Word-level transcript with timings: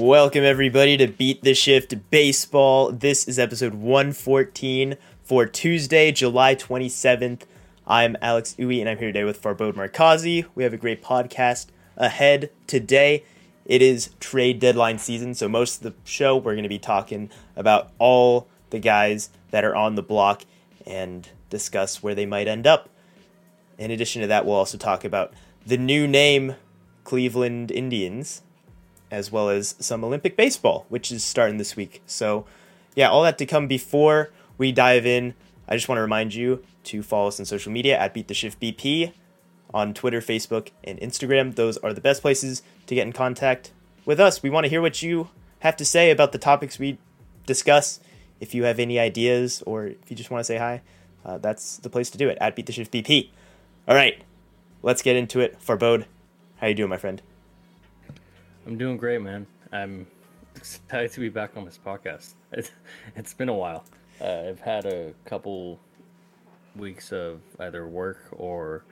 Welcome, 0.00 0.44
everybody, 0.44 0.96
to 0.96 1.08
Beat 1.08 1.42
the 1.42 1.52
Shift 1.52 1.94
Baseball. 2.10 2.90
This 2.90 3.28
is 3.28 3.38
episode 3.38 3.74
114 3.74 4.96
for 5.22 5.44
Tuesday, 5.44 6.10
July 6.10 6.54
27th. 6.54 7.42
I'm 7.86 8.16
Alex 8.22 8.54
Uwe, 8.58 8.80
and 8.80 8.88
I'm 8.88 8.96
here 8.96 9.08
today 9.08 9.24
with 9.24 9.42
Farbod 9.42 9.74
Markazi. 9.74 10.46
We 10.54 10.62
have 10.62 10.72
a 10.72 10.78
great 10.78 11.04
podcast 11.04 11.66
ahead 11.98 12.48
today. 12.66 13.24
It 13.66 13.82
is 13.82 14.08
trade 14.20 14.58
deadline 14.58 14.98
season, 14.98 15.34
so 15.34 15.50
most 15.50 15.76
of 15.76 15.82
the 15.82 15.94
show 16.08 16.34
we're 16.34 16.54
going 16.54 16.62
to 16.62 16.70
be 16.70 16.78
talking 16.78 17.30
about 17.54 17.92
all 17.98 18.48
the 18.70 18.78
guys 18.78 19.28
that 19.50 19.66
are 19.66 19.76
on 19.76 19.96
the 19.96 20.02
block 20.02 20.44
and 20.86 21.28
discuss 21.50 22.02
where 22.02 22.14
they 22.14 22.24
might 22.24 22.48
end 22.48 22.66
up. 22.66 22.88
In 23.76 23.90
addition 23.90 24.22
to 24.22 24.28
that, 24.28 24.46
we'll 24.46 24.56
also 24.56 24.78
talk 24.78 25.04
about 25.04 25.34
the 25.66 25.76
new 25.76 26.08
name 26.08 26.54
Cleveland 27.04 27.70
Indians, 27.70 28.40
as 29.10 29.32
well 29.32 29.48
as 29.48 29.74
some 29.78 30.04
Olympic 30.04 30.36
baseball, 30.36 30.86
which 30.88 31.10
is 31.10 31.24
starting 31.24 31.58
this 31.58 31.76
week. 31.76 32.02
So, 32.06 32.46
yeah, 32.94 33.08
all 33.08 33.22
that 33.22 33.38
to 33.38 33.46
come 33.46 33.66
before 33.66 34.30
we 34.58 34.72
dive 34.72 35.06
in. 35.06 35.34
I 35.68 35.76
just 35.76 35.88
want 35.88 35.98
to 35.98 36.02
remind 36.02 36.34
you 36.34 36.62
to 36.84 37.02
follow 37.02 37.28
us 37.28 37.38
on 37.38 37.46
social 37.46 37.72
media 37.72 37.98
at 37.98 38.14
Beat 38.14 38.28
the 38.28 38.34
Shift 38.34 38.60
BP 38.60 39.12
on 39.72 39.94
Twitter, 39.94 40.20
Facebook, 40.20 40.70
and 40.82 40.98
Instagram. 41.00 41.54
Those 41.54 41.76
are 41.78 41.92
the 41.92 42.00
best 42.00 42.22
places 42.22 42.62
to 42.86 42.94
get 42.94 43.06
in 43.06 43.12
contact 43.12 43.72
with 44.04 44.18
us. 44.18 44.42
We 44.42 44.50
want 44.50 44.64
to 44.64 44.70
hear 44.70 44.82
what 44.82 45.02
you 45.02 45.28
have 45.60 45.76
to 45.76 45.84
say 45.84 46.10
about 46.10 46.32
the 46.32 46.38
topics 46.38 46.78
we 46.78 46.98
discuss. 47.46 48.00
If 48.40 48.54
you 48.54 48.64
have 48.64 48.78
any 48.78 48.98
ideas 48.98 49.62
or 49.66 49.86
if 49.86 50.10
you 50.10 50.16
just 50.16 50.30
want 50.30 50.40
to 50.40 50.44
say 50.44 50.56
hi, 50.56 50.82
uh, 51.24 51.38
that's 51.38 51.76
the 51.78 51.90
place 51.90 52.10
to 52.10 52.18
do 52.18 52.28
it 52.28 52.38
at 52.40 52.56
Beat 52.56 52.66
the 52.66 52.72
Shift 52.72 52.92
BP. 52.92 53.30
All 53.86 53.94
right, 53.94 54.22
let's 54.82 55.02
get 55.02 55.16
into 55.16 55.40
it. 55.40 55.60
Farbod, 55.60 56.06
how 56.56 56.66
you 56.66 56.74
doing, 56.74 56.90
my 56.90 56.96
friend? 56.96 57.22
I'm 58.66 58.76
doing 58.76 58.96
great, 58.96 59.22
man. 59.22 59.46
I'm 59.72 60.06
excited 60.56 61.12
to 61.12 61.20
be 61.20 61.28
back 61.28 61.56
on 61.56 61.64
this 61.64 61.78
podcast. 61.84 62.34
It's, 62.52 62.70
it's 63.16 63.34
been 63.34 63.48
a 63.48 63.54
while. 63.54 63.84
Uh, 64.20 64.48
I've 64.48 64.60
had 64.60 64.86
a 64.86 65.14
couple 65.24 65.78
weeks 66.76 67.12
of 67.12 67.40
either 67.58 67.86
work 67.86 68.18
or 68.32 68.84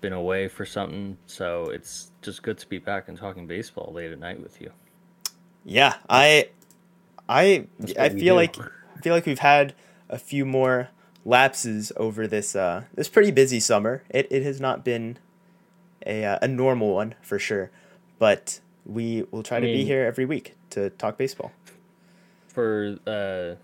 been 0.00 0.12
away 0.12 0.48
for 0.48 0.64
something, 0.64 1.18
so 1.26 1.64
it's 1.66 2.10
just 2.22 2.42
good 2.42 2.58
to 2.58 2.68
be 2.68 2.78
back 2.78 3.08
and 3.08 3.16
talking 3.16 3.46
baseball 3.46 3.92
late 3.92 4.10
at 4.10 4.18
night 4.18 4.42
with 4.42 4.60
you. 4.60 4.72
Yeah, 5.64 5.96
I, 6.08 6.48
I, 7.28 7.66
I 7.98 8.08
feel 8.08 8.34
like 8.34 8.56
I 8.58 9.00
feel 9.02 9.14
like 9.14 9.26
we've 9.26 9.38
had 9.38 9.74
a 10.08 10.18
few 10.18 10.44
more 10.44 10.88
lapses 11.24 11.92
over 11.96 12.26
this 12.26 12.56
uh 12.56 12.84
this 12.94 13.08
pretty 13.08 13.30
busy 13.30 13.60
summer. 13.60 14.02
It 14.08 14.26
it 14.30 14.42
has 14.42 14.60
not 14.60 14.84
been 14.84 15.18
a 16.06 16.24
uh, 16.24 16.38
a 16.42 16.48
normal 16.48 16.94
one 16.94 17.14
for 17.20 17.38
sure, 17.38 17.70
but 18.18 18.60
we 18.86 19.24
will 19.30 19.42
try 19.42 19.58
I 19.58 19.60
to 19.60 19.66
mean, 19.66 19.76
be 19.76 19.84
here 19.84 20.04
every 20.04 20.24
week 20.24 20.54
to 20.70 20.90
talk 20.90 21.16
baseball. 21.16 21.52
For 22.48 22.96
uh, 23.06 23.54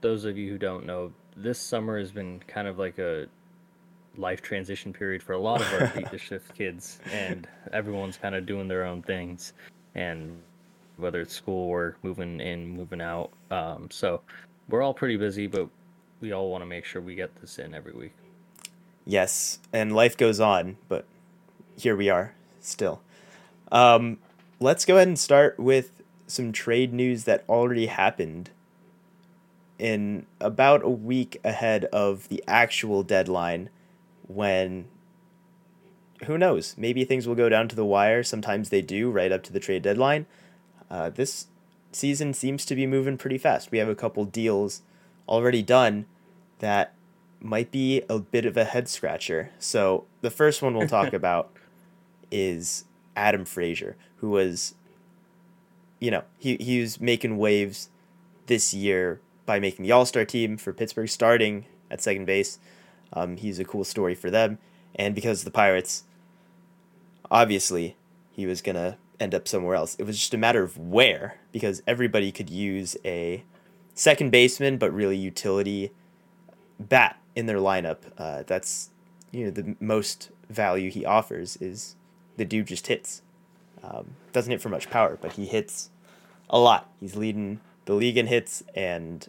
those 0.00 0.24
of 0.24 0.36
you 0.36 0.50
who 0.50 0.58
don't 0.58 0.86
know, 0.86 1.12
this 1.36 1.58
summer 1.58 1.98
has 1.98 2.12
been 2.12 2.40
kind 2.46 2.68
of 2.68 2.78
like 2.78 2.98
a 2.98 3.26
life 4.16 4.42
transition 4.42 4.92
period 4.92 5.22
for 5.22 5.32
a 5.32 5.38
lot 5.38 5.60
of 5.60 5.72
our 5.72 5.88
beat 5.88 6.10
the 6.10 6.18
shift 6.18 6.54
kids, 6.54 6.98
and 7.12 7.48
everyone's 7.72 8.16
kind 8.16 8.34
of 8.34 8.46
doing 8.46 8.68
their 8.68 8.84
own 8.84 9.02
things, 9.02 9.52
and 9.94 10.40
whether 10.96 11.20
it's 11.20 11.34
school 11.34 11.68
or 11.68 11.96
moving 12.02 12.40
in, 12.40 12.68
moving 12.68 13.00
out. 13.00 13.30
Um, 13.50 13.88
so 13.90 14.20
we're 14.68 14.82
all 14.82 14.94
pretty 14.94 15.16
busy, 15.16 15.46
but 15.46 15.68
we 16.20 16.32
all 16.32 16.50
want 16.50 16.62
to 16.62 16.66
make 16.66 16.84
sure 16.84 17.02
we 17.02 17.14
get 17.14 17.34
this 17.40 17.58
in 17.58 17.74
every 17.74 17.92
week. 17.92 18.12
Yes, 19.04 19.58
and 19.72 19.94
life 19.94 20.16
goes 20.16 20.40
on, 20.40 20.76
but 20.88 21.04
here 21.76 21.96
we 21.96 22.08
are 22.08 22.34
still. 22.60 23.00
Um, 23.70 24.18
let's 24.64 24.86
go 24.86 24.96
ahead 24.96 25.06
and 25.06 25.18
start 25.18 25.60
with 25.60 26.02
some 26.26 26.50
trade 26.50 26.90
news 26.90 27.24
that 27.24 27.44
already 27.50 27.84
happened 27.84 28.48
in 29.78 30.24
about 30.40 30.82
a 30.82 30.88
week 30.88 31.38
ahead 31.44 31.84
of 31.86 32.26
the 32.30 32.42
actual 32.48 33.02
deadline 33.02 33.68
when 34.26 34.86
who 36.24 36.38
knows 36.38 36.74
maybe 36.78 37.04
things 37.04 37.28
will 37.28 37.34
go 37.34 37.50
down 37.50 37.68
to 37.68 37.76
the 37.76 37.84
wire. 37.84 38.22
Sometimes 38.22 38.70
they 38.70 38.80
do 38.80 39.10
right 39.10 39.30
up 39.30 39.42
to 39.42 39.52
the 39.52 39.60
trade 39.60 39.82
deadline. 39.82 40.24
Uh, 40.90 41.10
this 41.10 41.48
season 41.92 42.32
seems 42.32 42.64
to 42.64 42.74
be 42.74 42.86
moving 42.86 43.18
pretty 43.18 43.36
fast. 43.36 43.70
We 43.70 43.76
have 43.76 43.88
a 43.90 43.94
couple 43.94 44.24
deals 44.24 44.80
already 45.28 45.60
done 45.60 46.06
that 46.60 46.94
might 47.38 47.70
be 47.70 48.00
a 48.08 48.18
bit 48.18 48.46
of 48.46 48.56
a 48.56 48.64
head 48.64 48.88
scratcher. 48.88 49.50
So 49.58 50.06
the 50.22 50.30
first 50.30 50.62
one 50.62 50.74
we'll 50.74 50.88
talk 50.88 51.12
about 51.12 51.54
is 52.30 52.86
Adam 53.16 53.44
Frazier, 53.44 53.96
who 54.16 54.30
was, 54.30 54.74
you 56.00 56.10
know, 56.10 56.22
he, 56.38 56.56
he 56.56 56.80
was 56.80 57.00
making 57.00 57.38
waves 57.38 57.88
this 58.46 58.74
year 58.74 59.20
by 59.46 59.58
making 59.58 59.84
the 59.84 59.92
All 59.92 60.06
Star 60.06 60.24
team 60.24 60.56
for 60.56 60.72
Pittsburgh, 60.72 61.08
starting 61.08 61.66
at 61.90 62.02
second 62.02 62.24
base. 62.26 62.58
Um, 63.12 63.36
he's 63.36 63.58
a 63.58 63.64
cool 63.64 63.84
story 63.84 64.14
for 64.14 64.30
them. 64.30 64.58
And 64.94 65.14
because 65.14 65.44
the 65.44 65.50
Pirates, 65.50 66.04
obviously, 67.30 67.96
he 68.30 68.46
was 68.46 68.62
going 68.62 68.76
to 68.76 68.96
end 69.20 69.34
up 69.34 69.46
somewhere 69.46 69.74
else. 69.74 69.94
It 69.96 70.04
was 70.04 70.18
just 70.18 70.34
a 70.34 70.38
matter 70.38 70.62
of 70.62 70.76
where, 70.76 71.38
because 71.52 71.82
everybody 71.86 72.32
could 72.32 72.50
use 72.50 72.96
a 73.04 73.44
second 73.94 74.30
baseman, 74.30 74.76
but 74.76 74.92
really 74.92 75.16
utility 75.16 75.92
bat 76.78 77.18
in 77.34 77.46
their 77.46 77.58
lineup. 77.58 77.98
Uh, 78.18 78.42
that's 78.46 78.90
you 79.30 79.44
know 79.44 79.50
the 79.50 79.76
most 79.80 80.30
value 80.48 80.90
he 80.90 81.04
offers 81.04 81.56
is 81.56 81.96
the 82.36 82.44
dude 82.44 82.66
just 82.66 82.86
hits. 82.86 83.22
Um, 83.82 84.16
doesn't 84.32 84.50
hit 84.50 84.62
for 84.62 84.68
much 84.68 84.88
power, 84.90 85.18
but 85.20 85.32
he 85.32 85.46
hits 85.46 85.90
a 86.48 86.58
lot. 86.58 86.90
He's 87.00 87.16
leading 87.16 87.60
the 87.84 87.94
league 87.94 88.16
in 88.16 88.26
hits, 88.26 88.62
and 88.74 89.26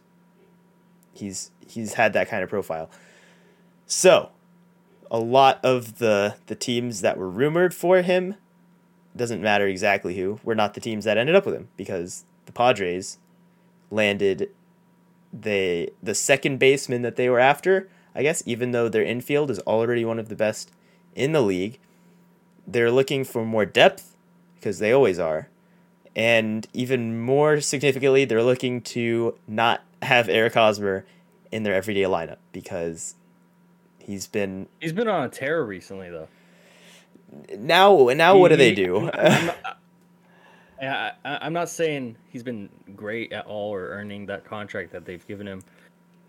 he's 1.13 1.51
he's 1.67 1.93
had 1.93 2.13
that 2.13 2.29
kind 2.29 2.43
of 2.43 2.49
profile. 2.49 2.89
So, 3.85 4.31
a 5.11 5.19
lot 5.19 5.59
of 5.63 5.97
the 5.97 6.35
the 6.47 6.55
teams 6.55 7.01
that 7.01 7.17
were 7.17 7.29
rumored 7.29 7.73
for 7.73 8.01
him 8.01 8.35
doesn't 9.15 9.41
matter 9.41 9.67
exactly 9.67 10.15
who 10.15 10.39
were 10.43 10.55
not 10.55 10.73
the 10.73 10.81
teams 10.81 11.05
that 11.05 11.17
ended 11.17 11.35
up 11.35 11.45
with 11.45 11.55
him 11.55 11.69
because 11.77 12.25
the 12.45 12.51
Padres 12.51 13.17
landed 13.91 14.49
the 15.31 15.91
the 16.01 16.15
second 16.15 16.59
baseman 16.59 17.01
that 17.01 17.15
they 17.15 17.29
were 17.29 17.39
after. 17.39 17.89
I 18.13 18.23
guess 18.23 18.41
even 18.45 18.71
though 18.71 18.87
their 18.87 19.03
infield 19.03 19.51
is 19.51 19.59
already 19.59 20.05
one 20.05 20.19
of 20.19 20.29
the 20.29 20.35
best 20.35 20.71
in 21.15 21.33
the 21.33 21.41
league, 21.41 21.79
they're 22.67 22.91
looking 22.91 23.23
for 23.23 23.45
more 23.45 23.65
depth 23.65 24.15
because 24.55 24.79
they 24.79 24.91
always 24.91 25.19
are. 25.19 25.49
And 26.15 26.67
even 26.73 27.19
more 27.19 27.59
significantly, 27.61 28.25
they're 28.25 28.43
looking 28.43 28.81
to 28.81 29.35
not 29.47 29.83
have 30.01 30.29
Eric 30.29 30.53
Hosmer 30.53 31.05
in 31.51 31.63
their 31.63 31.73
everyday 31.73 32.03
lineup 32.03 32.37
because 32.51 33.15
he's 33.99 34.27
been 34.27 34.67
he's 34.79 34.93
been 34.93 35.07
on 35.07 35.25
a 35.25 35.29
tear 35.29 35.63
recently 35.63 36.09
though. 36.09 36.27
Now, 37.57 38.07
now 38.15 38.35
he, 38.35 38.39
what 38.39 38.49
do 38.49 38.55
they 38.55 38.73
do? 38.73 39.09
I'm 39.11 39.45
not, 39.47 39.77
I, 40.81 41.11
I'm 41.25 41.53
not 41.53 41.69
saying 41.69 42.15
he's 42.29 42.43
been 42.43 42.69
great 42.95 43.33
at 43.33 43.45
all 43.45 43.73
or 43.73 43.89
earning 43.89 44.25
that 44.27 44.45
contract 44.45 44.91
that 44.93 45.05
they've 45.05 45.25
given 45.27 45.45
him, 45.47 45.61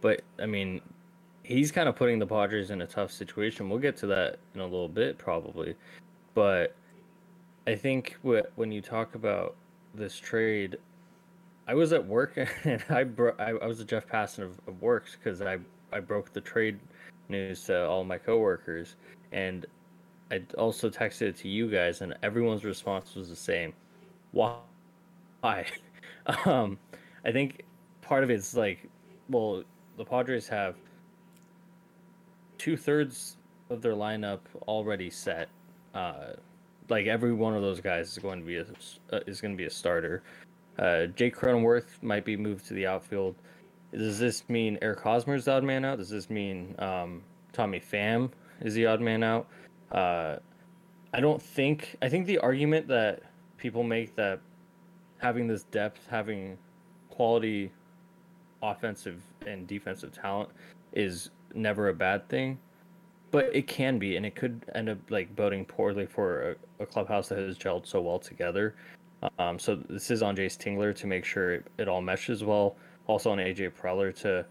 but 0.00 0.22
I 0.40 0.46
mean, 0.46 0.80
he's 1.44 1.70
kind 1.70 1.88
of 1.88 1.94
putting 1.94 2.18
the 2.18 2.26
Padres 2.26 2.70
in 2.70 2.82
a 2.82 2.86
tough 2.86 3.12
situation. 3.12 3.68
We'll 3.68 3.78
get 3.78 3.96
to 3.98 4.06
that 4.08 4.38
in 4.54 4.60
a 4.60 4.64
little 4.64 4.88
bit, 4.88 5.16
probably 5.16 5.76
but 6.36 6.76
I 7.66 7.74
think 7.74 8.18
when 8.22 8.70
you 8.70 8.82
talk 8.82 9.14
about 9.14 9.56
this 9.94 10.18
trade, 10.18 10.76
I 11.66 11.74
was 11.74 11.94
at 11.94 12.06
work 12.06 12.36
and 12.64 12.84
I 12.90 13.04
bro- 13.04 13.34
I, 13.38 13.54
was 13.66 13.80
a 13.80 13.84
Jeff 13.86 14.06
Passan 14.06 14.42
of, 14.42 14.60
of 14.68 14.82
works 14.82 15.16
because 15.16 15.40
I 15.40 15.58
I 15.92 16.00
broke 16.00 16.34
the 16.34 16.42
trade 16.42 16.78
news 17.30 17.64
to 17.64 17.86
all 17.86 18.04
my 18.04 18.18
coworkers 18.18 18.96
and 19.32 19.64
I 20.30 20.42
also 20.58 20.90
texted 20.90 21.22
it 21.22 21.36
to 21.38 21.48
you 21.48 21.70
guys 21.70 22.02
and 22.02 22.14
everyone's 22.22 22.66
response 22.66 23.14
was 23.14 23.30
the 23.30 23.36
same. 23.36 23.72
Why? 24.32 24.58
um, 26.44 26.78
I 27.24 27.32
think 27.32 27.62
part 28.02 28.24
of 28.24 28.30
it's 28.30 28.54
like, 28.54 28.90
well, 29.30 29.64
the 29.96 30.04
Padres 30.04 30.46
have 30.48 30.76
two 32.58 32.76
thirds 32.76 33.38
of 33.70 33.80
their 33.80 33.94
lineup 33.94 34.40
already 34.68 35.08
set 35.08 35.48
uh, 35.96 36.34
like 36.90 37.06
every 37.06 37.32
one 37.32 37.54
of 37.54 37.62
those 37.62 37.80
guys 37.80 38.12
is 38.12 38.18
going 38.18 38.40
to 38.40 38.46
be 38.46 38.58
a 38.58 38.66
uh, 39.12 39.20
is 39.26 39.40
going 39.40 39.54
to 39.54 39.56
be 39.56 39.64
a 39.64 39.70
starter. 39.70 40.22
Uh, 40.78 41.06
Jake 41.06 41.34
Cronenworth 41.34 42.02
might 42.02 42.24
be 42.24 42.36
moved 42.36 42.66
to 42.66 42.74
the 42.74 42.86
outfield. 42.86 43.34
Does 43.92 44.18
this 44.18 44.46
mean 44.48 44.78
Eric 44.82 45.00
Hosmer's 45.00 45.46
the 45.46 45.52
odd 45.52 45.64
man 45.64 45.84
out? 45.86 45.96
Does 45.96 46.10
this 46.10 46.28
mean 46.28 46.74
um, 46.78 47.22
Tommy 47.52 47.80
Pham 47.80 48.30
is 48.60 48.74
the 48.74 48.84
odd 48.86 49.00
man 49.00 49.22
out? 49.22 49.48
Uh, 49.90 50.36
I 51.14 51.20
don't 51.20 51.40
think. 51.40 51.96
I 52.02 52.10
think 52.10 52.26
the 52.26 52.38
argument 52.38 52.88
that 52.88 53.22
people 53.56 53.82
make 53.82 54.14
that 54.16 54.40
having 55.16 55.46
this 55.46 55.62
depth, 55.64 56.06
having 56.10 56.58
quality 57.08 57.72
offensive 58.62 59.22
and 59.46 59.66
defensive 59.66 60.12
talent 60.12 60.50
is 60.92 61.30
never 61.54 61.88
a 61.88 61.94
bad 61.94 62.28
thing 62.28 62.58
but 63.36 63.54
it 63.54 63.66
can 63.66 63.98
be, 63.98 64.16
and 64.16 64.24
it 64.24 64.34
could 64.34 64.64
end 64.74 64.88
up 64.88 64.96
like 65.10 65.36
boding 65.36 65.62
poorly 65.66 66.06
for 66.06 66.56
a, 66.78 66.84
a 66.84 66.86
clubhouse 66.86 67.28
that 67.28 67.36
has 67.36 67.58
gelled 67.58 67.86
so 67.86 68.00
well 68.00 68.18
together. 68.18 68.74
Um, 69.38 69.58
so 69.58 69.76
this 69.76 70.10
is 70.10 70.22
on 70.22 70.34
Jayce 70.34 70.56
Tingler 70.56 70.96
to 70.96 71.06
make 71.06 71.22
sure 71.22 71.52
it, 71.52 71.66
it 71.76 71.86
all 71.86 72.00
meshes 72.00 72.42
well. 72.42 72.76
Also 73.06 73.30
on 73.30 73.36
AJ 73.36 73.72
Preller 73.72 74.14
to 74.22 74.46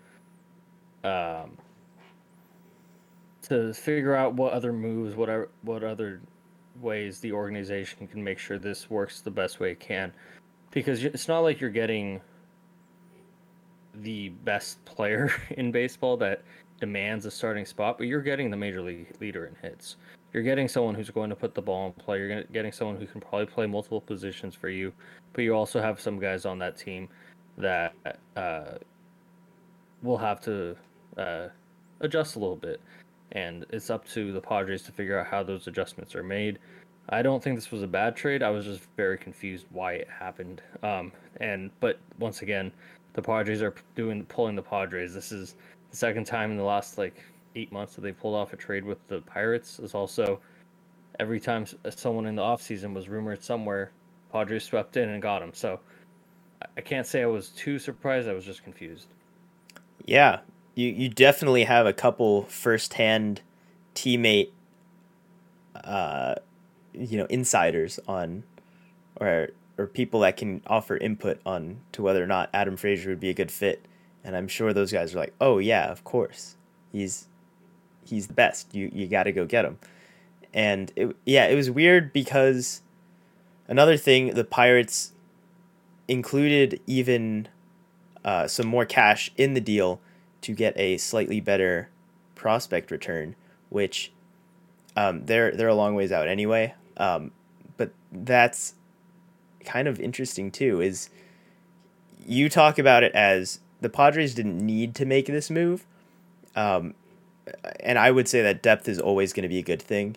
um, 1.04 1.58
to 3.42 3.74
figure 3.74 4.14
out 4.14 4.36
what 4.36 4.54
other 4.54 4.72
moves, 4.72 5.16
whatever, 5.16 5.50
what 5.64 5.84
other 5.84 6.22
ways 6.80 7.20
the 7.20 7.32
organization 7.32 8.06
can 8.08 8.24
make 8.24 8.38
sure 8.38 8.60
this 8.60 8.88
works 8.88 9.20
the 9.22 9.32
best 9.32 9.60
way 9.60 9.72
it 9.72 9.80
can. 9.80 10.14
Because 10.70 11.04
it's 11.04 11.28
not 11.28 11.40
like 11.40 11.60
you're 11.60 11.72
getting 11.72 12.22
the 13.96 14.30
best 14.30 14.86
player 14.86 15.32
in 15.58 15.72
baseball 15.72 16.18
that 16.18 16.44
demands 16.80 17.26
a 17.26 17.32
starting 17.32 17.66
spot, 17.66 17.98
but 17.98 18.08
you're 18.08 18.22
getting 18.22 18.50
the 18.50 18.58
major 18.58 18.82
league 18.82 19.14
leader 19.20 19.46
in 19.46 19.56
hits. 19.62 19.98
You're 20.34 20.44
getting 20.44 20.68
someone 20.68 20.96
who's 20.96 21.10
going 21.10 21.30
to 21.30 21.36
put 21.36 21.56
the 21.56 21.62
ball 21.62 21.88
in 21.88 21.94
play. 21.94 22.20
You're 22.20 22.44
getting 22.44 22.72
someone 22.72 22.98
who 22.98 23.06
can 23.06 23.22
probably 23.22 23.46
play 23.46 23.66
multiple 23.68 24.02
positions 24.02 24.54
for 24.54 24.70
you, 24.70 24.92
but 25.34 25.44
you 25.44 25.54
also 25.54 25.82
have 25.82 26.02
some 26.02 26.20
guys 26.20 26.46
on 26.46 26.60
that 26.60 26.78
team 26.78 27.08
that 27.58 27.94
uh, 28.36 28.74
will 30.04 30.18
have 30.18 30.42
to 30.42 30.76
uh, 31.18 31.48
adjust 32.02 32.36
a 32.36 32.40
little 32.40 32.58
bit. 32.58 32.82
And 33.32 33.66
it's 33.70 33.90
up 33.90 34.08
to 34.10 34.32
the 34.32 34.42
Padres 34.42 34.84
to 34.84 34.92
figure 34.92 35.20
out 35.20 35.28
how 35.28 35.42
those 35.44 35.68
adjustments 35.68 36.16
are 36.16 36.24
made. 36.24 36.60
I 37.10 37.22
don't 37.22 37.44
think 37.44 37.56
this 37.56 37.72
was 37.72 37.84
a 37.84 37.88
bad 37.88 38.16
trade. 38.16 38.44
I 38.44 38.50
was 38.50 38.66
just 38.66 38.82
very 38.98 39.18
confused 39.18 39.66
why 39.72 39.94
it 39.94 40.08
happened. 40.10 40.62
Um, 40.84 41.12
and 41.40 41.70
but 41.80 42.00
once 42.20 42.42
again, 42.42 42.72
the 43.14 43.22
Padres 43.22 43.62
are 43.62 43.74
doing 43.96 44.26
pulling 44.26 44.56
the 44.56 44.62
Padres. 44.62 45.14
This 45.14 45.32
is 45.32 45.56
the 45.96 46.00
second 46.00 46.26
time 46.26 46.52
in 46.52 46.58
the 46.58 46.64
last 46.64 46.98
like 46.98 47.24
eight 47.56 47.72
months 47.72 47.96
that 47.96 48.02
they 48.02 48.12
pulled 48.12 48.36
off 48.36 48.52
a 48.52 48.58
trade 48.58 48.84
with 48.84 49.06
the 49.08 49.22
Pirates. 49.22 49.80
Is 49.80 49.94
also 49.94 50.42
every 51.20 51.40
time 51.40 51.66
someone 51.90 52.26
in 52.26 52.36
the 52.36 52.42
offseason 52.42 52.94
was 52.94 53.08
rumored 53.08 53.42
somewhere, 53.42 53.92
Padres 54.32 54.66
swept 54.66 54.98
in 54.98 55.08
and 55.08 55.22
got 55.22 55.42
him. 55.42 55.54
So 55.54 55.80
I 56.76 56.82
can't 56.82 57.08
say 57.08 57.22
I 57.24 57.28
was 57.28 57.50
too 57.50 57.80
surprised. 57.80 58.28
I 58.28 58.34
was 58.34 58.44
just 58.44 58.64
confused. 58.64 59.08
Yeah, 60.06 60.40
you 60.76 60.90
you 60.90 61.08
definitely 61.08 61.64
have 61.64 61.86
a 61.86 61.94
couple 61.94 62.44
firsthand 62.44 63.42
teammate, 63.96 64.50
uh, 65.82 66.36
you 66.94 67.18
know, 67.18 67.26
insiders 67.28 68.02
on, 68.06 68.44
or 69.22 69.50
or 69.78 69.88
people 69.88 70.20
that 70.22 70.36
can 70.36 70.62
offer 70.68 70.98
input 70.98 71.40
on 71.46 71.80
to 71.94 72.02
whether 72.02 72.22
or 72.22 72.28
not 72.28 72.50
Adam 72.54 72.76
Frazier 72.76 73.12
would 73.12 73.22
be 73.22 73.30
a 73.30 73.34
good 73.34 73.52
fit. 73.52 73.86
And 74.26 74.36
I'm 74.36 74.48
sure 74.48 74.74
those 74.74 74.92
guys 74.92 75.14
are 75.14 75.20
like, 75.20 75.34
oh 75.40 75.60
yeah, 75.60 75.86
of 75.86 76.04
course, 76.04 76.58
he's 76.92 77.28
he's 78.04 78.28
the 78.28 78.34
best. 78.34 78.74
You 78.74 78.90
you 78.92 79.08
got 79.08 79.24
to 79.24 79.32
go 79.32 79.46
get 79.46 79.64
him. 79.64 79.78
And 80.52 80.92
it, 80.96 81.16
yeah, 81.26 81.46
it 81.46 81.56
was 81.56 81.70
weird 81.70 82.12
because 82.12 82.82
another 83.68 83.98
thing 83.98 84.34
the 84.34 84.44
Pirates 84.44 85.14
included 86.08 86.82
even 86.88 87.48
uh, 88.24 88.48
some 88.48 88.66
more 88.66 88.86
cash 88.86 89.32
in 89.38 89.54
the 89.54 89.62
deal 89.62 90.02
to 90.42 90.54
get 90.54 90.74
a 90.76 90.98
slightly 90.98 91.40
better 91.40 91.90
prospect 92.34 92.90
return, 92.90 93.36
which 93.70 94.12
um, 94.96 95.26
they're 95.28 95.52
they're 95.52 95.68
a 95.68 95.76
long 95.76 95.94
ways 95.94 96.12
out 96.12 96.28
anyway. 96.28 96.74
Um, 96.98 97.32
but 97.78 97.92
that's 98.12 98.74
kind 99.64 99.88
of 99.88 100.00
interesting 100.00 100.50
too. 100.50 100.82
Is 100.82 101.12
you 102.26 102.50
talk 102.50 102.80
about 102.80 103.04
it 103.04 103.14
as 103.14 103.60
the 103.82 103.90
Padres 103.90 104.34
didn't 104.34 104.58
need 104.58 104.96
to 104.96 105.06
make 105.06 105.28
this 105.28 105.50
move, 105.50 105.86
um, 106.56 106.94
and 107.80 108.00
I 108.00 108.12
would 108.12 108.28
say 108.28 108.42
that 108.42 108.62
depth 108.64 108.88
is 108.88 109.00
always 109.00 109.34
going 109.34 109.44
to 109.44 109.50
be 109.50 109.60
a 109.60 109.64
good 109.64 109.82
thing, 109.82 110.16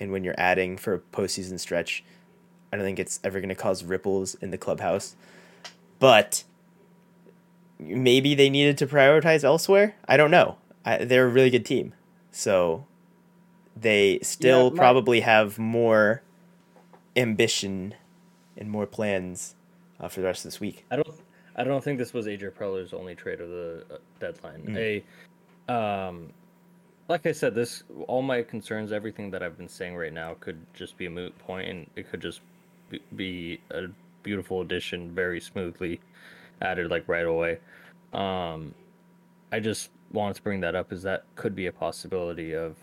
and 0.00 0.10
when 0.12 0.24
you're 0.24 0.34
adding 0.38 0.76
for 0.76 0.94
a 0.94 0.98
postseason 0.98 1.58
stretch, 1.60 2.04
I 2.72 2.76
don't 2.76 2.84
think 2.84 2.98
it's 2.98 3.20
ever 3.22 3.40
going 3.40 3.50
to 3.50 3.54
cause 3.54 3.84
ripples 3.84 4.34
in 4.36 4.50
the 4.50 4.58
clubhouse, 4.58 5.14
but 5.98 6.44
maybe 7.78 8.34
they 8.34 8.50
needed 8.50 8.78
to 8.78 8.86
prioritize 8.86 9.44
elsewhere. 9.44 9.94
I 10.08 10.16
don't 10.16 10.30
know. 10.30 10.56
I, 10.84 11.04
they're 11.04 11.26
a 11.26 11.30
really 11.30 11.50
good 11.50 11.64
team, 11.64 11.94
so 12.30 12.86
they 13.76 14.18
still 14.22 14.64
yeah, 14.64 14.70
my- 14.70 14.76
probably 14.76 15.20
have 15.20 15.58
more 15.58 16.22
ambition 17.16 17.94
and 18.56 18.70
more 18.70 18.86
plans 18.86 19.54
uh, 20.00 20.08
for 20.08 20.20
the 20.20 20.26
rest 20.26 20.44
of 20.44 20.50
this 20.50 20.60
week. 20.60 20.84
I 20.90 20.96
don't. 20.96 21.08
I 21.56 21.64
don't 21.64 21.82
think 21.82 21.98
this 21.98 22.12
was 22.12 22.26
AJ 22.26 22.52
Preller's 22.52 22.92
only 22.92 23.14
trade 23.14 23.40
of 23.40 23.48
the 23.48 23.84
uh, 23.90 23.96
deadline. 24.18 24.62
Mm. 24.62 25.04
A, 25.68 25.72
um, 25.72 26.32
like 27.08 27.26
I 27.26 27.32
said, 27.32 27.54
this 27.54 27.84
all 28.06 28.22
my 28.22 28.42
concerns, 28.42 28.92
everything 28.92 29.30
that 29.30 29.42
I've 29.42 29.56
been 29.56 29.68
saying 29.68 29.96
right 29.96 30.12
now, 30.12 30.36
could 30.40 30.58
just 30.74 30.96
be 30.96 31.06
a 31.06 31.10
moot 31.10 31.36
point, 31.38 31.68
and 31.68 31.90
it 31.96 32.10
could 32.10 32.20
just 32.20 32.40
be 33.14 33.60
a 33.70 33.86
beautiful 34.22 34.62
addition, 34.62 35.14
very 35.14 35.40
smoothly 35.40 36.00
added 36.60 36.90
like 36.90 37.06
right 37.08 37.26
away. 37.26 37.58
Um, 38.12 38.74
I 39.52 39.60
just 39.60 39.90
wanted 40.12 40.36
to 40.36 40.42
bring 40.42 40.60
that 40.60 40.74
up, 40.74 40.92
is 40.92 41.02
that 41.02 41.24
could 41.36 41.54
be 41.54 41.66
a 41.66 41.72
possibility 41.72 42.54
of 42.54 42.76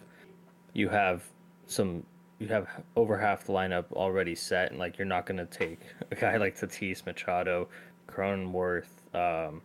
you 0.73 0.87
have 0.89 1.23
some 1.67 2.03
you 2.39 2.47
have 2.47 2.67
over 2.95 3.17
half 3.17 3.45
the 3.45 3.53
lineup 3.53 3.91
already 3.91 4.33
set, 4.33 4.71
and 4.71 4.79
like 4.79 4.97
you're 4.97 5.05
not 5.05 5.25
going 5.25 5.37
to 5.37 5.45
take 5.45 5.79
a 6.11 6.15
guy 6.15 6.37
like 6.37 6.57
Tatis, 6.57 7.05
Machado, 7.05 7.67
Cronenworth, 8.11 8.85
um, 9.13 9.61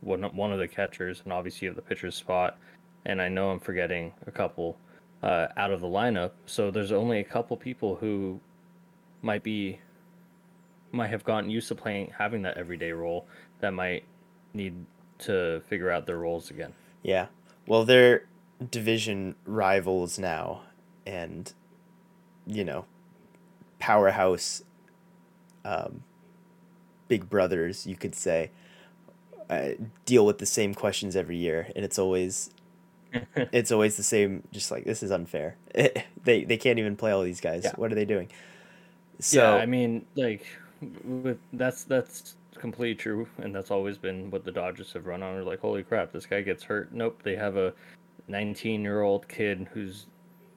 one 0.00 0.22
one 0.22 0.52
of 0.52 0.58
the 0.58 0.68
catchers, 0.68 1.22
and 1.24 1.32
obviously 1.32 1.66
you 1.66 1.70
have 1.70 1.76
the 1.76 1.82
pitcher's 1.82 2.14
spot. 2.14 2.58
And 3.06 3.20
I 3.20 3.28
know 3.28 3.50
I'm 3.50 3.60
forgetting 3.60 4.12
a 4.26 4.30
couple 4.30 4.76
uh, 5.22 5.48
out 5.56 5.70
of 5.70 5.80
the 5.80 5.86
lineup, 5.86 6.32
so 6.46 6.70
there's 6.70 6.92
only 6.92 7.18
a 7.20 7.24
couple 7.24 7.56
people 7.56 7.96
who 7.96 8.40
might 9.22 9.42
be 9.42 9.80
might 10.92 11.08
have 11.08 11.24
gotten 11.24 11.50
used 11.50 11.68
to 11.68 11.74
playing 11.74 12.12
having 12.18 12.42
that 12.42 12.56
everyday 12.56 12.92
role 12.92 13.26
that 13.60 13.72
might 13.72 14.04
need 14.54 14.74
to 15.18 15.60
figure 15.68 15.90
out 15.90 16.06
their 16.06 16.18
roles 16.18 16.50
again. 16.50 16.72
Yeah. 17.02 17.26
Well, 17.66 17.84
they're 17.84 18.26
division 18.70 19.36
rivals 19.44 20.18
now, 20.18 20.62
and 21.06 21.52
you 22.46 22.64
know, 22.64 22.84
powerhouse 23.78 24.62
um, 25.64 26.02
big 27.10 27.28
brothers, 27.28 27.86
you 27.88 27.96
could 27.96 28.14
say, 28.14 28.50
uh, 29.50 29.70
deal 30.06 30.24
with 30.24 30.38
the 30.38 30.46
same 30.46 30.74
questions 30.74 31.16
every 31.16 31.36
year, 31.36 31.68
and 31.74 31.84
it's 31.84 31.98
always 31.98 32.50
it's 33.36 33.72
always 33.72 33.96
the 33.96 34.02
same. 34.02 34.44
Just 34.52 34.70
like 34.70 34.84
this 34.84 35.02
is 35.02 35.10
unfair. 35.10 35.56
they 35.74 36.44
they 36.44 36.56
can't 36.56 36.78
even 36.78 36.96
play 36.96 37.10
all 37.10 37.22
these 37.22 37.40
guys. 37.40 37.64
Yeah. 37.64 37.72
What 37.74 37.90
are 37.90 37.96
they 37.96 38.04
doing? 38.04 38.30
So 39.18 39.42
yeah, 39.42 39.62
I 39.62 39.66
mean, 39.66 40.06
like 40.14 40.46
with, 41.04 41.38
that's 41.52 41.82
that's 41.82 42.36
completely 42.54 42.94
true, 42.94 43.28
and 43.38 43.52
that's 43.54 43.72
always 43.72 43.98
been 43.98 44.30
what 44.30 44.44
the 44.44 44.52
Dodgers 44.52 44.92
have 44.92 45.06
run 45.06 45.22
on. 45.22 45.34
Are 45.34 45.42
like, 45.42 45.60
holy 45.60 45.82
crap, 45.82 46.12
this 46.12 46.26
guy 46.26 46.42
gets 46.42 46.62
hurt. 46.62 46.92
Nope, 46.92 47.20
they 47.24 47.34
have 47.34 47.56
a 47.56 47.74
19 48.28 48.82
year 48.82 49.02
old 49.02 49.26
kid 49.28 49.66
who's 49.72 50.06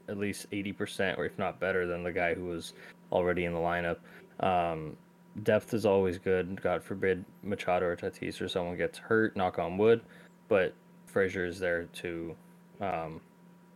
at 0.10 0.17
least 0.17 0.50
80% 0.51 1.17
or 1.17 1.25
if 1.25 1.38
not 1.39 1.60
better 1.60 1.88
than 1.88 2.03
the 2.03 2.12
guy 2.12 2.33
who 2.33 2.45
was 2.45 2.74
already 3.12 3.45
in 3.45 3.53
the 3.53 3.60
lineup. 3.60 3.98
Um, 4.41 4.98
depth 5.41 5.73
is 5.73 5.85
always 5.85 6.17
good. 6.17 6.61
God 6.61 6.83
forbid 6.83 7.25
Machado 7.41 7.87
or 7.87 7.95
Tatis 7.95 8.41
or 8.41 8.47
someone 8.47 8.77
gets 8.77 8.97
hurt, 8.97 9.35
knock 9.35 9.57
on 9.59 9.77
wood. 9.77 10.01
But 10.47 10.73
Frazier 11.05 11.45
is 11.45 11.59
there 11.59 11.85
to 11.85 12.35
um, 12.81 13.21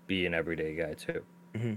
be 0.06 0.26
an 0.26 0.34
everyday 0.34 0.76
guy 0.76 0.94
too. 0.94 1.24
Mm-hmm. 1.56 1.74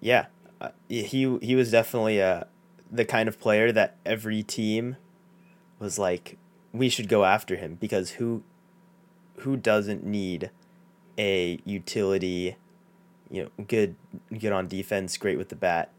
Yeah, 0.00 0.26
uh, 0.60 0.70
he 0.88 1.38
he 1.42 1.54
was 1.54 1.70
definitely 1.70 2.22
uh, 2.22 2.44
the 2.90 3.04
kind 3.04 3.28
of 3.28 3.38
player 3.38 3.70
that 3.72 3.96
every 4.04 4.42
team 4.42 4.96
was 5.78 5.98
like, 5.98 6.38
we 6.72 6.88
should 6.88 7.08
go 7.08 7.24
after 7.24 7.56
him 7.56 7.76
because 7.78 8.12
who 8.12 8.42
who 9.38 9.56
doesn't 9.56 10.04
need 10.04 10.50
a 11.18 11.60
utility 11.64 12.56
you 13.30 13.44
know, 13.44 13.64
good 13.64 13.94
good 14.36 14.52
on 14.52 14.66
defense, 14.66 15.16
great 15.16 15.38
with 15.38 15.48
the 15.48 15.56
bat. 15.56 15.90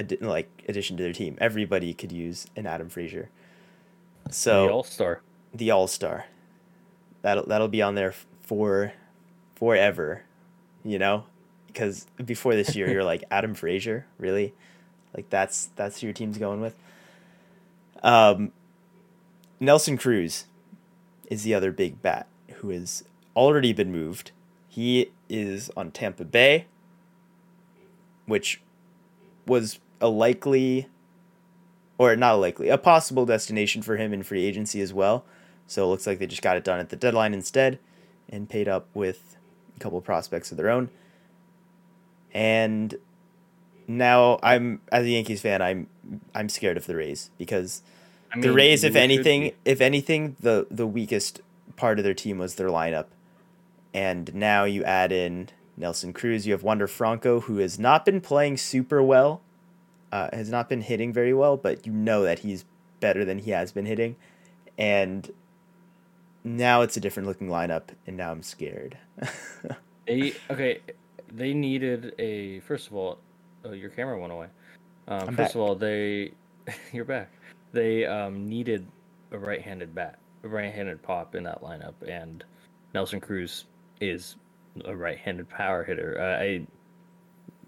Ad- 0.00 0.18
like 0.20 0.48
addition 0.68 0.96
to 0.96 1.02
their 1.02 1.12
team, 1.12 1.36
everybody 1.40 1.94
could 1.94 2.12
use 2.12 2.46
an 2.56 2.66
Adam 2.66 2.88
Frazier. 2.88 3.28
So 4.30 4.66
the 4.66 4.72
All 4.72 4.82
Star, 4.82 5.20
the 5.54 5.70
All 5.70 5.86
Star, 5.86 6.26
that'll 7.22 7.46
that'll 7.46 7.68
be 7.68 7.82
on 7.82 7.94
there 7.94 8.14
for 8.40 8.92
forever, 9.54 10.22
you 10.84 10.98
know, 10.98 11.24
because 11.66 12.06
before 12.24 12.54
this 12.54 12.74
year 12.74 12.90
you're 12.90 13.04
like 13.04 13.24
Adam 13.30 13.54
Frazier, 13.54 14.06
really, 14.18 14.54
like 15.16 15.28
that's 15.30 15.70
that's 15.76 16.00
who 16.00 16.06
your 16.06 16.14
team's 16.14 16.38
going 16.38 16.60
with. 16.60 16.74
Um, 18.02 18.52
Nelson 19.60 19.98
Cruz 19.98 20.46
is 21.28 21.42
the 21.42 21.54
other 21.54 21.70
big 21.70 22.00
bat 22.02 22.26
who 22.56 22.70
has 22.70 23.04
already 23.36 23.72
been 23.72 23.92
moved. 23.92 24.32
He 24.68 25.10
is 25.28 25.70
on 25.76 25.90
Tampa 25.90 26.24
Bay, 26.24 26.66
which 28.26 28.60
was 29.46 29.78
a 30.00 30.08
likely, 30.08 30.88
or 31.98 32.16
not 32.16 32.34
a 32.34 32.36
likely, 32.36 32.68
a 32.68 32.78
possible 32.78 33.26
destination 33.26 33.82
for 33.82 33.96
him 33.96 34.12
in 34.12 34.22
free 34.22 34.44
agency 34.44 34.80
as 34.80 34.92
well. 34.92 35.24
So 35.66 35.84
it 35.84 35.88
looks 35.88 36.06
like 36.06 36.18
they 36.18 36.26
just 36.26 36.42
got 36.42 36.56
it 36.56 36.64
done 36.64 36.80
at 36.80 36.88
the 36.88 36.96
deadline 36.96 37.34
instead 37.34 37.78
and 38.28 38.48
paid 38.48 38.68
up 38.68 38.88
with 38.94 39.36
a 39.76 39.80
couple 39.80 39.98
of 39.98 40.04
prospects 40.04 40.50
of 40.50 40.56
their 40.56 40.70
own. 40.70 40.90
And 42.32 42.96
now 43.86 44.38
I'm 44.42 44.80
as 44.90 45.04
a 45.04 45.10
Yankees 45.10 45.40
fan, 45.40 45.60
I'm 45.60 45.88
I'm 46.34 46.48
scared 46.48 46.76
of 46.76 46.86
the 46.86 46.96
Rays 46.96 47.30
because 47.38 47.82
I 48.32 48.40
the 48.40 48.52
Rays, 48.52 48.84
if 48.84 48.94
anything, 48.94 49.52
if 49.64 49.80
anything, 49.80 50.36
the 50.40 50.66
the 50.70 50.86
weakest 50.86 51.40
part 51.76 51.98
of 51.98 52.04
their 52.04 52.14
team 52.14 52.38
was 52.38 52.54
their 52.54 52.68
lineup, 52.68 53.06
and 53.92 54.32
now 54.34 54.64
you 54.64 54.84
add 54.84 55.10
in 55.12 55.48
Nelson 55.76 56.12
Cruz. 56.12 56.46
You 56.46 56.52
have 56.52 56.62
Wander 56.62 56.86
Franco, 56.86 57.40
who 57.40 57.58
has 57.58 57.78
not 57.78 58.04
been 58.04 58.20
playing 58.20 58.56
super 58.56 59.02
well, 59.02 59.40
uh, 60.12 60.28
has 60.32 60.50
not 60.50 60.68
been 60.68 60.80
hitting 60.80 61.12
very 61.12 61.34
well, 61.34 61.56
but 61.56 61.86
you 61.86 61.92
know 61.92 62.22
that 62.22 62.40
he's 62.40 62.64
better 63.00 63.24
than 63.24 63.38
he 63.38 63.50
has 63.50 63.72
been 63.72 63.86
hitting, 63.86 64.16
and 64.78 65.30
now 66.44 66.82
it's 66.82 66.96
a 66.96 67.00
different 67.00 67.28
looking 67.28 67.48
lineup, 67.48 67.88
and 68.06 68.16
now 68.16 68.30
I'm 68.30 68.42
scared. 68.42 68.98
They 70.10 70.34
okay. 70.50 70.80
They 71.32 71.54
needed 71.54 72.14
a 72.18 72.60
first 72.60 72.88
of 72.88 72.94
all. 72.94 73.18
Oh, 73.64 73.72
your 73.72 73.90
camera 73.90 74.18
went 74.18 74.32
away. 74.32 74.46
Um, 75.06 75.26
first 75.28 75.36
back. 75.36 75.54
of 75.54 75.60
all, 75.60 75.74
they 75.76 76.32
you're 76.92 77.04
back. 77.04 77.30
They 77.72 78.06
um, 78.06 78.48
needed 78.48 78.86
a 79.30 79.38
right-handed 79.38 79.94
bat, 79.94 80.18
a 80.42 80.48
right-handed 80.48 81.00
pop 81.02 81.36
in 81.36 81.44
that 81.44 81.62
lineup, 81.62 81.94
and 82.08 82.42
Nelson 82.94 83.20
Cruz 83.20 83.66
is 84.00 84.34
a 84.84 84.96
right-handed 84.96 85.48
power 85.48 85.84
hitter. 85.84 86.18
Uh, 86.20 86.42
I 86.42 86.66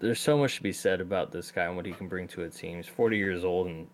there's 0.03 0.19
so 0.19 0.37
much 0.37 0.57
to 0.57 0.63
be 0.63 0.73
said 0.73 0.99
about 0.99 1.31
this 1.31 1.49
guy 1.49 1.63
and 1.63 1.77
what 1.77 1.85
he 1.85 1.93
can 1.93 2.07
bring 2.07 2.27
to 2.27 2.43
a 2.43 2.49
team. 2.49 2.77
He's 2.77 2.87
40 2.87 3.17
years 3.17 3.45
old, 3.45 3.67
and 3.67 3.87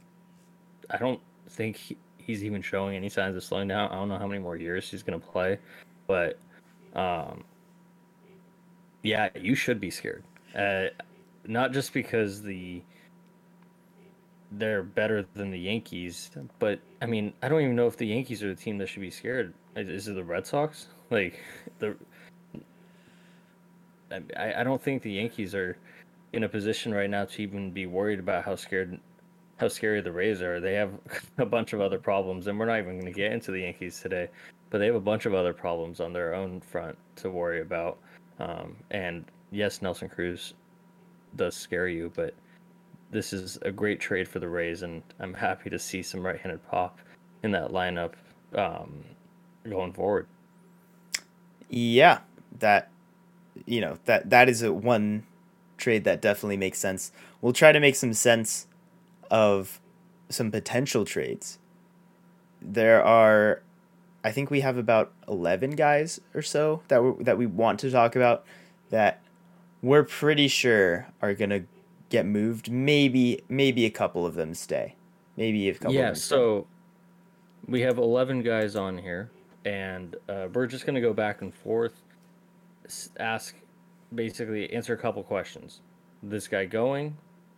I 0.90 0.98
don't 0.98 1.22
think 1.50 1.76
he, 1.76 1.98
he's 2.18 2.44
even 2.44 2.64
showing 2.64 2.96
any 2.96 3.10
signs 3.10 3.36
of 3.36 3.44
slowing 3.44 3.68
down. 3.68 3.92
I 3.92 3.96
don't 3.96 4.10
know 4.10 4.18
how 4.18 4.28
many 4.28 4.42
more 4.42 4.56
years 4.56 4.90
he's 4.90 5.04
gonna 5.04 5.20
play, 5.20 5.60
but 6.08 6.40
um, 6.96 7.44
yeah, 9.04 9.30
you 9.40 9.54
should 9.54 9.80
be 9.80 9.92
scared. 9.92 10.24
Uh, 10.56 10.86
not 11.46 11.72
just 11.72 11.94
because 11.94 12.42
the 12.42 12.82
they're 14.54 14.82
better 14.82 15.28
than 15.36 15.52
the 15.52 15.60
Yankees, 15.60 16.32
but 16.58 16.80
I 17.04 17.06
mean, 17.06 17.34
I 17.44 17.50
don't 17.50 17.62
even 17.62 17.76
know 17.76 17.86
if 17.86 17.98
the 17.98 18.08
Yankees 18.08 18.42
are 18.44 18.48
the 18.48 18.60
team 18.60 18.80
that 18.80 18.88
should 18.88 19.02
be 19.02 19.12
scared. 19.12 19.54
Is, 19.76 19.88
is 19.88 20.08
it 20.08 20.16
the 20.16 20.24
Red 20.24 20.46
Sox? 20.46 20.88
Like 21.12 21.40
the 21.80 21.96
I, 24.12 24.54
I 24.58 24.64
don't 24.64 24.80
think 24.80 25.02
the 25.02 25.14
Yankees 25.14 25.56
are 25.56 25.76
in 26.34 26.44
a 26.44 26.50
position 26.50 26.94
right 26.94 27.10
now 27.10 27.26
to 27.26 27.42
even 27.42 27.72
be 27.72 27.86
worried 27.86 28.20
about 28.20 28.44
how 28.44 28.56
scared 28.56 29.00
how 29.58 29.68
scary 29.68 30.00
the 30.00 30.12
Rays 30.12 30.42
are. 30.42 30.60
They 30.60 30.74
have 30.74 30.92
a 31.38 31.46
bunch 31.46 31.74
of 31.74 31.82
other 31.82 32.00
problems, 32.00 32.48
and 32.48 32.58
we're 32.58 32.66
not 32.66 32.80
even 32.80 33.00
going 33.00 33.12
to 33.14 33.18
get 33.18 33.32
into 33.32 33.52
the 33.52 33.62
Yankees 33.62 34.00
today. 34.00 34.30
But 34.70 34.78
they 34.78 34.86
have 34.86 34.96
a 34.96 35.02
bunch 35.02 35.26
of 35.26 35.34
other 35.34 35.54
problems 35.54 36.00
on 36.00 36.14
their 36.14 36.34
own 36.34 36.62
front 36.62 36.98
to 37.18 37.30
worry 37.30 37.62
about. 37.62 37.98
Um, 38.40 38.76
and 38.92 39.26
yes, 39.52 39.82
Nelson 39.82 40.08
Cruz 40.08 40.54
does 41.36 41.56
scare 41.56 41.88
you, 41.88 42.12
but 42.16 42.34
this 43.12 43.34
is 43.34 43.58
a 43.64 43.72
great 43.72 44.00
trade 44.00 44.28
for 44.28 44.40
the 44.40 44.48
Rays, 44.48 44.84
and 44.84 45.02
I'm 45.20 45.34
happy 45.34 45.70
to 45.72 45.80
see 45.80 46.04
some 46.04 46.26
right-handed 46.26 46.66
pop 46.70 47.00
in 47.44 47.52
that 47.52 47.72
lineup 47.72 48.14
um, 48.56 49.04
going 49.68 49.92
forward. 49.92 50.28
Yeah, 51.70 52.20
that 52.60 52.90
you 53.66 53.82
know 53.82 53.98
that 54.06 54.30
that 54.30 54.48
is 54.48 54.62
a 54.62 54.72
one 54.72 55.24
trade 55.80 56.04
that 56.04 56.22
definitely 56.22 56.58
makes 56.58 56.78
sense. 56.80 57.12
We'll 57.42 57.54
try 57.54 57.72
to 57.72 57.80
make 57.80 57.96
some 57.96 58.14
sense 58.14 58.68
of 59.32 59.80
some 60.30 60.52
potential 60.52 61.06
trades. 61.06 61.58
There 62.62 63.04
are, 63.04 63.62
I 64.24 64.32
think 64.32 64.52
we 64.52 64.62
have 64.62 64.78
about 64.78 65.12
eleven 65.28 65.72
guys 65.72 66.20
or 66.34 66.42
so 66.42 66.82
that 66.90 67.04
we 67.04 67.24
that 67.24 67.38
we 67.38 67.46
want 67.46 67.80
to 67.80 67.92
talk 67.92 68.16
about 68.16 68.46
that 68.90 69.22
we're 69.82 70.04
pretty 70.04 70.48
sure 70.48 71.08
are 71.22 71.34
gonna 71.34 71.64
get 72.10 72.26
moved. 72.26 72.70
Maybe 72.70 73.42
maybe 73.48 73.86
a 73.86 73.90
couple 73.90 74.26
of 74.26 74.36
them 74.36 74.54
stay. 74.54 74.96
Maybe 75.38 75.70
a 75.70 75.74
couple. 75.74 75.90
of 75.90 75.94
Yeah, 75.96 76.06
them 76.08 76.16
stay. 76.16 76.36
so 76.36 76.68
we 77.68 77.82
have 77.82 77.98
11 77.98 78.42
guys 78.42 78.76
on 78.76 78.98
here, 78.98 79.30
and 79.64 80.16
uh, 80.28 80.48
we're 80.54 80.68
just 80.68 80.86
going 80.86 80.96
to 80.96 81.02
go 81.02 81.14
back 81.14 81.42
and 81.42 81.54
forth, 81.54 82.02
ask, 83.18 83.56
basically 84.14 84.72
answer 84.74 84.94
a 84.94 84.98
couple 84.98 85.24
questions. 85.24 85.82
This 86.24 86.48
guy 86.48 86.66
going? 86.66 87.18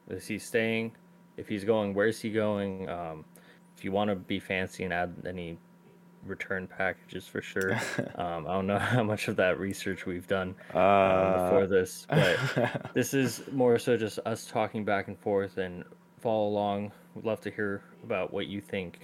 Is 0.10 0.28
he 0.28 0.38
staying? 0.38 0.92
If 1.38 1.48
he's 1.48 1.64
going, 1.64 1.94
where's 1.94 2.20
he 2.20 2.32
going? 2.32 2.90
Um, 2.90 3.26
if 3.78 3.84
you 3.84 3.92
want 3.92 4.10
to 4.10 4.16
be 4.16 4.40
fancy 4.40 4.84
and 4.84 4.94
add 4.94 5.14
any 5.26 5.58
return 6.26 6.68
packages 6.68 7.28
for 7.28 7.42
sure. 7.42 7.74
um, 8.16 8.48
I 8.48 8.54
don't 8.54 8.68
know 8.68 8.80
how 8.80 9.04
much 9.04 9.28
of 9.28 9.36
that 9.38 9.60
research 9.60 10.06
we've 10.06 10.28
done 10.28 10.56
um, 10.74 10.82
Uh, 10.82 11.44
before 11.44 11.68
this, 11.68 12.06
but 12.10 12.92
this 12.94 13.14
is 13.14 13.42
more 13.52 13.80
so 13.80 13.98
just 13.98 14.20
us 14.26 14.46
talking 14.46 14.86
back 14.86 15.08
and 15.08 15.18
forth 15.20 15.58
and 15.58 15.84
follow 16.20 16.48
along. 16.48 16.92
We'd 17.16 17.26
love 17.26 17.42
to 17.42 17.52
hear 17.52 17.82
about 18.04 18.32
what 18.32 18.48
you 18.48 18.62
think 18.62 19.00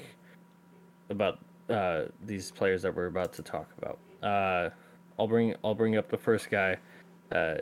about 1.10 1.40
uh, 1.70 2.04
these 2.26 2.52
players 2.52 2.82
that 2.84 2.96
we're 2.96 3.08
about 3.08 3.34
to 3.34 3.42
talk 3.42 3.70
about. 3.78 4.00
Uh, 4.22 4.70
I'll 5.20 5.28
bring 5.28 5.56
I'll 5.64 5.76
bring 5.76 5.98
up 5.98 6.10
the 6.10 6.18
first 6.18 6.50
guy. 6.50 6.78
Uh, 7.32 7.56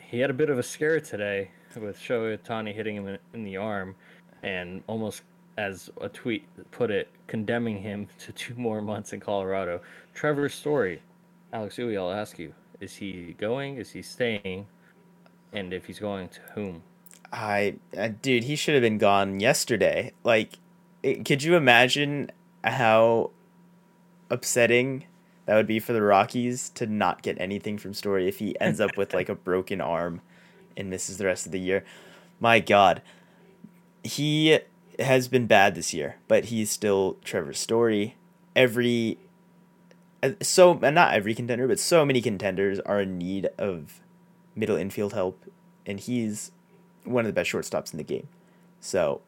he 0.00 0.20
had 0.20 0.30
a 0.30 0.34
bit 0.34 0.50
of 0.50 0.58
a 0.58 0.62
scare 0.62 1.00
today 1.00 1.50
with 1.76 1.98
Shohei 1.98 2.38
Ohtani 2.38 2.74
hitting 2.74 2.96
him 2.96 3.08
in, 3.08 3.18
in 3.34 3.44
the 3.44 3.56
arm, 3.56 3.94
and 4.42 4.82
almost 4.86 5.22
as 5.56 5.90
a 6.00 6.08
tweet 6.08 6.44
put 6.70 6.90
it, 6.90 7.08
condemning 7.26 7.82
him 7.82 8.08
to 8.18 8.32
two 8.32 8.54
more 8.54 8.80
months 8.80 9.12
in 9.12 9.20
Colorado. 9.20 9.80
Trevor's 10.14 10.54
Story, 10.54 11.02
Alex 11.52 11.76
Uwe, 11.76 11.98
I'll 11.98 12.12
ask 12.12 12.38
you: 12.38 12.54
Is 12.80 12.96
he 12.96 13.34
going? 13.38 13.76
Is 13.76 13.90
he 13.90 14.02
staying? 14.02 14.66
And 15.52 15.72
if 15.72 15.86
he's 15.86 15.98
going, 15.98 16.28
to 16.28 16.40
whom? 16.54 16.82
I, 17.32 17.76
uh, 17.96 18.08
dude, 18.20 18.44
he 18.44 18.56
should 18.56 18.74
have 18.74 18.82
been 18.82 18.98
gone 18.98 19.40
yesterday. 19.40 20.12
Like, 20.24 20.58
it, 21.02 21.24
could 21.24 21.42
you 21.42 21.56
imagine 21.56 22.30
how 22.64 23.30
upsetting 24.30 25.04
that 25.48 25.56
would 25.56 25.66
be 25.66 25.80
for 25.80 25.94
the 25.94 26.02
Rockies 26.02 26.68
to 26.74 26.86
not 26.86 27.22
get 27.22 27.40
anything 27.40 27.78
from 27.78 27.94
Story 27.94 28.28
if 28.28 28.38
he 28.38 28.54
ends 28.60 28.82
up 28.82 28.98
with 28.98 29.14
like 29.14 29.30
a 29.30 29.34
broken 29.34 29.80
arm 29.80 30.20
and 30.76 30.90
misses 30.90 31.16
the 31.16 31.24
rest 31.24 31.46
of 31.46 31.52
the 31.52 31.58
year? 31.58 31.86
My 32.38 32.60
God, 32.60 33.00
he 34.04 34.58
has 34.98 35.26
been 35.26 35.46
bad 35.46 35.74
this 35.74 35.94
year, 35.94 36.16
but 36.28 36.46
he's 36.46 36.70
still 36.70 37.16
Trevor 37.24 37.54
Story. 37.54 38.14
Every 38.54 39.16
so 40.42 40.74
not 40.74 41.14
every 41.14 41.34
contender, 41.34 41.66
but 41.66 41.80
so 41.80 42.04
many 42.04 42.20
contenders 42.20 42.78
are 42.80 43.00
in 43.00 43.16
need 43.16 43.48
of 43.56 44.00
middle 44.54 44.76
infield 44.76 45.14
help, 45.14 45.46
and 45.86 45.98
he's 45.98 46.52
one 47.04 47.24
of 47.24 47.26
the 47.26 47.32
best 47.32 47.50
shortstops 47.50 47.94
in 47.94 47.96
the 47.96 48.04
game. 48.04 48.28
So, 48.82 49.22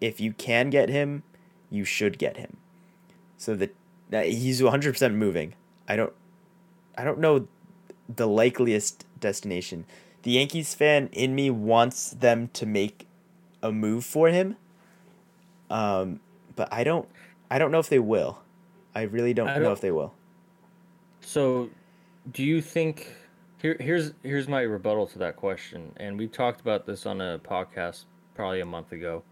if 0.00 0.22
you 0.22 0.32
can 0.32 0.70
get 0.70 0.88
him, 0.88 1.22
you 1.68 1.84
should 1.84 2.16
get 2.16 2.38
him. 2.38 2.56
So 3.36 3.54
that 3.56 3.74
he's 4.12 4.62
one 4.62 4.70
hundred 4.70 4.92
percent 4.92 5.14
moving. 5.14 5.54
I 5.88 5.96
don't, 5.96 6.12
I 6.96 7.04
don't 7.04 7.18
know, 7.18 7.46
the 8.14 8.26
likeliest 8.28 9.06
destination. 9.18 9.84
The 10.22 10.32
Yankees 10.32 10.74
fan 10.74 11.08
in 11.12 11.34
me 11.34 11.50
wants 11.50 12.10
them 12.10 12.48
to 12.54 12.66
make 12.66 13.06
a 13.62 13.72
move 13.72 14.04
for 14.04 14.28
him. 14.28 14.56
Um, 15.70 16.20
but 16.56 16.68
I 16.72 16.84
don't, 16.84 17.08
I 17.50 17.58
don't 17.58 17.70
know 17.70 17.78
if 17.78 17.88
they 17.88 17.98
will. 17.98 18.40
I 18.94 19.02
really 19.02 19.32
don't, 19.34 19.48
I 19.48 19.56
know 19.56 19.64
don't- 19.64 19.72
if 19.72 19.80
they 19.80 19.90
will. 19.92 20.12
So, 21.22 21.70
do 22.32 22.42
you 22.42 22.60
think 22.60 23.14
here 23.60 23.76
here's 23.78 24.12
here's 24.22 24.48
my 24.48 24.62
rebuttal 24.62 25.06
to 25.08 25.18
that 25.18 25.36
question, 25.36 25.92
and 25.98 26.18
we 26.18 26.26
talked 26.26 26.60
about 26.60 26.86
this 26.86 27.04
on 27.06 27.20
a 27.20 27.38
podcast 27.38 28.04
probably 28.34 28.60
a 28.60 28.66
month 28.66 28.92
ago. 28.92 29.22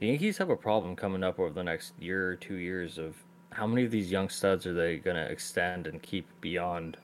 The 0.00 0.08
Yankees 0.08 0.38
have 0.38 0.50
a 0.50 0.56
problem 0.56 0.96
coming 0.96 1.22
up 1.22 1.38
over 1.38 1.50
the 1.50 1.62
next 1.62 1.92
year 2.00 2.30
or 2.30 2.36
two 2.36 2.56
years 2.56 2.98
of 2.98 3.14
how 3.56 3.66
many 3.66 3.84
of 3.86 3.90
these 3.90 4.10
young 4.12 4.28
studs 4.28 4.66
are 4.66 4.74
they 4.74 4.98
going 4.98 5.16
to 5.16 5.24
extend 5.24 5.86
and 5.86 6.02
keep 6.02 6.26
beyond 6.42 6.98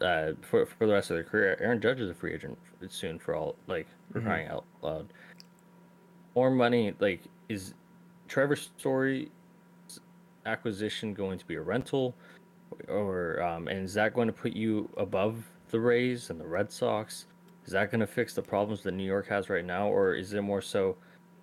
uh, 0.00 0.32
for 0.42 0.64
for 0.64 0.86
the 0.86 0.92
rest 0.92 1.10
of 1.10 1.16
their 1.16 1.24
career. 1.24 1.56
Aaron 1.60 1.80
Judge 1.80 2.00
is 2.00 2.08
a 2.08 2.14
free 2.14 2.32
agent 2.34 2.56
soon 2.88 3.18
for 3.18 3.34
all 3.34 3.56
like 3.66 3.88
for 4.12 4.20
Mhm. 4.20 4.24
crying 4.24 4.48
out 4.48 4.64
loud. 4.82 5.08
More 6.36 6.50
money, 6.50 6.94
like 7.00 7.22
is 7.48 7.74
Trevor 8.28 8.54
Story 8.56 9.30
acquisition 10.44 11.12
going 11.14 11.38
to 11.38 11.46
be 11.46 11.56
a 11.56 11.60
rental, 11.60 12.14
or 12.88 13.42
um, 13.42 13.66
and 13.66 13.84
is 13.84 13.94
that 13.94 14.14
going 14.14 14.28
to 14.28 14.32
put 14.32 14.52
you 14.52 14.88
above 14.96 15.50
the 15.70 15.80
Rays 15.80 16.30
and 16.30 16.38
the 16.40 16.46
Red 16.46 16.70
Sox? 16.70 17.26
Is 17.64 17.72
that 17.72 17.90
going 17.90 18.00
to 18.00 18.06
fix 18.06 18.34
the 18.34 18.42
problems 18.42 18.82
that 18.84 18.92
New 18.92 19.02
York 19.02 19.26
has 19.26 19.50
right 19.50 19.64
now, 19.64 19.88
or 19.88 20.14
is 20.14 20.32
it 20.32 20.42
more 20.42 20.62
so? 20.62 20.96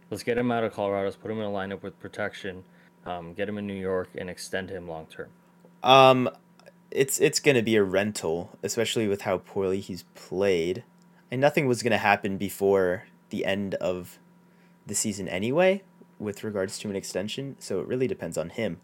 Let's 0.09 0.23
get 0.23 0.37
him 0.37 0.51
out 0.51 0.63
of 0.63 0.71
Colorado. 0.71 1.05
Let's 1.05 1.17
put 1.17 1.31
him 1.31 1.39
in 1.39 1.43
a 1.45 1.49
lineup 1.49 1.81
with 1.81 1.99
protection. 1.99 2.63
Um, 3.05 3.33
get 3.33 3.49
him 3.49 3.57
in 3.57 3.67
New 3.67 3.73
York 3.73 4.09
and 4.15 4.29
extend 4.29 4.69
him 4.69 4.87
long 4.87 5.07
term. 5.07 5.29
Um, 5.81 6.29
it's 6.91 7.19
it's 7.19 7.39
gonna 7.39 7.61
be 7.61 7.75
a 7.75 7.83
rental, 7.83 8.57
especially 8.63 9.07
with 9.07 9.23
how 9.23 9.39
poorly 9.39 9.79
he's 9.79 10.03
played, 10.15 10.83
and 11.29 11.41
nothing 11.41 11.67
was 11.67 11.83
gonna 11.83 11.97
happen 11.97 12.37
before 12.37 13.05
the 13.29 13.45
end 13.45 13.75
of 13.75 14.19
the 14.85 14.95
season 14.95 15.27
anyway, 15.27 15.81
with 16.19 16.43
regards 16.43 16.77
to 16.79 16.89
an 16.89 16.95
extension. 16.95 17.55
So 17.59 17.79
it 17.79 17.87
really 17.87 18.07
depends 18.07 18.37
on 18.37 18.49
him, 18.49 18.79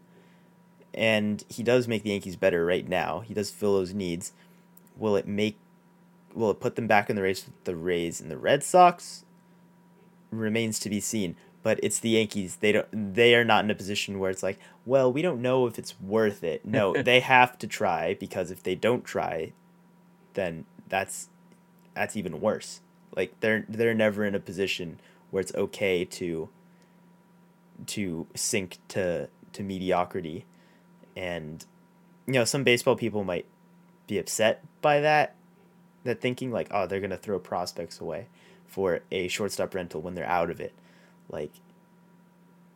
and 0.92 1.42
he 1.48 1.62
does 1.62 1.88
make 1.88 2.02
the 2.02 2.10
Yankees 2.10 2.36
better 2.36 2.66
right 2.66 2.86
now. 2.86 3.20
He 3.20 3.32
does 3.32 3.50
fill 3.50 3.74
those 3.74 3.94
needs. 3.94 4.32
Will 4.96 5.16
it 5.16 5.26
make? 5.26 5.56
Will 6.34 6.50
it 6.50 6.60
put 6.60 6.76
them 6.76 6.86
back 6.86 7.08
in 7.08 7.16
the 7.16 7.22
race 7.22 7.44
with 7.46 7.64
the 7.64 7.74
Rays 7.74 8.20
and 8.20 8.30
the 8.30 8.36
Red 8.36 8.62
Sox? 8.62 9.24
remains 10.30 10.78
to 10.80 10.88
be 10.90 11.00
seen. 11.00 11.36
But 11.62 11.78
it's 11.82 11.98
the 11.98 12.10
Yankees. 12.10 12.56
They 12.56 12.72
don't. 12.72 13.14
They 13.14 13.34
are 13.34 13.44
not 13.44 13.64
in 13.64 13.70
a 13.70 13.74
position 13.74 14.18
where 14.18 14.30
it's 14.30 14.42
like, 14.42 14.58
well, 14.86 15.12
we 15.12 15.20
don't 15.20 15.42
know 15.42 15.66
if 15.66 15.78
it's 15.78 16.00
worth 16.00 16.42
it. 16.42 16.64
No, 16.64 16.92
they 17.02 17.20
have 17.20 17.58
to 17.58 17.66
try 17.66 18.14
because 18.14 18.50
if 18.50 18.62
they 18.62 18.74
don't 18.74 19.04
try, 19.04 19.52
then 20.34 20.64
that's 20.88 21.28
that's 21.94 22.16
even 22.16 22.40
worse. 22.40 22.80
Like 23.14 23.38
they're 23.40 23.66
they're 23.68 23.94
never 23.94 24.24
in 24.24 24.34
a 24.34 24.40
position 24.40 25.00
where 25.30 25.40
it's 25.40 25.54
okay 25.54 26.04
to 26.04 26.48
to 27.86 28.26
sink 28.34 28.78
to 28.88 29.28
to 29.52 29.62
mediocrity 29.62 30.44
and 31.16 31.64
you 32.26 32.34
know 32.34 32.44
some 32.44 32.64
baseball 32.64 32.96
people 32.96 33.24
might 33.24 33.46
be 34.06 34.18
upset 34.18 34.62
by 34.80 35.00
that 35.00 35.34
that 36.04 36.20
thinking 36.20 36.50
like 36.50 36.68
oh 36.70 36.86
they're 36.86 37.00
going 37.00 37.10
to 37.10 37.16
throw 37.16 37.38
prospects 37.38 38.00
away 38.00 38.26
for 38.66 39.00
a 39.10 39.28
shortstop 39.28 39.74
rental 39.74 40.00
when 40.00 40.14
they're 40.14 40.26
out 40.26 40.50
of 40.50 40.60
it 40.60 40.72
like 41.30 41.52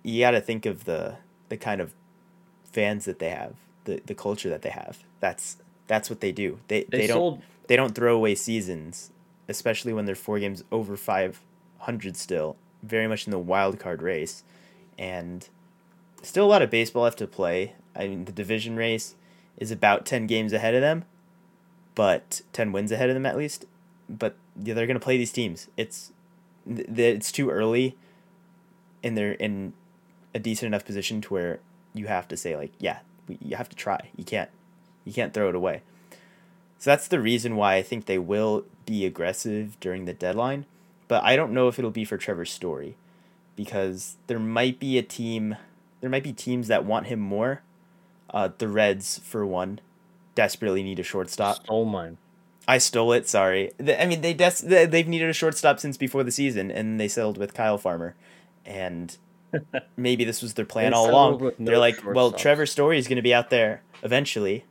you 0.02 0.20
got 0.20 0.32
to 0.32 0.40
think 0.40 0.66
of 0.66 0.84
the 0.84 1.16
the 1.48 1.56
kind 1.56 1.80
of 1.80 1.94
fans 2.64 3.04
that 3.04 3.18
they 3.18 3.30
have 3.30 3.54
the 3.84 4.00
the 4.06 4.14
culture 4.14 4.48
that 4.48 4.62
they 4.62 4.70
have. 4.70 5.04
That's 5.20 5.58
that's 5.86 6.10
what 6.10 6.20
they 6.20 6.32
do. 6.32 6.60
They 6.68 6.84
they, 6.84 6.98
They 6.98 7.06
don't 7.06 7.42
they 7.68 7.76
don't 7.76 7.94
throw 7.94 8.16
away 8.16 8.34
seasons 8.34 9.10
especially 9.46 9.92
when 9.92 10.06
they're 10.06 10.14
four 10.14 10.38
games 10.38 10.64
over 10.72 10.96
500 10.96 12.16
still 12.16 12.56
very 12.82 13.06
much 13.06 13.26
in 13.26 13.30
the 13.30 13.38
wild 13.38 13.78
card 13.78 14.00
race. 14.00 14.42
And 14.98 15.46
still 16.22 16.46
a 16.46 16.48
lot 16.48 16.62
of 16.62 16.70
baseball 16.70 17.02
left 17.02 17.18
to 17.18 17.26
play. 17.26 17.74
I 17.94 18.08
mean 18.08 18.24
the 18.24 18.32
division 18.32 18.76
race 18.76 19.14
is 19.58 19.70
about 19.70 20.06
10 20.06 20.26
games 20.26 20.52
ahead 20.52 20.74
of 20.74 20.80
them 20.80 21.04
but 21.94 22.42
10 22.52 22.72
wins 22.72 22.90
ahead 22.90 23.08
of 23.08 23.14
them 23.14 23.26
at 23.26 23.36
least. 23.36 23.66
But 24.08 24.36
yeah, 24.62 24.74
they're 24.74 24.86
going 24.86 24.98
to 24.98 25.04
play 25.04 25.16
these 25.16 25.32
teams. 25.32 25.68
It's 25.76 26.12
it's 26.66 27.30
too 27.30 27.50
early 27.50 27.96
and 29.04 29.16
they're 29.16 29.32
in 29.32 29.72
a 30.34 30.40
decent 30.40 30.66
enough 30.66 30.84
position 30.84 31.20
to 31.20 31.32
where 31.32 31.60
you 31.94 32.06
have 32.08 32.26
to 32.26 32.36
say 32.36 32.56
like 32.56 32.72
yeah 32.80 32.98
you 33.28 33.56
have 33.56 33.68
to 33.68 33.76
try 33.76 34.10
you 34.16 34.24
can't 34.24 34.50
you 35.04 35.12
can't 35.12 35.32
throw 35.32 35.48
it 35.48 35.54
away 35.54 35.82
so 36.84 36.90
that's 36.90 37.08
the 37.08 37.20
reason 37.20 37.56
why 37.56 37.76
I 37.76 37.82
think 37.82 38.04
they 38.04 38.18
will 38.18 38.64
be 38.84 39.06
aggressive 39.06 39.80
during 39.80 40.04
the 40.04 40.12
deadline. 40.12 40.66
But 41.08 41.24
I 41.24 41.34
don't 41.34 41.54
know 41.54 41.68
if 41.68 41.78
it'll 41.78 41.90
be 41.90 42.04
for 42.04 42.18
Trevor 42.18 42.44
Story 42.44 42.94
because 43.56 44.16
there 44.26 44.38
might 44.38 44.78
be 44.80 44.98
a 44.98 45.02
team, 45.02 45.56
there 46.02 46.10
might 46.10 46.22
be 46.24 46.34
teams 46.34 46.68
that 46.68 46.84
want 46.84 47.06
him 47.06 47.20
more. 47.20 47.62
Uh, 48.28 48.50
the 48.58 48.68
Reds, 48.68 49.18
for 49.24 49.46
one, 49.46 49.80
desperately 50.34 50.82
need 50.82 50.98
a 50.98 51.02
shortstop. 51.02 51.64
stole 51.64 51.86
mine. 51.86 52.18
I 52.68 52.76
stole 52.76 53.12
it. 53.12 53.28
Sorry. 53.28 53.70
The- 53.78 54.02
I 54.02 54.04
mean, 54.06 54.20
they 54.20 54.34
des- 54.34 54.86
they've 54.86 55.08
needed 55.08 55.30
a 55.30 55.34
shortstop 55.34 55.80
since 55.80 55.96
before 55.96 56.22
the 56.22 56.32
season, 56.32 56.70
and 56.70 57.00
they 57.00 57.08
settled 57.08 57.38
with 57.38 57.54
Kyle 57.54 57.78
Farmer, 57.78 58.14
and 58.66 59.16
maybe 59.96 60.24
this 60.24 60.42
was 60.42 60.54
their 60.54 60.64
plan 60.64 60.92
all 60.94 61.10
along. 61.10 61.40
no 61.40 61.52
They're 61.58 61.78
like, 61.78 62.04
well, 62.04 62.32
shortstops. 62.32 62.38
Trevor 62.38 62.66
Story 62.66 62.98
is 62.98 63.06
going 63.08 63.16
to 63.16 63.22
be 63.22 63.34
out 63.34 63.50
there 63.50 63.82
eventually, 64.02 64.64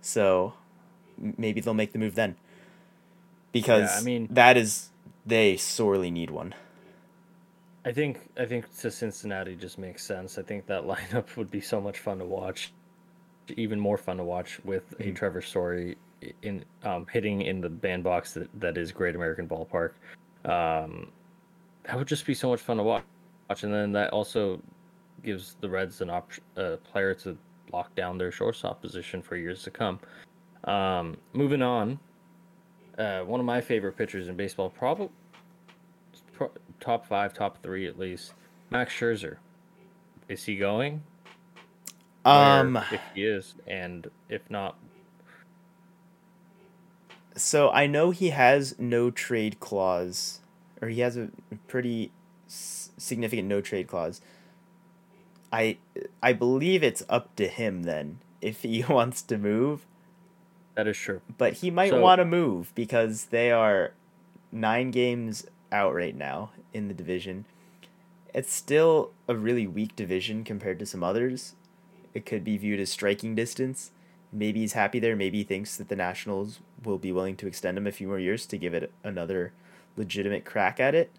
so 0.00 0.54
maybe 1.18 1.60
they'll 1.60 1.74
make 1.74 1.92
the 1.92 1.98
move 1.98 2.14
then. 2.14 2.36
Because 3.52 3.90
I 3.96 4.02
mean- 4.02 4.28
that 4.30 4.56
is 4.56 4.90
they 5.24 5.56
sorely 5.56 6.10
need 6.10 6.30
one. 6.30 6.54
I 7.84 7.92
think 7.92 8.18
I 8.38 8.46
think 8.46 8.64
to 8.80 8.90
Cincinnati 8.90 9.54
just 9.54 9.78
makes 9.78 10.02
sense. 10.04 10.38
I 10.38 10.42
think 10.42 10.66
that 10.66 10.82
lineup 10.86 11.36
would 11.36 11.50
be 11.50 11.60
so 11.60 11.80
much 11.80 11.98
fun 12.00 12.18
to 12.18 12.24
watch, 12.24 12.72
even 13.56 13.78
more 13.78 13.96
fun 13.96 14.16
to 14.16 14.24
watch 14.24 14.58
with 14.64 14.92
a 14.98 15.04
Mhm. 15.04 15.16
Trevor 15.16 15.40
Story 15.42 15.96
in 16.42 16.64
um, 16.82 17.06
hitting 17.12 17.42
in 17.42 17.60
the 17.60 17.68
bandbox 17.68 18.34
that, 18.34 18.48
that 18.60 18.76
is 18.76 18.90
Great 18.90 19.14
American 19.14 19.46
Ballpark. 19.46 19.92
Um, 20.44 21.12
that 21.84 21.96
would 21.96 22.08
just 22.08 22.26
be 22.26 22.34
so 22.34 22.48
much 22.48 22.60
fun 22.60 22.78
to 22.78 22.82
watch. 22.82 23.04
Watch, 23.48 23.62
and 23.62 23.72
then 23.72 23.92
that 23.92 24.10
also 24.10 24.60
gives 25.22 25.56
the 25.60 25.68
Reds 25.68 26.00
an 26.00 26.10
option, 26.10 26.42
a 26.56 26.76
player 26.76 27.14
to 27.14 27.36
lock 27.72 27.94
down 27.94 28.18
their 28.18 28.30
shortstop 28.30 28.80
position 28.80 29.22
for 29.22 29.36
years 29.36 29.62
to 29.64 29.70
come. 29.70 30.00
Um, 30.64 31.16
moving 31.32 31.62
on, 31.62 31.98
uh, 32.98 33.20
one 33.20 33.40
of 33.40 33.46
my 33.46 33.60
favorite 33.60 33.96
pitchers 33.96 34.28
in 34.28 34.36
baseball, 34.36 34.70
probably 34.70 35.10
pro- 36.32 36.50
top 36.80 37.06
five, 37.06 37.34
top 37.34 37.62
three 37.62 37.86
at 37.86 37.98
least. 37.98 38.34
Max 38.70 38.92
Scherzer, 38.92 39.36
is 40.28 40.44
he 40.44 40.56
going? 40.56 41.02
Um, 42.24 42.76
if 42.90 43.00
he 43.14 43.24
is, 43.24 43.54
and 43.68 44.10
if 44.28 44.50
not, 44.50 44.76
so 47.36 47.70
I 47.70 47.86
know 47.86 48.10
he 48.10 48.30
has 48.30 48.74
no 48.78 49.10
trade 49.10 49.60
clause, 49.60 50.40
or 50.82 50.88
he 50.88 51.00
has 51.00 51.16
a 51.16 51.28
pretty 51.68 52.10
significant 52.96 53.48
no 53.48 53.60
trade 53.60 53.86
clause. 53.88 54.20
I 55.52 55.78
I 56.22 56.32
believe 56.32 56.82
it's 56.82 57.02
up 57.08 57.34
to 57.36 57.48
him 57.48 57.82
then 57.84 58.18
if 58.40 58.62
he 58.62 58.84
wants 58.88 59.22
to 59.22 59.38
move, 59.38 59.86
that 60.74 60.86
is 60.86 60.96
true. 60.96 61.20
but 61.38 61.54
he 61.54 61.70
might 61.70 61.90
So- 61.90 62.00
want 62.00 62.18
to 62.20 62.24
move 62.24 62.72
because 62.74 63.26
they 63.26 63.50
are 63.50 63.92
nine 64.52 64.90
games 64.90 65.46
out 65.72 65.94
right 65.94 66.16
now 66.16 66.50
in 66.72 66.88
the 66.88 66.94
division. 66.94 67.44
It's 68.34 68.52
still 68.52 69.12
a 69.28 69.34
really 69.34 69.66
weak 69.66 69.96
division 69.96 70.44
compared 70.44 70.78
to 70.80 70.86
some 70.86 71.02
others. 71.02 71.54
It 72.12 72.26
could 72.26 72.44
be 72.44 72.56
viewed 72.58 72.80
as 72.80 72.90
striking 72.90 73.34
distance. 73.34 73.90
Maybe 74.32 74.60
he's 74.60 74.74
happy 74.74 74.98
there. 74.98 75.16
Maybe 75.16 75.38
he 75.38 75.44
thinks 75.44 75.76
that 75.76 75.88
the 75.88 75.96
Nationals 75.96 76.60
will 76.84 76.98
be 76.98 77.12
willing 77.12 77.36
to 77.36 77.46
extend 77.46 77.78
him 77.78 77.86
a 77.86 77.92
few 77.92 78.08
more 78.08 78.18
years 78.18 78.44
to 78.46 78.58
give 78.58 78.74
it 78.74 78.92
another 79.02 79.52
legitimate 79.96 80.44
crack 80.44 80.78
at 80.78 80.94
it. 80.94 81.10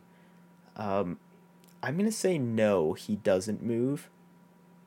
Um, 0.75 1.17
I'm 1.81 1.95
going 1.95 2.09
to 2.09 2.15
say 2.15 2.37
no, 2.37 2.93
he 2.93 3.17
doesn't 3.17 3.63
move 3.63 4.09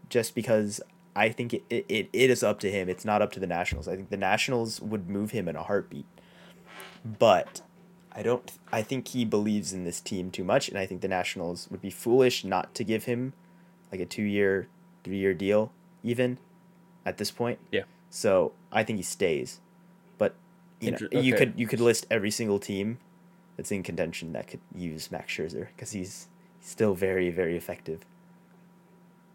just 0.08 0.34
because 0.34 0.80
I 1.14 1.28
think 1.28 1.54
it, 1.54 1.64
it, 1.70 2.08
it, 2.12 2.30
is 2.30 2.42
up 2.42 2.60
to 2.60 2.70
him. 2.70 2.88
It's 2.88 3.04
not 3.04 3.22
up 3.22 3.32
to 3.32 3.40
the 3.40 3.46
Nationals. 3.46 3.88
I 3.88 3.96
think 3.96 4.10
the 4.10 4.16
Nationals 4.16 4.80
would 4.80 5.08
move 5.08 5.30
him 5.30 5.48
in 5.48 5.56
a 5.56 5.62
heartbeat. 5.62 6.06
But 7.04 7.62
I 8.12 8.22
don't 8.22 8.50
I 8.72 8.82
think 8.82 9.08
he 9.08 9.24
believes 9.24 9.72
in 9.72 9.84
this 9.84 10.00
team 10.00 10.30
too 10.30 10.44
much 10.44 10.68
and 10.68 10.76
I 10.76 10.84
think 10.84 11.00
the 11.00 11.08
Nationals 11.08 11.68
would 11.70 11.80
be 11.80 11.90
foolish 11.90 12.44
not 12.44 12.74
to 12.74 12.84
give 12.84 13.04
him 13.04 13.32
like 13.92 14.00
a 14.00 14.06
2-year, 14.06 14.68
3-year 15.04 15.32
deal 15.34 15.72
even 16.02 16.38
at 17.04 17.18
this 17.18 17.30
point. 17.30 17.58
Yeah. 17.70 17.82
So, 18.10 18.52
I 18.72 18.82
think 18.82 18.98
he 18.98 19.02
stays. 19.02 19.60
But 20.18 20.34
you 20.80 20.90
know, 20.90 20.98
Inter- 21.10 21.20
you 21.20 21.34
could 21.34 21.54
you 21.56 21.66
could 21.66 21.80
list 21.80 22.06
every 22.10 22.30
single 22.30 22.58
team 22.58 22.98
that's 23.56 23.70
in 23.70 23.82
contention 23.82 24.32
that 24.32 24.48
could 24.48 24.60
use 24.74 25.10
Max 25.10 25.32
Scherzer 25.32 25.68
cuz 25.76 25.92
he's 25.92 26.28
still 26.60 26.94
very 26.94 27.30
very 27.30 27.56
effective. 27.56 28.00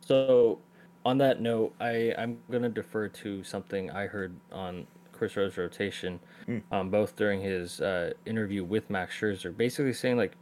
So, 0.01 0.59
on 1.03 1.17
that 1.19 1.41
note, 1.41 1.73
I 1.79 2.13
I'm 2.17 2.37
gonna 2.51 2.69
defer 2.69 3.07
to 3.09 3.43
something 3.43 3.89
I 3.91 4.05
heard 4.07 4.33
on 4.51 4.87
Chris 5.11 5.35
Rose 5.37 5.57
rotation, 5.57 6.19
Mm. 6.47 6.61
um, 6.71 6.89
both 6.89 7.15
during 7.15 7.41
his 7.41 7.81
uh, 7.81 8.13
interview 8.25 8.63
with 8.63 8.89
Max 8.89 9.15
Scherzer, 9.19 9.55
basically 9.55 9.93
saying 9.93 10.17
like, 10.17 10.33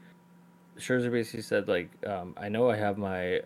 Scherzer 0.78 1.12
basically 1.12 1.44
said 1.44 1.68
like, 1.68 1.90
um, 2.08 2.34
I 2.38 2.50
know 2.50 2.70
I 2.70 2.76
have 2.76 2.98
my 2.98 3.42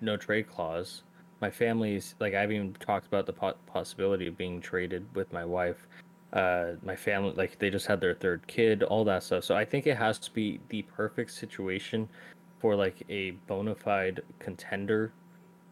no 0.00 0.16
trade 0.16 0.48
clause. 0.48 1.02
My 1.40 1.50
family's 1.50 2.14
like 2.20 2.32
I've 2.34 2.52
even 2.52 2.72
talked 2.74 3.06
about 3.06 3.26
the 3.26 3.32
po- 3.32 3.56
possibility 3.66 4.26
of 4.26 4.36
being 4.38 4.60
traded 4.60 5.06
with 5.14 5.32
my 5.32 5.44
wife. 5.44 5.86
Uh, 6.34 6.72
my 6.82 6.96
family 6.96 7.32
like 7.36 7.58
they 7.60 7.70
just 7.70 7.86
had 7.86 8.00
their 8.00 8.14
third 8.14 8.44
kid, 8.48 8.82
all 8.82 9.04
that 9.04 9.22
stuff. 9.22 9.44
So 9.44 9.54
I 9.54 9.64
think 9.64 9.86
it 9.86 9.96
has 9.96 10.18
to 10.18 10.32
be 10.32 10.60
the 10.68 10.82
perfect 10.82 11.30
situation 11.30 12.08
for 12.58 12.74
like 12.74 13.04
a 13.08 13.30
bona 13.46 13.74
fide 13.74 14.20
contender 14.40 15.12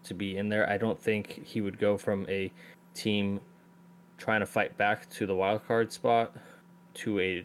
to 0.04 0.14
be 0.14 0.36
in 0.36 0.48
there. 0.48 0.68
I 0.70 0.78
don't 0.78 1.00
think 1.00 1.44
he 1.44 1.60
would 1.60 1.78
go 1.78 1.98
from 1.98 2.26
a 2.28 2.52
team 2.94 3.40
trying 4.18 4.40
to 4.40 4.46
fight 4.46 4.76
back 4.76 5.10
to 5.10 5.26
the 5.26 5.34
wild 5.34 5.66
card 5.66 5.92
spot 5.92 6.32
to 6.94 7.18
a 7.18 7.44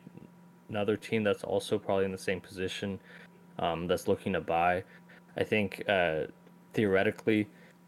another 0.69 0.97
team 0.97 1.23
that's 1.23 1.43
also 1.43 1.79
probably 1.79 2.05
in 2.05 2.11
the 2.11 2.17
same 2.17 2.41
position 2.41 2.99
um, 3.59 3.87
that's 3.87 4.07
looking 4.07 4.33
to 4.33 4.41
buy. 4.41 4.83
I 5.37 5.43
think 5.43 5.83
uh, 5.87 6.25
theoretically, 6.73 7.47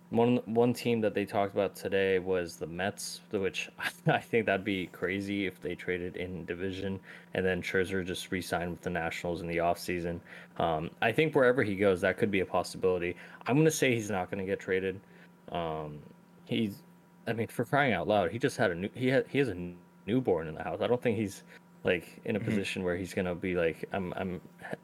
one 0.09 0.37
one 0.45 0.73
team 0.73 1.01
that 1.01 1.13
they 1.13 1.25
talked 1.25 1.53
about 1.53 1.75
today 1.75 2.17
was 2.17 2.55
the 2.55 2.65
Mets, 2.65 3.21
which 3.31 3.69
I 4.07 4.19
think 4.19 4.45
that'd 4.47 4.65
be 4.65 4.87
crazy 4.87 5.45
if 5.45 5.61
they 5.61 5.75
traded 5.75 6.15
in 6.17 6.45
division 6.45 6.99
and 7.35 7.45
then 7.45 7.61
Scherzer 7.61 8.05
just 8.05 8.31
re-signed 8.31 8.71
with 8.71 8.81
the 8.81 8.89
Nationals 8.89 9.41
in 9.41 9.47
the 9.47 9.57
offseason. 9.57 10.19
Um, 10.57 10.89
I 11.01 11.11
think 11.11 11.35
wherever 11.35 11.61
he 11.63 11.75
goes, 11.75 12.01
that 12.01 12.17
could 12.17 12.31
be 12.31 12.39
a 12.39 12.45
possibility. 12.45 13.15
I'm 13.45 13.55
gonna 13.57 13.69
say 13.69 13.93
he's 13.93 14.09
not 14.09 14.31
gonna 14.31 14.45
get 14.45 14.59
traded. 14.59 14.99
Um, 15.51 15.99
he's, 16.45 16.81
I 17.27 17.33
mean, 17.33 17.47
for 17.47 17.65
crying 17.65 17.93
out 17.93 18.07
loud, 18.07 18.31
he 18.31 18.39
just 18.39 18.57
had 18.57 18.71
a 18.71 18.75
new 18.75 18.89
he 18.95 19.07
had 19.09 19.25
he 19.27 19.37
has 19.37 19.49
a 19.49 19.73
newborn 20.07 20.47
in 20.47 20.55
the 20.55 20.63
house. 20.63 20.79
I 20.81 20.87
don't 20.87 21.01
think 21.01 21.17
he's 21.17 21.43
like 21.83 22.19
in 22.25 22.35
a 22.35 22.39
Mhm. 22.39 22.45
position 22.45 22.83
where 22.83 22.97
he's 22.97 23.13
gonna 23.13 23.35
be 23.35 23.53
like 23.55 23.85
I'm 23.93 24.11
I'm 24.17 24.41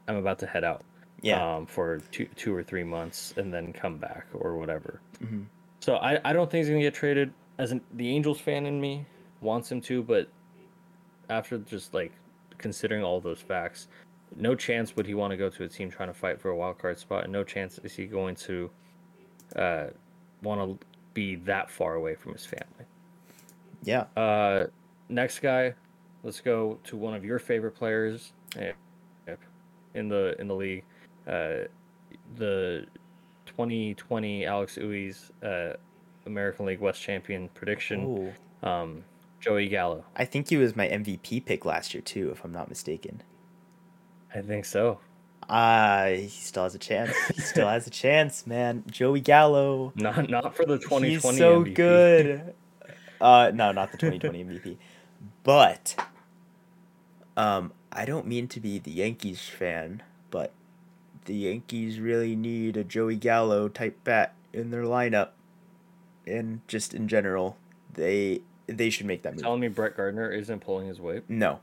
I'm 0.08 0.18
about 0.18 0.38
to 0.40 0.46
head 0.46 0.64
out 0.64 0.86
Yeah. 1.22 1.56
um, 1.56 1.66
for 1.66 2.00
two 2.12 2.28
two 2.36 2.54
or 2.56 2.64
three 2.64 2.84
months 2.84 3.34
and 3.38 3.54
then 3.54 3.74
come 3.74 3.98
back 3.98 4.28
or 4.34 4.58
whatever. 4.58 5.02
hmm 5.20 5.44
So 5.80 5.96
I, 5.96 6.20
I 6.24 6.34
don't 6.34 6.50
think 6.50 6.66
he's 6.66 6.70
gonna 6.70 6.82
get 6.82 6.94
traded. 6.94 7.34
As 7.58 7.72
an, 7.72 7.82
the 7.94 8.10
Angels 8.10 8.40
fan 8.40 8.66
in 8.66 8.80
me 8.82 9.06
wants 9.42 9.72
him 9.72 9.80
to, 9.82 10.04
but 10.04 10.28
after 11.30 11.58
just 11.58 11.94
like 11.94 12.12
considering 12.58 13.04
all 13.04 13.20
those 13.22 13.40
facts, 13.40 13.88
no 14.36 14.56
chance 14.56 14.96
would 14.96 15.06
he 15.06 15.14
want 15.14 15.32
to 15.32 15.38
go 15.38 15.50
to 15.50 15.64
a 15.64 15.68
team 15.68 15.90
trying 15.90 16.10
to 16.10 16.14
fight 16.14 16.40
for 16.40 16.50
a 16.50 16.56
wild 16.56 16.78
card 16.78 16.98
spot, 17.00 17.24
and 17.24 17.34
no 17.34 17.44
chance 17.44 17.80
is 17.84 17.94
he 17.94 18.06
going 18.06 18.36
to 18.36 18.70
uh, 19.56 19.88
want 20.42 20.80
to 20.80 20.88
be 21.14 21.36
that 21.36 21.70
far 21.70 21.96
away 21.96 22.16
from 22.16 22.34
his 22.34 22.46
family. 22.46 22.86
Yeah. 23.84 24.06
Uh, 24.18 24.66
next 25.10 25.40
guy, 25.40 25.74
let's 26.24 26.42
go 26.42 26.80
to 26.84 26.98
one 26.98 27.14
of 27.14 27.24
your 27.24 27.40
favorite 27.40 27.76
players 27.76 28.34
eh, 28.58 28.74
in 29.94 30.10
the 30.10 30.36
in 30.40 30.48
the 30.48 30.56
league, 30.56 30.84
uh, 31.28 31.68
the 32.36 32.86
2020 33.46 34.46
Alex 34.46 34.78
Uys 34.78 35.32
uh, 35.44 35.76
American 36.26 36.66
League 36.66 36.80
West 36.80 37.02
champion 37.02 37.50
prediction. 37.50 38.34
Um, 38.64 39.04
Joey 39.40 39.68
Gallo. 39.68 40.06
I 40.16 40.26
think 40.26 40.50
he 40.50 40.58
was 40.58 40.76
my 40.76 40.88
MVP 40.88 41.46
pick 41.46 41.66
last 41.66 41.94
year 41.94 42.02
too, 42.02 42.32
if 42.32 42.44
I'm 42.44 42.52
not 42.52 42.68
mistaken. 42.68 43.22
I 44.34 44.42
think 44.42 44.66
so. 44.66 45.00
Uh, 45.48 46.08
he 46.08 46.28
still 46.28 46.64
has 46.64 46.74
a 46.74 46.80
chance. 46.80 47.16
He 47.36 47.42
still 47.42 47.68
has 47.68 47.86
a 47.86 47.92
chance, 47.92 48.48
man. 48.48 48.84
Joey 48.90 49.22
Gallo. 49.22 49.94
Not 49.96 50.30
not 50.30 50.56
for 50.56 50.66
the 50.66 50.80
2020 50.80 51.10
He's 51.10 51.22
so 51.38 51.64
MVP. 51.64 51.76
good. 51.76 52.54
Uh, 53.22 53.52
no, 53.54 53.72
not 53.72 53.92
the 53.92 53.98
2020 53.98 54.44
MVP. 54.60 54.78
But, 55.44 55.96
um, 57.38 57.72
I 57.92 58.06
don't 58.06 58.26
mean 58.26 58.48
to 58.50 58.60
be 58.60 58.80
the 58.80 58.92
Yankees 58.92 59.42
fan, 59.42 60.02
but 60.32 60.52
the 61.26 61.36
Yankees 61.36 62.00
really 62.00 62.36
need 62.36 62.78
a 62.78 62.84
Joey 62.84 63.16
Gallo 63.16 63.68
type 63.68 64.04
bat 64.04 64.34
in 64.54 64.72
their 64.72 64.84
lineup, 64.84 65.30
and 66.26 66.62
just 66.68 66.94
in 66.94 67.08
general, 67.08 67.58
they 67.94 68.42
they 68.68 68.90
should 68.90 69.06
make 69.06 69.24
that 69.24 69.34
move. 69.34 69.44
Telling 69.44 69.60
me 69.60 69.68
Brett 69.68 69.96
Gardner 69.96 70.32
isn't 70.32 70.62
pulling 70.62 70.88
his 70.88 71.00
weight. 71.00 71.24
No. 71.30 71.60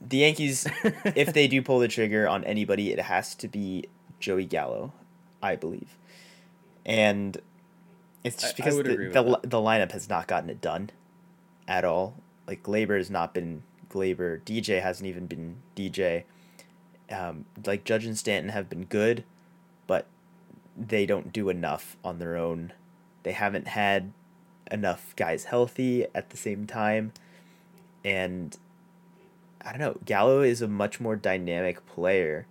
The 0.00 0.18
Yankees, 0.18 0.66
if 0.82 1.32
they 1.32 1.46
do 1.48 1.62
pull 1.62 1.78
the 1.78 1.88
trigger 1.88 2.28
on 2.28 2.44
anybody, 2.44 2.92
it 2.92 3.00
has 3.00 3.34
to 3.36 3.48
be 3.48 3.86
Joey 4.20 4.44
Gallo, 4.44 4.92
I 5.42 5.56
believe. 5.56 5.96
And 6.84 7.40
it's 8.22 8.42
just 8.42 8.56
because 8.56 8.76
the, 8.76 8.82
the, 8.82 9.08
that. 9.12 9.42
the 9.42 9.58
lineup 9.58 9.92
has 9.92 10.08
not 10.08 10.26
gotten 10.26 10.50
it 10.50 10.60
done 10.60 10.90
at 11.66 11.84
all. 11.84 12.16
Like, 12.46 12.62
Gleyber 12.62 12.98
has 12.98 13.10
not 13.10 13.32
been 13.32 13.62
Gleyber. 13.88 14.42
DJ 14.42 14.82
hasn't 14.82 15.06
even 15.08 15.26
been 15.26 15.56
DJ. 15.74 16.24
Um, 17.14 17.44
like, 17.64 17.84
Judge 17.84 18.04
and 18.06 18.18
Stanton 18.18 18.50
have 18.50 18.68
been 18.68 18.84
good, 18.84 19.24
but 19.86 20.06
they 20.76 21.06
don't 21.06 21.32
do 21.32 21.48
enough 21.48 21.96
on 22.04 22.18
their 22.18 22.36
own. 22.36 22.72
They 23.22 23.32
haven't 23.32 23.68
had 23.68 24.12
enough 24.70 25.14
guys 25.16 25.44
healthy 25.44 26.06
at 26.14 26.30
the 26.30 26.36
same 26.36 26.66
time. 26.66 27.12
And 28.04 28.56
I 29.64 29.70
don't 29.70 29.80
know, 29.80 29.98
Gallo 30.04 30.42
is 30.42 30.60
a 30.60 30.68
much 30.68 31.00
more 31.00 31.16
dynamic 31.16 31.86
player, 31.86 32.46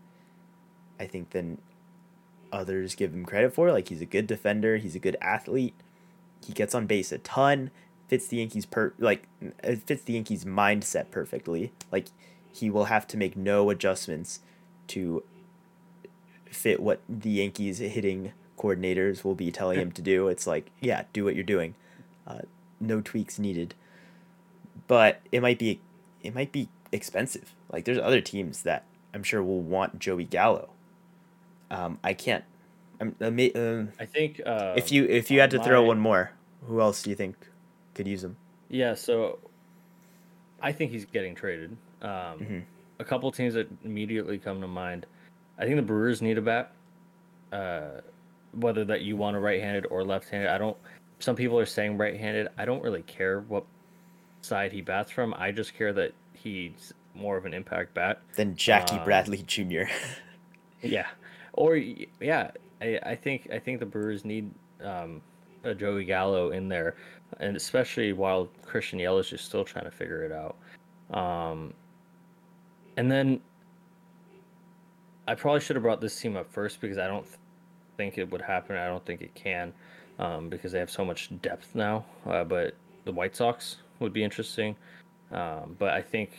I 1.00 1.06
think, 1.06 1.32
than 1.32 1.60
others 2.52 2.96
give 2.96 3.14
him 3.14 3.26
credit 3.26 3.54
for. 3.54 3.72
Like 3.72 3.90
he's 3.90 4.02
a 4.02 4.06
good 4.06 4.28
defender, 4.28 4.78
he's 4.78 4.96
a 4.96 5.00
good 5.00 5.18
athlete. 5.22 5.76
He 6.46 6.54
gets 6.54 6.76
on 6.76 6.88
base 6.88 7.12
a 7.12 7.18
ton, 7.20 7.72
fits 8.08 8.28
the 8.28 8.38
Yankees 8.38 8.66
per 8.66 8.94
like 8.98 9.28
it 9.64 9.84
fits 9.84 10.04
the 10.04 10.14
Yankees 10.14 10.46
mindset 10.46 11.12
perfectly. 11.12 11.72
Like 11.92 12.08
he 12.52 12.70
will 12.70 12.86
have 12.86 13.08
to 13.08 13.18
make 13.18 13.36
no 13.36 13.70
adjustments 13.70 14.40
to 14.90 15.24
fit 16.50 16.80
what 16.80 17.02
the 17.10 17.30
Yankees 17.30 17.80
hitting 17.80 18.32
coordinators 18.58 19.24
will 19.24 19.36
be 19.36 19.52
telling 19.52 19.80
him 19.80 19.92
to 19.92 20.02
do. 20.02 20.28
It's 20.28 20.46
like, 20.48 20.72
yeah, 20.80 21.04
do 21.14 21.24
what 21.26 21.36
you're 21.36 21.44
doing. 21.44 21.76
Uh, 22.28 22.40
no 22.80 23.02
tweaks 23.02 23.40
needed. 23.40 23.74
But 24.88 25.22
it 25.32 25.42
might 25.42 25.60
be 25.60 25.80
it 26.22 26.34
might 26.36 26.52
be 26.52 26.70
expensive. 26.92 27.54
Like 27.72 27.86
there's 27.86 27.98
other 27.98 28.22
teams 28.22 28.64
that 28.64 28.84
I'm 29.14 29.24
sure 29.24 29.42
will 29.44 29.62
want 29.62 30.00
Joey 30.00 30.26
Gallo. 30.26 30.70
Um, 31.72 32.00
I 32.04 32.14
can't. 32.14 32.44
I'm, 33.02 33.16
I 33.20 33.30
may, 33.32 33.52
um, 33.54 33.92
I 34.00 34.06
think 34.06 34.40
uh, 34.46 34.74
if 34.78 34.92
you 34.92 35.06
if 35.06 35.32
you 35.32 35.40
had 35.40 35.52
to 35.52 35.62
throw 35.64 35.84
one 35.84 36.00
more, 36.00 36.32
who 36.68 36.80
else 36.80 37.02
do 37.02 37.10
you 37.10 37.16
think 37.16 37.36
could 37.96 38.08
use 38.08 38.24
him? 38.24 38.38
Yeah, 38.70 38.94
so 38.94 39.40
I 40.62 40.72
think 40.72 40.92
he's 40.92 41.06
getting 41.06 41.36
traded. 41.36 41.76
Um, 42.02 42.10
Mhm. 42.40 42.64
A 43.04 43.06
couple 43.06 43.30
teams 43.34 43.54
that 43.56 43.68
immediately 43.84 44.38
come 44.38 44.62
to 44.62 44.68
mind. 44.68 45.06
I 45.60 45.66
think 45.66 45.76
the 45.76 45.82
Brewers 45.82 46.22
need 46.22 46.38
a 46.38 46.42
bat. 46.42 46.72
Uh, 47.52 48.00
whether 48.54 48.86
that 48.86 49.02
you 49.02 49.18
want 49.18 49.36
a 49.36 49.40
right-handed 49.42 49.88
or 49.88 50.06
left-handed, 50.06 50.48
I 50.50 50.58
don't. 50.58 50.78
Some 51.20 51.36
people 51.36 51.60
are 51.60 51.66
saying 51.66 51.98
right-handed. 51.98 52.48
I 52.58 52.64
don't 52.64 52.82
really 52.82 53.02
care 53.02 53.42
what 53.42 53.66
side 54.42 54.72
he 54.72 54.80
bats 54.80 55.12
from. 55.12 55.34
I 55.38 55.52
just 55.52 55.74
care 55.74 55.92
that 55.92 56.14
he's 56.34 56.94
more 57.14 57.36
of 57.36 57.46
an 57.46 57.54
impact 57.54 57.94
bat. 57.94 58.22
than 58.38 58.56
Jackie 58.56 58.96
Um, 58.96 59.04
Bradley 59.04 59.44
Jr. 59.46 59.84
Yeah, 60.82 61.08
or 61.54 61.76
yeah, 61.76 62.52
I, 62.82 63.00
I 63.04 63.16
think 63.16 63.50
I 63.52 63.60
think 63.60 63.80
the 63.82 63.86
Brewers 63.86 64.24
need 64.24 64.50
um, 64.82 65.22
a 65.66 65.74
Joey 65.76 66.06
Gallo 66.06 66.52
in 66.52 66.70
there, 66.70 66.96
and 67.42 67.58
especially 67.58 68.14
while 68.14 68.48
Christian 68.66 69.00
Yelich 69.00 69.34
is 69.34 69.42
still 69.42 69.66
trying 69.66 69.86
to 69.86 69.92
figure 69.92 70.24
it 70.24 70.32
out. 70.32 70.56
Um, 71.18 71.74
and 72.98 73.12
then 73.12 73.42
I 75.28 75.36
probably 75.36 75.62
should 75.62 75.76
have 75.76 75.84
brought 75.84 76.02
this 76.02 76.20
team 76.20 76.36
up 76.36 76.52
first 76.52 76.82
because 76.82 76.98
I 76.98 77.08
don't 77.08 77.26
th- 77.26 77.38
think 77.98 78.18
it 78.18 78.30
would 78.32 78.42
happen. 78.42 78.76
I 78.76 78.88
don't 78.88 79.06
think 79.06 79.22
it 79.22 79.34
can 79.36 79.74
um, 80.20 80.50
because 80.50 80.72
they 80.72 80.80
have 80.80 80.92
so 80.92 81.06
much 81.06 81.30
depth 81.42 81.76
now. 81.76 82.06
Uh, 82.26 82.44
but 82.44 82.76
the 83.06 83.12
White 83.12 83.36
Sox 83.36 83.78
would 84.00 84.14
be 84.14 84.24
interesting. 84.24 84.76
Um, 85.32 85.76
but 85.80 85.90
I 85.90 86.02
think 86.02 86.32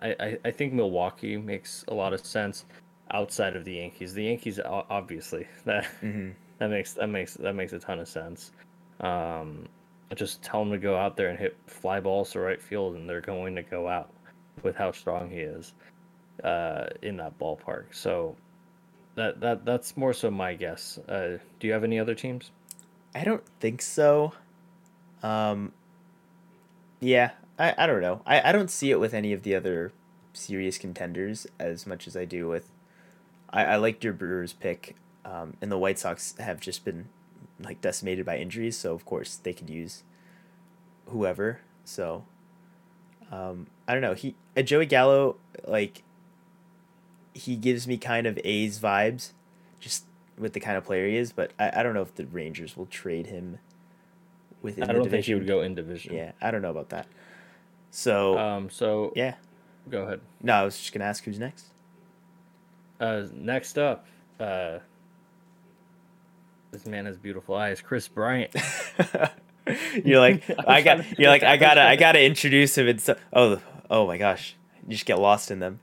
I, 0.00 0.14
I, 0.20 0.38
I 0.44 0.50
think 0.50 0.72
Milwaukee 0.72 1.36
makes 1.36 1.84
a 1.88 1.94
lot 1.94 2.12
of 2.12 2.24
sense 2.24 2.64
outside 3.10 3.56
of 3.56 3.64
the 3.64 3.74
Yankees. 3.74 4.12
The 4.12 4.24
Yankees, 4.24 4.60
obviously, 4.64 5.46
that 5.64 5.86
hmm 6.00 6.30
that 6.58 6.70
makes 6.70 6.92
that 6.94 7.08
makes 7.08 7.34
that 7.34 7.54
makes 7.54 7.72
a 7.72 7.78
ton 7.78 7.98
of 7.98 8.08
sense. 8.08 8.52
Um, 9.00 9.66
just 10.14 10.42
tell 10.42 10.60
them 10.60 10.72
to 10.72 10.78
go 10.78 10.96
out 10.96 11.16
there 11.16 11.28
and 11.28 11.38
hit 11.38 11.56
fly 11.66 12.00
balls 12.00 12.30
to 12.32 12.40
right 12.40 12.60
field, 12.60 12.96
and 12.96 13.08
they're 13.08 13.20
going 13.20 13.54
to 13.56 13.62
go 13.62 13.88
out 13.88 14.10
with 14.62 14.76
how 14.76 14.92
strong 14.92 15.28
he 15.30 15.38
is 15.38 15.74
uh, 16.42 16.86
in 17.02 17.16
that 17.18 17.38
ballpark. 17.38 17.86
So 17.92 18.36
that 19.14 19.40
that 19.40 19.64
that's 19.64 19.96
more 19.96 20.12
so 20.12 20.30
my 20.30 20.54
guess. 20.54 20.98
Uh, 21.08 21.38
do 21.58 21.66
you 21.66 21.72
have 21.72 21.84
any 21.84 21.98
other 21.98 22.14
teams? 22.14 22.50
I 23.14 23.24
don't 23.24 23.44
think 23.60 23.80
so. 23.80 24.32
Um, 25.22 25.72
yeah, 27.00 27.30
I, 27.58 27.74
I 27.78 27.86
don't 27.86 28.02
know. 28.02 28.20
I, 28.26 28.50
I 28.50 28.52
don't 28.52 28.70
see 28.70 28.90
it 28.90 29.00
with 29.00 29.14
any 29.14 29.32
of 29.32 29.42
the 29.42 29.54
other 29.54 29.92
serious 30.34 30.76
contenders 30.76 31.46
as 31.58 31.86
much 31.86 32.06
as 32.06 32.16
I 32.16 32.26
do 32.26 32.46
with. 32.46 32.70
I, 33.50 33.64
I 33.64 33.76
liked 33.76 34.04
your 34.04 34.12
Brewers 34.12 34.52
pick, 34.52 34.96
um, 35.24 35.56
and 35.62 35.72
the 35.72 35.78
White 35.78 35.98
Sox 35.98 36.34
have 36.38 36.60
just 36.60 36.84
been 36.84 37.08
like 37.58 37.80
decimated 37.80 38.26
by 38.26 38.36
injuries, 38.36 38.76
so 38.76 38.94
of 38.94 39.06
course 39.06 39.36
they 39.36 39.54
could 39.54 39.70
use 39.70 40.02
whoever. 41.06 41.60
So, 41.84 42.24
um, 43.32 43.68
I 43.88 43.94
don't 43.94 44.02
know. 44.02 44.14
He 44.14 44.34
uh, 44.56 44.62
Joey 44.62 44.86
Gallo 44.86 45.36
like. 45.66 46.02
He 47.36 47.56
gives 47.56 47.86
me 47.86 47.96
kind 47.98 48.26
of 48.26 48.38
A's 48.44 48.78
vibes, 48.78 49.32
just 49.80 50.04
with 50.38 50.52
the 50.52 50.60
kind 50.60 50.76
of 50.76 50.84
player 50.84 51.06
he 51.06 51.16
is. 51.16 51.32
But 51.32 51.52
I, 51.58 51.80
I 51.80 51.82
don't 51.82 51.94
know 51.94 52.02
if 52.02 52.14
the 52.14 52.26
Rangers 52.26 52.76
will 52.76 52.86
trade 52.86 53.26
him 53.26 53.58
within 54.62 54.84
I 54.88 54.92
don't 54.92 55.08
think 55.08 55.24
he 55.24 55.34
would 55.34 55.46
go 55.46 55.60
in 55.60 55.74
division. 55.74 56.14
Yeah, 56.14 56.32
I 56.40 56.50
don't 56.50 56.62
know 56.62 56.70
about 56.70 56.90
that. 56.90 57.06
So 57.90 58.38
Um. 58.38 58.70
So 58.70 59.12
yeah, 59.16 59.34
go 59.88 60.02
ahead. 60.02 60.20
no, 60.42 60.54
I 60.54 60.64
was 60.64 60.76
just 60.78 60.92
gonna 60.92 61.04
ask 61.04 61.24
who's 61.24 61.38
next. 61.38 61.66
Uh. 63.00 63.24
Next 63.32 63.78
up. 63.78 64.06
Uh. 64.38 64.78
This 66.72 66.84
man 66.86 67.06
has 67.06 67.16
beautiful 67.16 67.54
eyes. 67.54 67.80
Kris 67.80 68.08
Bryant. 68.08 68.54
you're 70.04 70.20
like 70.20 70.48
I 70.66 70.76
I 70.78 70.82
got. 70.82 71.18
You're 71.18 71.30
like 71.30 71.42
I 71.42 71.56
gotta. 71.56 71.82
I 71.82 71.96
gotta 71.96 72.22
introduce 72.22 72.76
him. 72.76 72.88
And 72.88 73.00
so, 73.00 73.16
oh, 73.32 73.60
oh 73.90 74.06
my 74.06 74.18
gosh, 74.18 74.56
you 74.86 74.92
just 74.92 75.06
get 75.06 75.18
lost 75.18 75.50
in 75.50 75.60
them. 75.60 75.80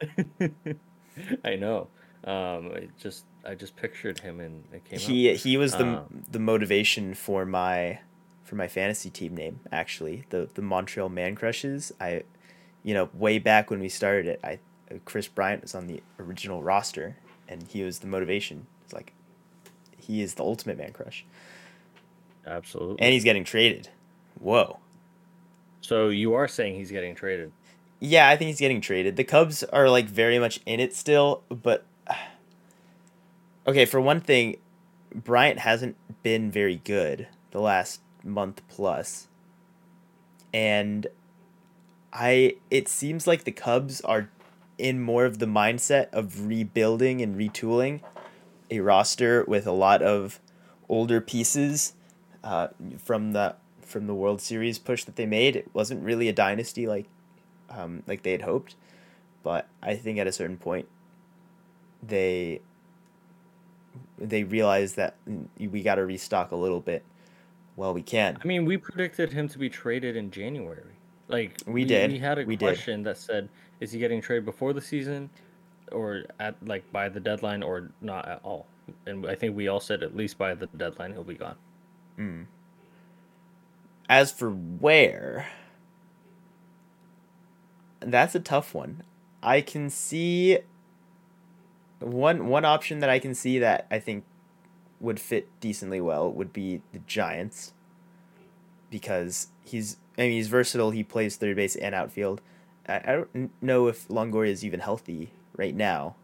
I 1.44 1.56
know. 1.56 1.88
Um, 2.24 2.66
it 2.72 2.90
just 2.98 3.24
I 3.44 3.54
just 3.54 3.76
pictured 3.76 4.20
him 4.20 4.40
and 4.40 4.64
it 4.72 4.84
came 4.84 4.98
He 4.98 5.34
he 5.34 5.56
was 5.56 5.72
the 5.72 5.86
Um, 5.86 6.24
the 6.30 6.38
motivation 6.38 7.14
for 7.14 7.46
my 7.46 8.00
for 8.44 8.56
my 8.56 8.68
fantasy 8.68 9.10
team 9.10 9.34
name 9.34 9.60
actually 9.72 10.24
the 10.30 10.48
the 10.54 10.62
Montreal 10.62 11.08
Man 11.08 11.34
Crushes. 11.34 11.92
I, 12.00 12.24
you 12.82 12.94
know, 12.94 13.08
way 13.14 13.38
back 13.38 13.70
when 13.70 13.80
we 13.80 13.88
started 13.88 14.26
it, 14.26 14.40
I 14.44 14.58
Kris 15.04 15.28
Bryant 15.28 15.62
was 15.62 15.74
on 15.74 15.86
the 15.86 16.02
original 16.18 16.62
roster, 16.62 17.16
and 17.48 17.62
he 17.68 17.82
was 17.82 18.00
the 18.00 18.06
motivation. 18.06 18.66
It's 18.84 18.92
like 18.92 19.12
he 19.96 20.20
is 20.20 20.34
the 20.34 20.42
ultimate 20.42 20.76
man 20.76 20.92
crush. 20.92 21.24
Absolutely. 22.46 22.96
and 23.00 23.12
he's 23.12 23.22
getting 23.24 23.44
traded. 23.44 23.90
Whoa. 24.38 24.78
so 25.82 26.08
you 26.08 26.34
are 26.34 26.48
saying 26.48 26.74
he's 26.74 26.90
getting 26.90 27.14
traded? 27.14 27.52
Yeah, 28.00 28.28
I 28.28 28.36
think 28.36 28.48
he's 28.48 28.58
getting 28.58 28.80
traded. 28.80 29.16
The 29.16 29.24
Cubs 29.24 29.62
are 29.62 29.90
like 29.90 30.06
very 30.06 30.38
much 30.38 30.60
in 30.64 30.80
it 30.80 30.94
still, 30.94 31.42
but 31.50 31.84
okay, 33.66 33.84
for 33.84 34.00
one 34.00 34.22
thing, 34.22 34.56
Bryant 35.14 35.60
hasn't 35.60 35.96
been 36.22 36.50
very 36.50 36.76
good 36.76 37.28
the 37.50 37.60
last 37.60 38.00
month 38.24 38.62
plus. 38.68 39.28
And 40.52 41.06
I 42.12 42.56
it 42.70 42.88
seems 42.88 43.26
like 43.26 43.44
the 43.44 43.52
Cubs 43.52 44.00
are 44.00 44.30
in 44.78 45.00
more 45.00 45.26
of 45.26 45.38
the 45.38 45.46
mindset 45.46 46.08
of 46.10 46.46
rebuilding 46.46 47.20
and 47.20 47.36
retooling 47.36 48.00
a 48.70 48.80
roster 48.80 49.44
with 49.46 49.66
a 49.66 49.72
lot 49.72 50.00
of 50.00 50.40
older 50.88 51.20
pieces 51.20 51.92
uh, 52.42 52.68
from 52.98 53.32
the 53.32 53.56
from 53.82 54.06
the 54.06 54.14
World 54.14 54.40
Series 54.40 54.78
push 54.78 55.04
that 55.04 55.16
they 55.16 55.26
made. 55.26 55.54
It 55.54 55.68
wasn't 55.74 56.02
really 56.02 56.28
a 56.28 56.32
dynasty 56.32 56.86
like 56.86 57.06
um, 57.70 58.02
like 58.06 58.22
they 58.22 58.32
had 58.32 58.42
hoped, 58.42 58.76
but 59.42 59.68
I 59.82 59.96
think 59.96 60.18
at 60.18 60.26
a 60.26 60.32
certain 60.32 60.56
point 60.56 60.86
they 62.02 62.60
they 64.18 64.44
realized 64.44 64.96
that 64.96 65.16
we 65.58 65.82
got 65.82 65.96
to 65.96 66.04
restock 66.04 66.52
a 66.52 66.56
little 66.56 66.80
bit 66.80 67.04
while 67.76 67.94
we 67.94 68.02
can. 68.02 68.38
I 68.42 68.46
mean, 68.46 68.64
we 68.64 68.76
predicted 68.76 69.32
him 69.32 69.48
to 69.48 69.58
be 69.58 69.68
traded 69.68 70.16
in 70.16 70.30
January. 70.30 70.94
Like 71.28 71.62
we, 71.66 71.72
we 71.72 71.84
did. 71.84 72.10
We 72.10 72.18
had 72.18 72.38
a 72.38 72.44
we 72.44 72.56
question 72.56 73.00
did. 73.00 73.06
that 73.06 73.18
said, 73.18 73.48
"Is 73.80 73.92
he 73.92 73.98
getting 73.98 74.20
traded 74.20 74.44
before 74.44 74.72
the 74.72 74.80
season, 74.80 75.30
or 75.92 76.24
at 76.38 76.54
like 76.66 76.90
by 76.92 77.08
the 77.08 77.20
deadline, 77.20 77.62
or 77.62 77.90
not 78.00 78.28
at 78.28 78.40
all?" 78.42 78.66
And 79.06 79.26
I 79.26 79.34
think 79.34 79.56
we 79.56 79.68
all 79.68 79.80
said 79.80 80.02
at 80.02 80.16
least 80.16 80.36
by 80.36 80.54
the 80.54 80.66
deadline 80.66 81.12
he'll 81.12 81.24
be 81.24 81.34
gone. 81.34 81.56
Mm. 82.18 82.46
As 84.08 84.32
for 84.32 84.50
where, 84.50 85.46
that's 88.00 88.34
a 88.34 88.40
tough 88.40 88.74
one. 88.74 89.02
I 89.42 89.60
can 89.60 89.90
see 89.90 90.58
one 92.00 92.48
one 92.48 92.64
option 92.64 93.00
that 93.00 93.10
I 93.10 93.18
can 93.18 93.34
see 93.34 93.58
that 93.58 93.86
I 93.90 93.98
think 93.98 94.24
would 95.00 95.20
fit 95.20 95.48
decently 95.60 96.00
well 96.00 96.30
would 96.30 96.52
be 96.52 96.82
the 96.92 96.98
Giants 97.00 97.72
because 98.90 99.48
he's 99.64 99.96
I 100.18 100.22
mean 100.22 100.32
he's 100.32 100.48
versatile. 100.48 100.90
He 100.90 101.04
plays 101.04 101.36
third 101.36 101.56
base 101.56 101.76
and 101.76 101.94
outfield. 101.94 102.40
I, 102.86 102.96
I 102.96 103.12
don't 103.12 103.50
know 103.62 103.86
if 103.86 104.08
Longoria 104.08 104.50
is 104.50 104.64
even 104.64 104.80
healthy 104.80 105.32
right 105.56 105.74
now, 105.74 106.16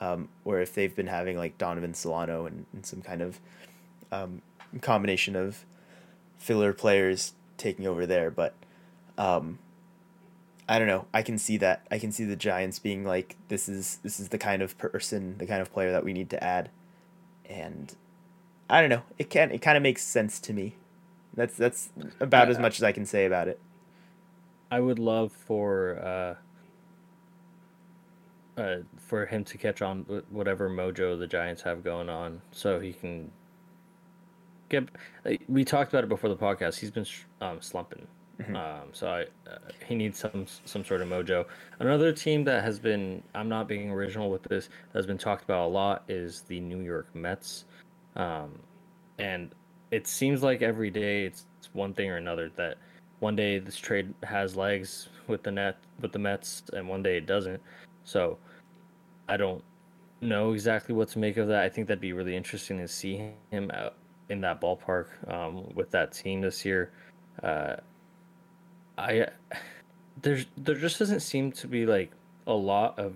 um, 0.00 0.28
or 0.44 0.60
if 0.60 0.74
they've 0.74 0.94
been 0.94 1.06
having 1.06 1.36
like 1.36 1.58
Donovan 1.58 1.94
Solano 1.94 2.46
and, 2.46 2.66
and 2.72 2.86
some 2.86 3.02
kind 3.02 3.22
of 3.22 3.40
um, 4.12 4.42
combination 4.80 5.36
of 5.36 5.64
filler 6.38 6.72
players 6.72 7.34
taking 7.56 7.86
over 7.86 8.06
there. 8.06 8.30
But 8.30 8.54
um, 9.18 9.58
I 10.68 10.78
don't 10.78 10.88
know. 10.88 11.06
I 11.12 11.22
can 11.22 11.38
see 11.38 11.56
that. 11.58 11.86
I 11.90 11.98
can 11.98 12.10
see 12.10 12.24
the 12.24 12.36
Giants 12.36 12.78
being 12.78 13.04
like, 13.04 13.36
this 13.48 13.68
is 13.68 13.98
this 14.02 14.18
is 14.18 14.30
the 14.30 14.38
kind 14.38 14.62
of 14.62 14.78
person, 14.78 15.36
the 15.38 15.46
kind 15.46 15.60
of 15.60 15.72
player 15.72 15.92
that 15.92 16.04
we 16.04 16.12
need 16.12 16.30
to 16.30 16.42
add, 16.42 16.70
and 17.44 17.94
I 18.68 18.80
don't 18.80 18.90
know. 18.90 19.02
It 19.18 19.30
can 19.30 19.50
it 19.50 19.60
kind 19.60 19.76
of 19.76 19.82
makes 19.82 20.02
sense 20.02 20.40
to 20.40 20.52
me. 20.52 20.76
That's 21.34 21.56
that's 21.56 21.90
about 22.20 22.48
yeah. 22.48 22.52
as 22.52 22.58
much 22.58 22.78
as 22.78 22.82
I 22.82 22.92
can 22.92 23.04
say 23.04 23.26
about 23.26 23.48
it. 23.48 23.60
I 24.70 24.80
would 24.80 24.98
love 24.98 25.32
for 25.32 25.98
uh, 28.56 28.60
uh, 28.60 28.76
for 28.96 29.26
him 29.26 29.44
to 29.44 29.58
catch 29.58 29.82
on 29.82 30.06
with 30.08 30.24
whatever 30.30 30.70
mojo 30.70 31.18
the 31.18 31.26
Giants 31.26 31.62
have 31.62 31.84
going 31.84 32.08
on, 32.08 32.40
so 32.52 32.80
he 32.80 32.92
can 32.92 33.30
get. 34.68 34.88
We 35.48 35.64
talked 35.64 35.92
about 35.92 36.04
it 36.04 36.08
before 36.08 36.30
the 36.30 36.36
podcast. 36.36 36.78
He's 36.78 36.90
been 36.90 37.06
um, 37.40 37.60
slumping, 37.60 38.06
mm-hmm. 38.40 38.56
um, 38.56 38.88
so 38.92 39.08
I, 39.08 39.22
uh, 39.50 39.58
he 39.86 39.94
needs 39.94 40.18
some 40.18 40.46
some 40.64 40.84
sort 40.84 41.00
of 41.00 41.08
mojo. 41.08 41.46
Another 41.78 42.12
team 42.12 42.44
that 42.44 42.64
has 42.64 42.78
been 42.78 43.22
I'm 43.34 43.48
not 43.48 43.68
being 43.68 43.90
original 43.90 44.30
with 44.30 44.42
this 44.44 44.68
has 44.92 45.06
been 45.06 45.18
talked 45.18 45.44
about 45.44 45.66
a 45.66 45.72
lot 45.72 46.04
is 46.08 46.42
the 46.42 46.60
New 46.60 46.80
York 46.80 47.08
Mets, 47.14 47.64
um, 48.16 48.58
and 49.18 49.54
it 49.90 50.06
seems 50.06 50.42
like 50.42 50.62
every 50.62 50.90
day 50.90 51.24
it's, 51.24 51.46
it's 51.58 51.72
one 51.72 51.94
thing 51.94 52.10
or 52.10 52.16
another 52.16 52.50
that 52.56 52.78
one 53.20 53.36
day 53.36 53.58
this 53.58 53.76
trade 53.76 54.12
has 54.22 54.56
legs 54.56 55.08
with 55.28 55.42
the 55.42 55.50
net 55.50 55.78
with 56.00 56.12
the 56.12 56.18
Mets 56.18 56.62
and 56.72 56.88
one 56.88 57.02
day 57.02 57.16
it 57.18 57.26
doesn't. 57.26 57.60
So 58.04 58.38
I 59.28 59.36
don't 59.36 59.62
know 60.20 60.52
exactly 60.52 60.94
what 60.94 61.08
to 61.10 61.18
make 61.18 61.36
of 61.36 61.48
that. 61.48 61.62
I 61.62 61.68
think 61.68 61.86
that'd 61.86 62.00
be 62.00 62.12
really 62.12 62.36
interesting 62.36 62.78
to 62.78 62.88
see 62.88 63.30
him 63.50 63.70
out 63.70 63.94
in 64.28 64.40
that 64.40 64.60
ballpark 64.60 65.06
um, 65.32 65.70
with 65.74 65.90
that 65.90 66.12
team 66.12 66.40
this 66.40 66.64
year. 66.64 66.92
Uh, 67.42 67.76
I 68.96 69.26
there's 70.22 70.46
there 70.56 70.76
just 70.76 70.98
doesn't 70.98 71.20
seem 71.20 71.52
to 71.52 71.66
be 71.66 71.86
like 71.86 72.10
a 72.46 72.52
lot 72.52 72.98
of 72.98 73.14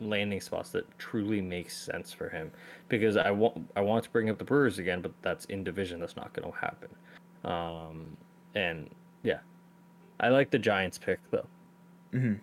landing 0.00 0.40
spots 0.40 0.70
that 0.70 0.86
truly 0.98 1.40
makes 1.40 1.76
sense 1.76 2.12
for 2.12 2.28
him 2.30 2.50
because 2.88 3.16
I 3.16 3.30
want 3.30 3.70
I 3.76 3.80
want 3.80 4.04
to 4.04 4.10
bring 4.10 4.30
up 4.30 4.38
the 4.38 4.44
Brewers 4.44 4.78
again, 4.78 5.00
but 5.00 5.12
that's 5.22 5.44
in 5.46 5.64
division. 5.64 6.00
That's 6.00 6.16
not 6.16 6.32
going 6.32 6.50
to 6.50 6.58
happen. 6.58 6.88
Um, 7.44 8.16
and 8.54 8.90
yeah, 9.22 9.38
I 10.18 10.28
like 10.28 10.50
the 10.50 10.58
Giants 10.58 10.98
pick 10.98 11.18
though. 11.30 11.46
Hmm. 12.12 12.34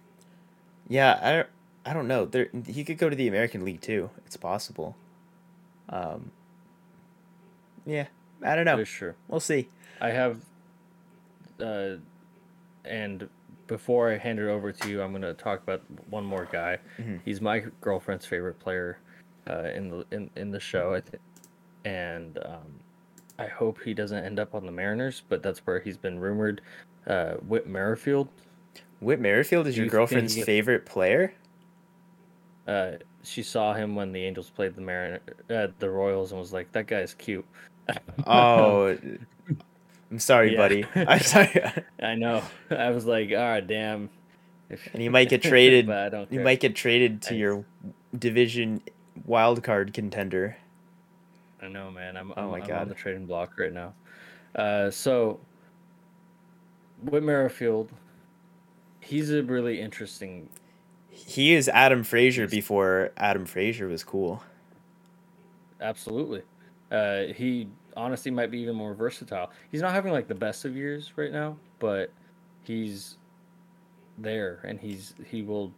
Yeah, 0.88 1.20
I 1.22 1.32
don't. 1.32 1.48
I 1.86 1.94
don't 1.94 2.08
know. 2.08 2.26
There, 2.26 2.50
he 2.66 2.84
could 2.84 2.98
go 2.98 3.10
to 3.10 3.16
the 3.16 3.28
American 3.28 3.64
League 3.64 3.82
too. 3.82 4.10
It's 4.26 4.38
possible. 4.38 4.96
Um. 5.90 6.32
Yeah, 7.86 8.08
I 8.44 8.56
don't 8.56 8.66
know. 8.66 8.78
For 8.78 8.86
Sure. 8.86 9.16
We'll 9.28 9.40
see. 9.40 9.70
I 10.02 10.10
have. 10.10 10.42
Uh, 11.60 11.96
and 12.88 13.30
before 13.68 14.12
I 14.12 14.18
hand 14.18 14.40
it 14.40 14.48
over 14.48 14.72
to 14.72 14.90
you, 14.90 15.02
I'm 15.02 15.12
going 15.12 15.22
to 15.22 15.34
talk 15.34 15.62
about 15.62 15.82
one 16.10 16.26
more 16.26 16.48
guy. 16.52 16.80
Mm-hmm. 16.98 17.18
He's 17.26 17.42
my 17.42 17.64
girlfriend's 17.82 18.26
favorite 18.26 18.60
player 18.60 19.00
uh, 19.50 19.70
in 19.76 19.90
the 19.90 20.06
in, 20.12 20.30
in 20.36 20.52
the 20.52 20.60
show, 20.60 20.94
I 20.94 21.02
think, 21.02 21.22
and 21.86 22.38
um, 22.46 22.80
I 23.40 23.48
hope 23.48 23.80
he 23.84 23.94
doesn't 23.94 24.24
end 24.24 24.40
up 24.40 24.56
on 24.56 24.66
the 24.66 24.72
Mariners, 24.72 25.22
but 25.30 25.44
that's 25.44 25.60
where 25.60 25.80
he's 25.80 25.98
been 25.98 26.20
rumored. 26.20 26.62
Uh, 27.06 27.34
Whit 27.36 27.68
Merrifield. 27.68 28.28
Whit 29.00 29.20
Merrifield 29.20 29.68
is 29.68 29.76
Do 29.76 29.82
your 29.82 29.86
you 29.86 29.92
girlfriend's 29.92 30.34
he, 30.34 30.42
favorite 30.42 30.86
player. 30.86 31.34
Uh, 32.68 32.94
she 33.24 33.44
saw 33.44 33.74
him 33.74 33.96
when 33.96 34.12
the 34.12 34.24
Angels 34.24 34.50
played 34.50 34.76
the 34.76 34.82
Marin, 34.82 35.20
uh, 35.50 35.68
the 35.80 35.90
Royals, 35.90 36.32
and 36.32 36.40
was 36.40 36.52
like, 36.52 36.72
"That 36.72 36.88
guy's 36.88 37.14
cute." 37.14 37.46
oh, 38.26 38.98
I'm 40.12 40.20
sorry, 40.20 40.54
yeah. 40.54 40.58
buddy. 40.58 40.86
I'm 40.96 41.20
sorry. 41.22 41.64
I 42.02 42.16
know. 42.16 42.44
I 42.70 42.92
was 42.92 43.06
like, 43.06 43.32
ah, 43.36 43.56
oh, 43.56 43.62
damn. 43.62 44.10
and 44.94 45.04
you 45.04 45.12
might 45.12 45.30
get 45.30 45.42
traded. 45.42 45.88
but 45.88 45.98
I 45.98 46.10
don't 46.10 46.32
you 46.32 46.40
might 46.40 46.60
get 46.60 46.76
traded 46.76 47.22
to 47.24 47.34
I, 47.34 47.38
your 47.38 47.66
division 48.18 48.82
wild 49.26 49.64
card 49.64 49.94
contender. 49.94 50.58
I 51.62 51.68
know, 51.68 51.92
man. 51.92 52.16
I'm, 52.16 52.32
oh 52.32 52.44
I'm, 52.44 52.52
my 52.52 52.60
I'm 52.60 52.68
God. 52.68 52.82
on 52.84 52.90
the 52.90 52.96
trading 52.96 53.26
block 53.26 53.58
right 53.58 53.74
now. 53.74 53.94
Uh, 54.56 54.90
so, 54.90 55.40
Whit 57.04 57.24
Merrifield, 57.24 57.92
he's 59.02 59.32
a 59.32 59.44
really 59.44 59.82
interesting. 59.82 60.50
He 61.10 61.54
is 61.54 61.68
Adam 61.68 62.04
Frazier 62.04 62.48
before 62.48 63.12
Adam 63.18 63.46
Frazier 63.46 63.88
was 63.88 64.04
cool. 64.04 64.44
Absolutely. 65.82 66.44
Uh, 66.92 67.26
he 67.36 67.68
honestly 67.98 68.32
might 68.32 68.52
be 68.52 68.60
even 68.60 68.76
more 68.76 68.94
versatile. 68.94 69.52
He's 69.72 69.82
not 69.82 69.92
having 69.92 70.14
like 70.14 70.28
the 70.28 70.36
best 70.36 70.64
of 70.64 70.78
years 70.78 71.12
right 71.18 71.32
now, 71.32 71.58
but 71.80 72.12
he's 72.64 73.18
there 74.18 74.60
and 74.64 74.80
he's 74.80 75.14
he 75.26 75.42
will 75.42 75.72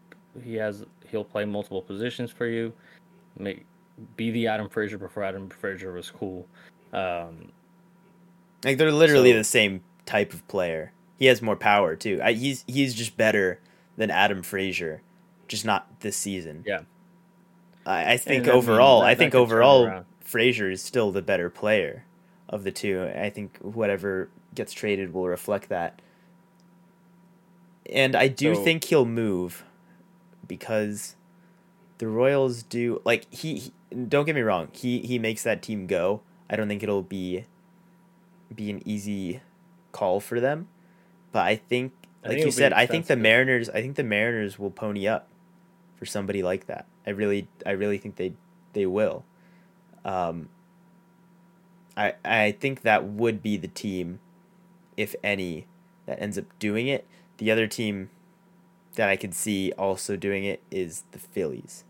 he 0.43 0.55
has 0.55 0.85
he'll 1.09 1.23
play 1.23 1.45
multiple 1.45 1.81
positions 1.81 2.31
for 2.31 2.45
you. 2.45 2.71
Make 3.37 3.65
be 4.15 4.31
the 4.31 4.47
Adam 4.47 4.69
Frazier 4.69 4.97
before 4.97 5.23
Adam 5.23 5.49
Frazier 5.49 5.91
was 5.93 6.11
cool. 6.11 6.45
Um, 6.93 7.51
like 8.63 8.77
they're 8.77 8.91
literally 8.91 9.31
so, 9.31 9.37
the 9.37 9.43
same 9.43 9.81
type 10.05 10.33
of 10.33 10.47
player. 10.47 10.91
He 11.17 11.25
has 11.25 11.41
more 11.41 11.55
power 11.55 11.95
too. 11.95 12.19
I, 12.23 12.33
he's 12.33 12.63
he's 12.67 12.93
just 12.93 13.17
better 13.17 13.59
than 13.97 14.11
Adam 14.11 14.43
Frazier, 14.43 15.01
just 15.47 15.65
not 15.65 15.87
this 16.01 16.15
season. 16.15 16.63
Yeah. 16.65 16.81
I, 17.85 18.13
I 18.13 18.17
think 18.17 18.47
overall, 18.47 19.01
I, 19.01 19.05
mean, 19.05 19.07
that, 19.07 19.11
I 19.11 19.15
think 19.15 19.35
overall, 19.35 20.05
Frazier 20.21 20.69
is 20.69 20.81
still 20.81 21.11
the 21.11 21.21
better 21.21 21.49
player 21.49 22.05
of 22.49 22.63
the 22.63 22.71
two. 22.71 23.09
I 23.15 23.29
think 23.29 23.57
whatever 23.61 24.29
gets 24.53 24.73
traded 24.73 25.13
will 25.13 25.27
reflect 25.27 25.69
that. 25.69 26.01
And 27.91 28.15
I 28.15 28.27
do 28.27 28.55
so, 28.55 28.63
think 28.63 28.83
he'll 28.85 29.05
move 29.05 29.63
because 30.47 31.15
the 31.99 32.07
Royals 32.07 32.63
do 32.63 33.01
like 33.05 33.31
he, 33.33 33.57
he, 33.57 33.73
don't 34.07 34.25
get 34.25 34.35
me 34.35 34.41
wrong, 34.41 34.69
he 34.73 34.99
he 34.99 35.17
makes 35.17 35.43
that 35.43 35.61
team 35.61 35.87
go. 35.87 36.21
I 36.49 36.55
don't 36.55 36.67
think 36.67 36.83
it'll 36.83 37.03
be 37.03 37.45
be 38.53 38.69
an 38.69 38.81
easy 38.85 39.41
call 39.91 40.19
for 40.19 40.39
them. 40.39 40.67
But 41.31 41.45
I 41.45 41.55
think 41.55 41.93
like 42.23 42.33
think 42.33 42.45
you 42.45 42.51
said, 42.51 42.73
I 42.73 42.85
think 42.85 43.05
the 43.05 43.15
Mariners 43.15 43.69
I 43.69 43.81
think 43.81 43.95
the 43.95 44.03
Mariners 44.03 44.59
will 44.59 44.71
pony 44.71 45.07
up 45.07 45.27
for 45.95 46.05
somebody 46.05 46.43
like 46.43 46.67
that. 46.67 46.85
I 47.05 47.11
really 47.11 47.47
I 47.65 47.71
really 47.71 47.97
think 47.97 48.17
they 48.17 48.33
they 48.73 48.85
will. 48.85 49.23
Um 50.05 50.49
I 51.99 52.13
I 52.23 52.51
think 52.53 52.81
that 52.81 53.03
would 53.03 53.43
be 53.43 53.57
the 53.57 53.67
team, 53.67 54.19
if 54.95 55.15
any, 55.23 55.67
that 56.05 56.21
ends 56.21 56.37
up 56.37 56.45
doing 56.57 56.87
it. 56.87 57.05
The 57.37 57.51
other 57.51 57.67
team 57.67 58.09
that 58.95 59.09
I 59.09 59.17
could 59.17 59.33
see 59.33 59.71
also 59.77 60.15
doing 60.15 60.45
it 60.45 60.61
is 60.71 61.03
the 61.11 61.19
Phillies. 61.19 61.83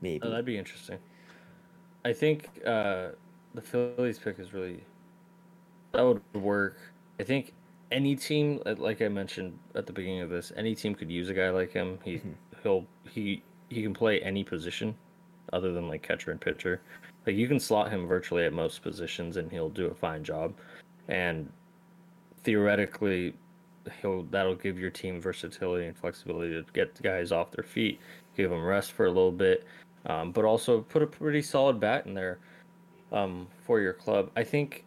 Maybe. 0.00 0.20
Oh, 0.22 0.30
that'd 0.30 0.44
be 0.44 0.58
interesting. 0.58 0.98
I 2.04 2.12
think 2.12 2.48
uh, 2.66 3.08
the 3.54 3.62
Phillies 3.62 4.18
pick 4.18 4.38
is 4.38 4.52
really 4.52 4.84
that 5.92 6.02
would 6.02 6.22
work. 6.34 6.76
I 7.18 7.24
think 7.24 7.52
any 7.90 8.14
team, 8.14 8.60
uh, 8.64 8.74
like 8.78 9.02
I 9.02 9.08
mentioned 9.08 9.58
at 9.74 9.86
the 9.86 9.92
beginning 9.92 10.20
of 10.20 10.30
this, 10.30 10.52
any 10.56 10.74
team 10.74 10.94
could 10.94 11.10
use 11.10 11.28
a 11.28 11.34
guy 11.34 11.50
like 11.50 11.72
him. 11.72 11.98
He 12.04 12.16
mm-hmm. 12.16 12.30
he'll 12.62 12.86
he 13.10 13.42
he 13.70 13.82
can 13.82 13.94
play 13.94 14.20
any 14.20 14.44
position, 14.44 14.94
other 15.52 15.72
than 15.72 15.88
like 15.88 16.02
catcher 16.02 16.30
and 16.30 16.40
pitcher. 16.40 16.80
Like 17.26 17.36
you 17.36 17.48
can 17.48 17.60
slot 17.60 17.90
him 17.90 18.06
virtually 18.06 18.44
at 18.44 18.52
most 18.52 18.82
positions, 18.82 19.36
and 19.36 19.50
he'll 19.50 19.68
do 19.68 19.86
a 19.86 19.94
fine 19.94 20.24
job. 20.24 20.54
And 21.08 21.50
theoretically, 22.44 23.34
he'll 24.00 24.22
that'll 24.24 24.54
give 24.54 24.78
your 24.78 24.90
team 24.90 25.20
versatility 25.20 25.86
and 25.86 25.96
flexibility 25.96 26.54
to 26.54 26.64
get 26.72 27.00
guys 27.02 27.32
off 27.32 27.50
their 27.50 27.64
feet, 27.64 28.00
give 28.36 28.50
them 28.50 28.64
rest 28.64 28.92
for 28.92 29.06
a 29.06 29.10
little 29.10 29.32
bit, 29.32 29.66
um, 30.06 30.32
but 30.32 30.44
also 30.44 30.80
put 30.80 31.02
a 31.02 31.06
pretty 31.06 31.42
solid 31.42 31.78
bat 31.78 32.06
in 32.06 32.14
there 32.14 32.38
um, 33.12 33.46
for 33.64 33.80
your 33.80 33.92
club. 33.92 34.30
I 34.36 34.44
think 34.44 34.84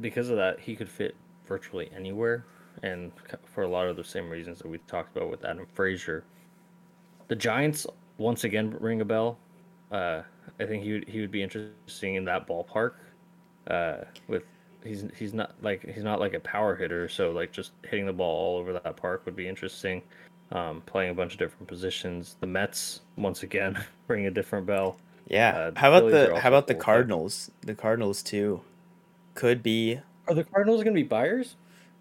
because 0.00 0.28
of 0.28 0.36
that, 0.36 0.60
he 0.60 0.76
could 0.76 0.88
fit 0.88 1.14
virtually 1.46 1.90
anywhere, 1.94 2.44
and 2.82 3.12
for 3.44 3.62
a 3.62 3.68
lot 3.68 3.88
of 3.88 3.96
the 3.96 4.04
same 4.04 4.28
reasons 4.28 4.58
that 4.58 4.68
we 4.68 4.78
talked 4.86 5.16
about 5.16 5.30
with 5.30 5.44
Adam 5.44 5.66
Frazier. 5.74 6.24
The 7.28 7.36
Giants 7.36 7.86
once 8.18 8.44
again 8.44 8.76
ring 8.80 9.00
a 9.00 9.04
bell. 9.04 9.38
Uh, 9.90 10.22
I 10.58 10.66
think 10.66 10.82
he 10.82 10.92
would, 10.92 11.08
he 11.08 11.20
would 11.20 11.30
be 11.30 11.42
interesting 11.42 12.14
in 12.14 12.24
that 12.26 12.46
ballpark. 12.46 12.92
Uh, 13.66 14.04
with 14.28 14.44
he's 14.84 15.04
he's 15.16 15.34
not 15.34 15.54
like 15.62 15.84
he's 15.94 16.04
not 16.04 16.20
like 16.20 16.34
a 16.34 16.40
power 16.40 16.74
hitter, 16.74 17.08
so 17.08 17.30
like 17.30 17.52
just 17.52 17.72
hitting 17.82 18.06
the 18.06 18.12
ball 18.12 18.54
all 18.54 18.58
over 18.58 18.72
that 18.72 18.96
park 18.96 19.22
would 19.26 19.36
be 19.36 19.48
interesting. 19.48 20.02
Um, 20.52 20.82
playing 20.86 21.10
a 21.10 21.14
bunch 21.14 21.32
of 21.32 21.38
different 21.38 21.66
positions. 21.66 22.36
The 22.40 22.46
Mets 22.46 23.00
once 23.16 23.42
again 23.42 23.84
ring 24.08 24.26
a 24.26 24.30
different 24.30 24.66
bell. 24.66 24.96
Yeah. 25.26 25.56
Uh, 25.56 25.72
how 25.74 25.92
about 25.92 26.10
the 26.10 26.38
how 26.40 26.48
about 26.48 26.68
the 26.68 26.74
Cardinals? 26.74 27.50
The 27.62 27.74
Cardinals 27.74 28.22
too 28.22 28.60
could 29.34 29.62
be. 29.62 30.00
Are 30.28 30.34
the 30.34 30.44
Cardinals 30.44 30.82
going 30.82 30.94
to 30.94 31.00
be 31.00 31.06
buyers? 31.06 31.56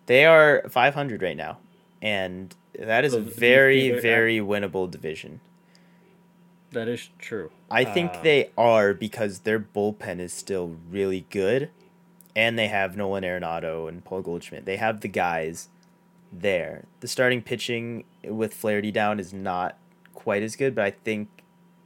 They 0.05 0.25
are 0.25 0.63
500 0.69 1.21
right 1.23 1.35
now, 1.35 1.57
and 2.01 2.55
that 2.77 3.03
is 3.03 3.13
so 3.13 3.19
a 3.19 3.21
very 3.21 3.99
very 3.99 4.39
winnable 4.39 4.89
division. 4.89 5.41
That 6.75 6.89
is 6.89 7.09
true. 7.19 7.51
I 7.71 7.85
think 7.85 8.11
uh, 8.15 8.21
they 8.21 8.49
are 8.57 8.93
because 8.93 9.39
their 9.39 9.61
bullpen 9.61 10.19
is 10.19 10.33
still 10.33 10.75
really 10.91 11.25
good, 11.29 11.69
and 12.35 12.59
they 12.59 12.67
have 12.67 12.97
Nolan 12.97 13.23
Arenado 13.23 13.87
and 13.87 14.03
Paul 14.03 14.21
Goldschmidt. 14.21 14.65
They 14.65 14.75
have 14.75 14.99
the 14.99 15.07
guys 15.07 15.69
there. 16.33 16.83
The 16.99 17.07
starting 17.07 17.41
pitching 17.41 18.03
with 18.25 18.53
Flaherty 18.53 18.91
down 18.91 19.21
is 19.21 19.31
not 19.31 19.77
quite 20.13 20.43
as 20.43 20.57
good, 20.57 20.75
but 20.75 20.83
I 20.83 20.91
think 20.91 21.29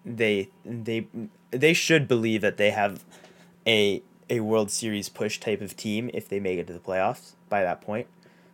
they 0.03 0.49
they 0.65 1.05
they 1.51 1.73
should 1.73 2.07
believe 2.07 2.41
that 2.41 2.57
they 2.57 2.71
have 2.71 3.05
a 3.67 4.01
a 4.27 4.39
World 4.39 4.71
Series 4.71 5.07
push 5.07 5.39
type 5.39 5.61
of 5.61 5.77
team 5.77 6.09
if 6.15 6.27
they 6.27 6.39
make 6.39 6.57
it 6.57 6.65
to 6.65 6.73
the 6.73 6.79
playoffs 6.79 7.33
by 7.47 7.61
that 7.61 7.79
point. 7.79 8.07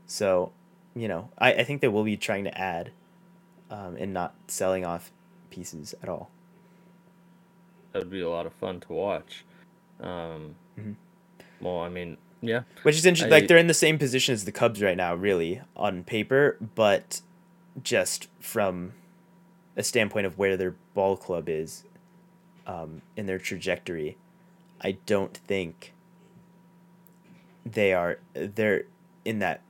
So, 0.06 0.52
you 0.94 1.08
know, 1.08 1.30
I, 1.38 1.54
I 1.54 1.64
think 1.64 1.80
they 1.80 1.88
will 1.88 2.04
be 2.04 2.18
trying 2.18 2.44
to 2.44 2.58
add 2.58 2.92
um, 3.72 3.96
and 3.98 4.14
not 4.14 4.36
selling 4.50 4.86
off 4.86 5.12
pieces 5.56 5.96
at 6.04 6.10
all. 6.10 6.30
That 7.92 8.00
would 8.00 8.12
be 8.12 8.22
a 8.22 8.30
lot 8.30 8.46
of 8.46 8.54
fun 8.54 8.82
to 8.82 8.94
watch. 8.94 9.46
Um, 10.02 10.56
mm-hmm. 10.78 10.92
Well, 11.62 11.80
I 11.80 11.90
mean, 11.90 12.18
yeah. 12.42 12.64
Which 12.84 12.98
is 12.98 13.06
interesting. 13.06 13.32
I, 13.32 13.38
like 13.38 13.48
they're 13.48 13.58
in 13.58 13.68
the 13.68 13.74
same 13.74 13.98
position 13.98 14.34
as 14.34 14.46
the 14.46 14.52
Cubs 14.52 14.82
right 14.82 14.98
now, 14.98 15.16
really 15.16 15.62
on 15.76 16.04
paper, 16.04 16.58
but 16.76 17.22
just 17.82 18.28
from 18.40 18.94
a 19.78 19.84
standpoint 19.84 20.26
of 20.26 20.38
where 20.38 20.58
their 20.58 20.76
ball 20.94 21.16
club 21.18 21.48
is 21.48 21.84
um, 22.68 23.02
in 23.16 23.26
their 23.26 23.40
trajectory, 23.40 24.18
I 24.82 24.98
don't 25.06 25.36
think 25.36 25.94
they 27.66 27.94
are. 27.94 28.20
They're 28.34 28.84
in 29.24 29.40
that. 29.40 29.62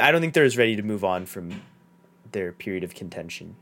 I 0.00 0.12
don't 0.12 0.20
think 0.20 0.34
they're 0.34 0.44
as 0.44 0.58
ready 0.58 0.76
to 0.76 0.82
move 0.82 1.04
on 1.04 1.26
from 1.26 1.62
their 2.30 2.52
period 2.52 2.84
of 2.84 2.94
contention. 2.94 3.56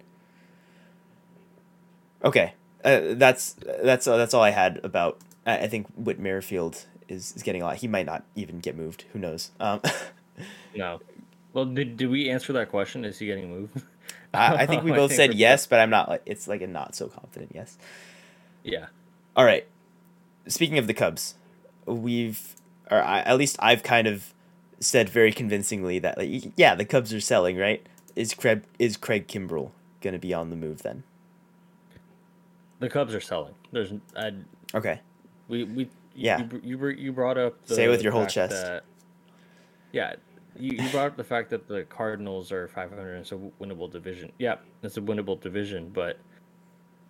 Okay, 2.25 2.55
uh, 2.85 3.01
that's 3.15 3.57
that's 3.83 4.07
uh, 4.07 4.17
that's 4.17 4.35
all 4.35 4.43
I 4.43 4.51
had 4.51 4.81
about. 4.83 5.19
I, 5.47 5.59
I 5.59 5.69
think 5.69 5.87
Whit 5.97 6.19
Merrifield 6.19 6.85
is, 7.09 7.33
is 7.37 7.43
getting 7.43 7.63
a 7.63 7.67
lot. 7.67 7.77
He 7.77 7.89
might 7.89 8.07
not 8.07 8.25
even 8.35 8.61
get 8.61 8.77
moved. 8.77 9.05
Who 9.13 9.19
knows? 9.19 9.51
Um, 9.61 9.81
no. 10.77 11.01
Well, 11.53 11.65
did, 11.65 11.97
did 11.97 12.11
we 12.11 12.31
answer 12.31 12.53
that 12.53 12.71
question? 12.71 13.05
Is 13.05 13.19
he 13.19 13.27
getting 13.27 13.51
moved? 13.51 13.83
I, 14.35 14.63
I 14.63 14.67
think 14.67 14.85
we 14.85 14.93
both 14.93 15.11
think 15.11 15.33
said 15.33 15.35
yes, 15.35 15.67
but 15.67 15.81
I'm 15.81 15.91
not 15.91 16.09
like 16.09 16.23
it's 16.27 16.47
like 16.47 16.63
a 16.63 16.67
not 16.67 16.95
so 16.95 17.09
confident 17.09 17.53
yes. 17.55 17.77
Yeah. 18.63 18.87
All 19.37 19.45
right. 19.45 19.67
Speaking 20.47 20.79
of 20.79 20.87
the 20.87 20.95
Cubs, 20.95 21.35
we've 21.87 22.55
or 22.91 23.03
I, 23.03 23.21
at 23.21 23.37
least 23.37 23.57
I've 23.61 23.83
kind 23.83 24.07
of 24.07 24.33
said 24.79 25.09
very 25.09 25.33
convincingly 25.33 25.99
that 25.99 26.17
like 26.17 26.53
yeah 26.57 26.75
the 26.75 26.85
Cubs 26.85 27.13
are 27.13 27.21
selling 27.21 27.57
right. 27.57 27.85
Is 28.15 28.35
Craig 28.35 28.63
is 28.79 28.97
Craig 28.97 29.27
Kimbrel 29.27 29.71
gonna 30.01 30.19
be 30.19 30.33
on 30.33 30.51
the 30.51 30.57
move 30.57 30.83
then? 30.83 31.03
The 32.81 32.89
Cubs 32.89 33.15
are 33.15 33.21
selling. 33.21 33.55
There's 33.73 33.93
I. 34.17 34.33
Okay. 34.75 35.01
We 35.49 35.65
we 35.65 35.89
yeah. 36.15 36.47
You 36.53 36.61
you, 36.63 36.89
you 36.89 37.13
brought 37.13 37.39
up 37.39 37.65
the, 37.67 37.75
say 37.75 37.89
with 37.89 38.03
your 38.03 38.13
whole 38.13 38.27
chest. 38.27 38.53
That, 38.53 38.85
yeah, 39.93 40.15
you, 40.59 40.83
you 40.83 40.91
brought 40.91 41.07
up 41.07 41.17
the 41.17 41.25
fact 41.25 41.51
that 41.51 41.69
the 41.69 41.85
Cardinals 41.85 42.53
are 42.53 42.69
500 42.69 43.13
and 43.13 43.21
it's 43.21 43.33
a 43.33 43.39
winnable 43.63 43.91
division. 43.91 44.33
Yeah, 44.39 44.57
it's 44.83 44.97
a 44.97 45.01
winnable 45.01 45.41
division, 45.41 45.91
but 45.91 46.19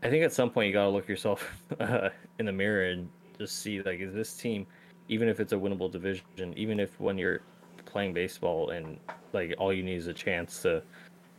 I 0.03 0.11
think 0.11 0.25
at 0.25 0.33
some 0.33 0.51
point 0.51 0.69
you 0.69 0.73
got 0.73 0.85
to 0.85 0.91
look 0.91 1.09
yourself 1.09 1.63
uh, 1.79 2.11
in 2.39 2.47
the 2.47 2.53
mirror 2.53 2.91
and 2.91 3.09
just 3.39 3.59
see 3.59 3.83
like 3.83 4.01
is 4.01 4.15
this 4.15 4.35
team, 4.35 4.67
even 5.09 5.29
if 5.29 5.41
it's 5.41 5.53
a 5.53 5.57
winnable 5.57 5.91
division, 5.91 6.25
even 6.57 6.81
if 6.81 6.99
when 7.01 7.19
you're 7.19 7.41
playing 7.85 8.13
baseball 8.13 8.71
and 8.71 8.99
like 9.33 9.55
all 9.59 9.73
you 9.73 9.83
need 9.83 9.97
is 9.97 10.07
a 10.07 10.15
chance 10.15 10.63
to 10.63 10.83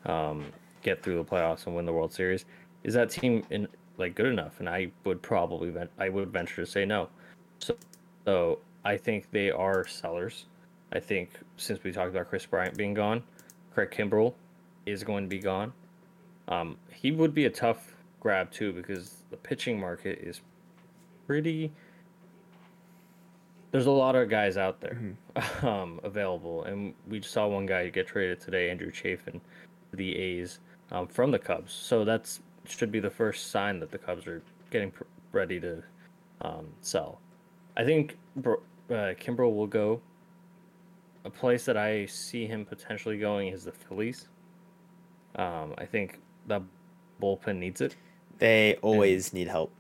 um, 0.06 0.46
get 0.82 1.02
through 1.04 1.18
the 1.18 1.24
playoffs 1.24 1.66
and 1.66 1.76
win 1.76 1.86
the 1.86 1.94
World 1.94 2.14
Series, 2.14 2.46
is 2.84 2.94
that 2.94 3.10
team 3.10 3.44
in 3.50 3.68
like 4.02 4.16
good 4.16 4.26
enough? 4.26 4.60
And 4.60 4.68
I 4.68 4.92
would 5.06 5.22
probably 5.22 5.74
I 5.98 6.10
would 6.10 6.30
venture 6.30 6.66
to 6.66 6.66
say 6.66 6.86
no. 6.86 7.10
So, 7.60 7.76
so 8.26 8.60
I 8.84 8.98
think 8.98 9.32
they 9.32 9.52
are 9.52 9.86
sellers. 9.88 10.46
I 10.94 11.00
think 11.00 11.30
since 11.58 11.84
we 11.84 11.92
talked 11.92 12.10
about 12.10 12.30
Kris 12.30 12.46
Bryant 12.46 12.76
being 12.76 12.94
gone, 12.94 13.24
Craig 13.74 13.92
Kimbrel 13.92 14.34
is 14.86 15.04
going 15.04 15.24
to 15.24 15.30
be 15.30 15.40
gone. 15.40 15.72
Um, 16.48 16.78
he 16.92 17.12
would 17.12 17.34
be 17.34 17.46
a 17.46 17.50
tough 17.50 17.96
grab 18.20 18.52
too 18.52 18.74
because 18.74 19.24
the 19.30 19.38
pitching 19.38 19.80
market 19.80 20.20
is 20.20 20.42
pretty. 21.28 21.72
There's 23.72 23.86
a 23.86 23.92
lot 23.92 24.16
of 24.18 24.30
guys 24.30 24.58
out 24.58 24.82
there 24.82 25.00
mm-hmm. 25.38 25.66
um, 25.66 26.02
available, 26.04 26.64
and 26.66 26.94
we 27.08 27.22
saw 27.22 27.48
one 27.48 27.66
guy 27.66 27.88
get 27.90 28.08
traded 28.08 28.42
today, 28.42 28.70
Andrew 28.70 28.92
Chafin, 28.92 29.40
the 29.94 30.18
A's 30.18 30.60
um, 30.92 31.08
from 31.08 31.32
the 31.32 31.40
Cubs. 31.40 31.72
So 31.72 32.04
that's 32.04 32.42
should 32.66 32.92
be 32.92 33.00
the 33.00 33.10
first 33.10 33.52
sign 33.52 33.80
that 33.80 33.92
the 33.92 33.98
Cubs 33.98 34.28
are 34.28 34.42
getting 34.70 34.92
pr- 34.92 35.04
ready 35.32 35.60
to 35.60 35.84
um, 36.42 36.68
sell. 36.82 37.20
I 37.78 37.84
think 37.84 38.18
uh, 38.46 38.56
Kimbrel 38.90 39.56
will 39.56 39.68
go. 39.68 40.02
A 41.24 41.30
place 41.30 41.66
that 41.66 41.78
I 41.78 42.06
see 42.08 42.48
him 42.48 42.66
potentially 42.66 43.18
going 43.18 43.50
is 43.50 43.64
the 43.64 43.72
Phillies. 43.72 44.28
Um, 45.36 45.74
I 45.78 45.86
think 45.86 46.20
the 46.48 46.62
bullpen 47.22 47.58
needs 47.58 47.82
it. 47.82 47.96
They 48.40 48.76
always 48.82 49.30
and, 49.30 49.34
need 49.36 49.48
help. 49.48 49.72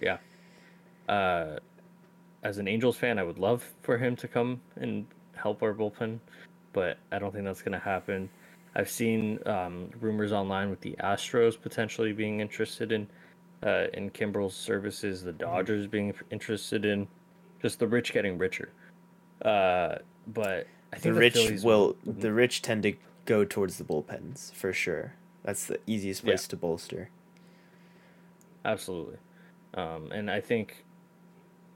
Yeah. 0.00 0.18
Uh, 1.08 1.56
as 2.42 2.58
an 2.58 2.68
Angels 2.68 2.96
fan, 2.96 3.18
I 3.18 3.24
would 3.24 3.38
love 3.38 3.68
for 3.82 3.98
him 3.98 4.16
to 4.16 4.28
come 4.28 4.60
and 4.76 5.06
help 5.34 5.62
our 5.62 5.74
bullpen, 5.74 6.20
but 6.72 6.98
I 7.10 7.18
don't 7.18 7.32
think 7.32 7.44
that's 7.44 7.62
going 7.62 7.72
to 7.72 7.84
happen. 7.84 8.30
I've 8.74 8.90
seen 8.90 9.38
um, 9.46 9.90
rumors 10.00 10.32
online 10.32 10.70
with 10.70 10.80
the 10.80 10.96
Astros 11.00 11.60
potentially 11.60 12.12
being 12.12 12.40
interested 12.40 12.92
in 12.92 13.06
uh, 13.64 13.86
in 13.94 14.10
Kimbrel's 14.10 14.56
services, 14.56 15.22
the 15.22 15.30
mm-hmm. 15.30 15.40
Dodgers 15.40 15.86
being 15.86 16.12
interested 16.30 16.84
in 16.84 17.06
just 17.60 17.78
the 17.78 17.86
rich 17.86 18.12
getting 18.12 18.36
richer. 18.36 18.70
Uh, 19.44 19.96
but 20.28 20.66
I 20.92 20.96
think 20.96 21.02
the, 21.02 21.10
the 21.12 21.20
rich 21.20 21.34
Phillies 21.34 21.64
will, 21.64 21.96
the 22.04 22.32
rich 22.32 22.62
tend 22.62 22.82
to 22.84 22.94
go 23.24 23.44
towards 23.44 23.78
the 23.78 23.84
bullpens 23.84 24.52
for 24.52 24.72
sure. 24.72 25.14
That's 25.44 25.66
the 25.66 25.78
easiest 25.86 26.24
place 26.24 26.44
yeah. 26.44 26.50
to 26.50 26.56
bolster. 26.56 27.10
Absolutely, 28.64 29.16
um, 29.74 30.10
and 30.12 30.30
I 30.30 30.40
think 30.40 30.84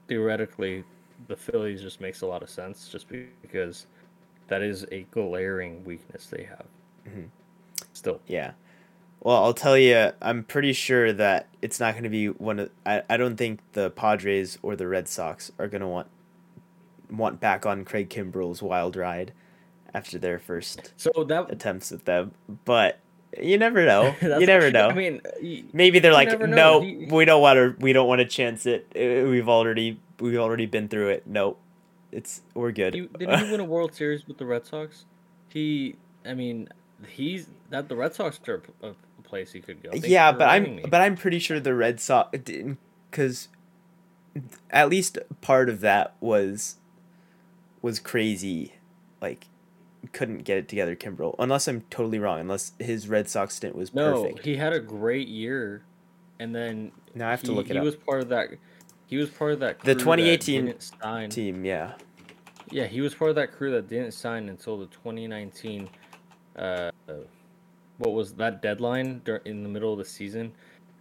theoretically 0.07 0.83
the 1.27 1.35
Phillies 1.35 1.81
just 1.81 1.99
makes 1.99 2.21
a 2.21 2.25
lot 2.25 2.43
of 2.43 2.49
sense, 2.49 2.87
just 2.89 3.07
because 3.41 3.87
that 4.47 4.61
is 4.61 4.85
a 4.91 5.03
glaring 5.11 5.83
weakness 5.83 6.27
they 6.27 6.43
have. 6.43 6.65
Mm-hmm. 7.07 7.23
Still, 7.93 8.21
yeah. 8.27 8.51
Well, 9.21 9.43
I'll 9.43 9.53
tell 9.53 9.77
you, 9.77 10.11
I'm 10.21 10.43
pretty 10.43 10.73
sure 10.73 11.11
that 11.13 11.47
it's 11.61 11.79
not 11.79 11.93
going 11.93 12.03
to 12.03 12.09
be 12.09 12.27
one 12.27 12.59
of. 12.59 12.69
I, 12.85 13.03
I 13.09 13.17
don't 13.17 13.35
think 13.35 13.59
the 13.73 13.89
Padres 13.89 14.59
or 14.61 14.75
the 14.75 14.87
Red 14.87 15.07
Sox 15.07 15.51
are 15.57 15.67
going 15.67 15.81
to 15.81 15.87
want 15.87 16.07
want 17.09 17.39
back 17.39 17.65
on 17.65 17.83
Craig 17.83 18.09
Kimbrel's 18.09 18.61
wild 18.61 18.95
ride 18.95 19.31
after 19.93 20.19
their 20.19 20.37
first 20.37 20.93
so 20.97 21.11
that 21.23 21.51
attempts 21.51 21.91
at 21.91 22.05
them. 22.05 22.31
But 22.65 22.99
you 23.41 23.57
never 23.57 23.85
know. 23.85 24.15
you 24.21 24.45
never 24.45 24.71
know. 24.71 24.89
I 24.89 24.93
mean, 24.93 25.21
maybe 25.73 25.99
they're 25.99 26.13
like, 26.13 26.39
no, 26.39 26.79
we 26.79 27.25
don't 27.25 27.41
want 27.41 27.57
to. 27.57 27.75
We 27.79 27.93
don't 27.93 28.07
want 28.07 28.19
to 28.19 28.25
chance 28.25 28.65
it. 28.65 28.87
Uh, 28.95 29.27
we've 29.29 29.49
already 29.49 29.99
we've 30.19 30.37
already 30.37 30.65
been 30.65 30.87
through 30.87 31.09
it. 31.09 31.27
No, 31.27 31.57
It's 32.11 32.41
we're 32.53 32.71
good. 32.71 32.93
He, 32.93 33.01
did 33.01 33.29
he 33.39 33.51
win 33.51 33.59
a 33.59 33.65
World 33.65 33.93
Series 33.93 34.27
with 34.27 34.37
the 34.37 34.45
Red 34.45 34.65
Sox? 34.65 35.05
He, 35.49 35.95
I 36.25 36.33
mean, 36.33 36.69
he's 37.07 37.47
that 37.69 37.89
the 37.89 37.95
Red 37.95 38.13
Sox 38.13 38.39
are 38.47 38.61
a, 38.81 38.93
place 39.23 39.51
he 39.51 39.59
could 39.59 39.83
go. 39.83 39.91
Thanks 39.91 40.07
yeah, 40.07 40.31
but 40.31 40.47
I'm 40.47 40.77
me. 40.77 40.85
but 40.87 41.01
I'm 41.01 41.15
pretty 41.15 41.39
sure 41.39 41.59
the 41.59 41.75
Red 41.75 41.99
Sox 41.99 42.37
didn't 42.39 42.77
because 43.11 43.49
at 44.69 44.89
least 44.89 45.19
part 45.41 45.69
of 45.69 45.81
that 45.81 46.15
was 46.21 46.77
was 47.81 47.99
crazy, 47.99 48.73
like 49.21 49.47
couldn't 50.13 50.43
get 50.43 50.57
it 50.57 50.67
together, 50.67 50.95
Kimbrel. 50.95 51.35
Unless 51.39 51.67
I'm 51.67 51.81
totally 51.89 52.19
wrong. 52.19 52.39
Unless 52.39 52.73
his 52.79 53.07
Red 53.07 53.29
Sox 53.29 53.55
stint 53.55 53.75
was 53.75 53.93
no, 53.93 54.23
perfect. 54.23 54.45
he 54.45 54.55
had 54.55 54.73
a 54.73 54.79
great 54.79 55.27
year, 55.27 55.83
and 56.39 56.55
then 56.55 56.91
Now 57.13 57.27
I 57.27 57.31
have 57.31 57.41
to 57.43 57.51
he, 57.51 57.57
look 57.57 57.69
it 57.69 57.73
he 57.73 57.79
up. 57.79 57.85
was 57.85 57.95
part 57.95 58.21
of 58.21 58.29
that. 58.29 58.49
He 59.07 59.17
was 59.17 59.29
part 59.29 59.53
of 59.53 59.59
that. 59.59 59.79
The 59.79 59.85
crew 59.85 59.93
that 59.95 59.99
2018 59.99 60.65
didn't 60.65 60.81
sign. 61.01 61.29
Team, 61.29 61.65
yeah. 61.65 61.93
Yeah, 62.69 62.85
he 62.85 62.99
was 63.01 63.15
part 63.15 63.29
of 63.29 63.35
that 63.35 63.53
crew 63.53 63.71
that 63.71 63.87
didn't 63.87 64.11
sign 64.11 64.49
until 64.49 64.77
the 64.77 64.87
2019. 64.87 65.89
Uh, 66.57 66.91
what 67.97 68.13
was 68.13 68.33
that 68.33 68.61
deadline 68.61 69.21
in 69.45 69.63
the 69.63 69.69
middle 69.69 69.91
of 69.91 69.99
the 69.99 70.05
season? 70.05 70.51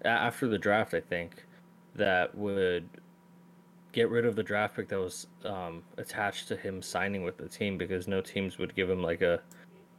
After 0.05 0.49
the 0.49 0.59
draft, 0.59 0.95
I 0.95 1.01
think 1.01 1.45
that 1.95 2.35
would 2.37 2.89
get 3.93 4.11
rid 4.11 4.27
of 4.27 4.37
the 4.37 4.43
draft 4.43 4.77
pick 4.77 4.89
that 4.89 4.99
was 4.99 5.27
um, 5.45 5.83
attached 5.97 6.49
to 6.49 6.57
him 6.57 6.83
signing 6.83 7.23
with 7.23 7.37
the 7.39 7.49
team 7.49 7.79
because 7.79 8.07
no 8.07 8.21
teams 8.21 8.59
would 8.59 8.75
give 8.75 8.91
him 8.91 9.03
like 9.03 9.23
a 9.23 9.41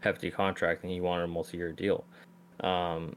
hefty 0.01 0.29
contract 0.29 0.83
and 0.83 0.91
he 0.91 1.01
wanted 1.01 1.23
a 1.23 1.27
multi-year 1.27 1.71
deal. 1.71 2.03
Um, 2.59 3.15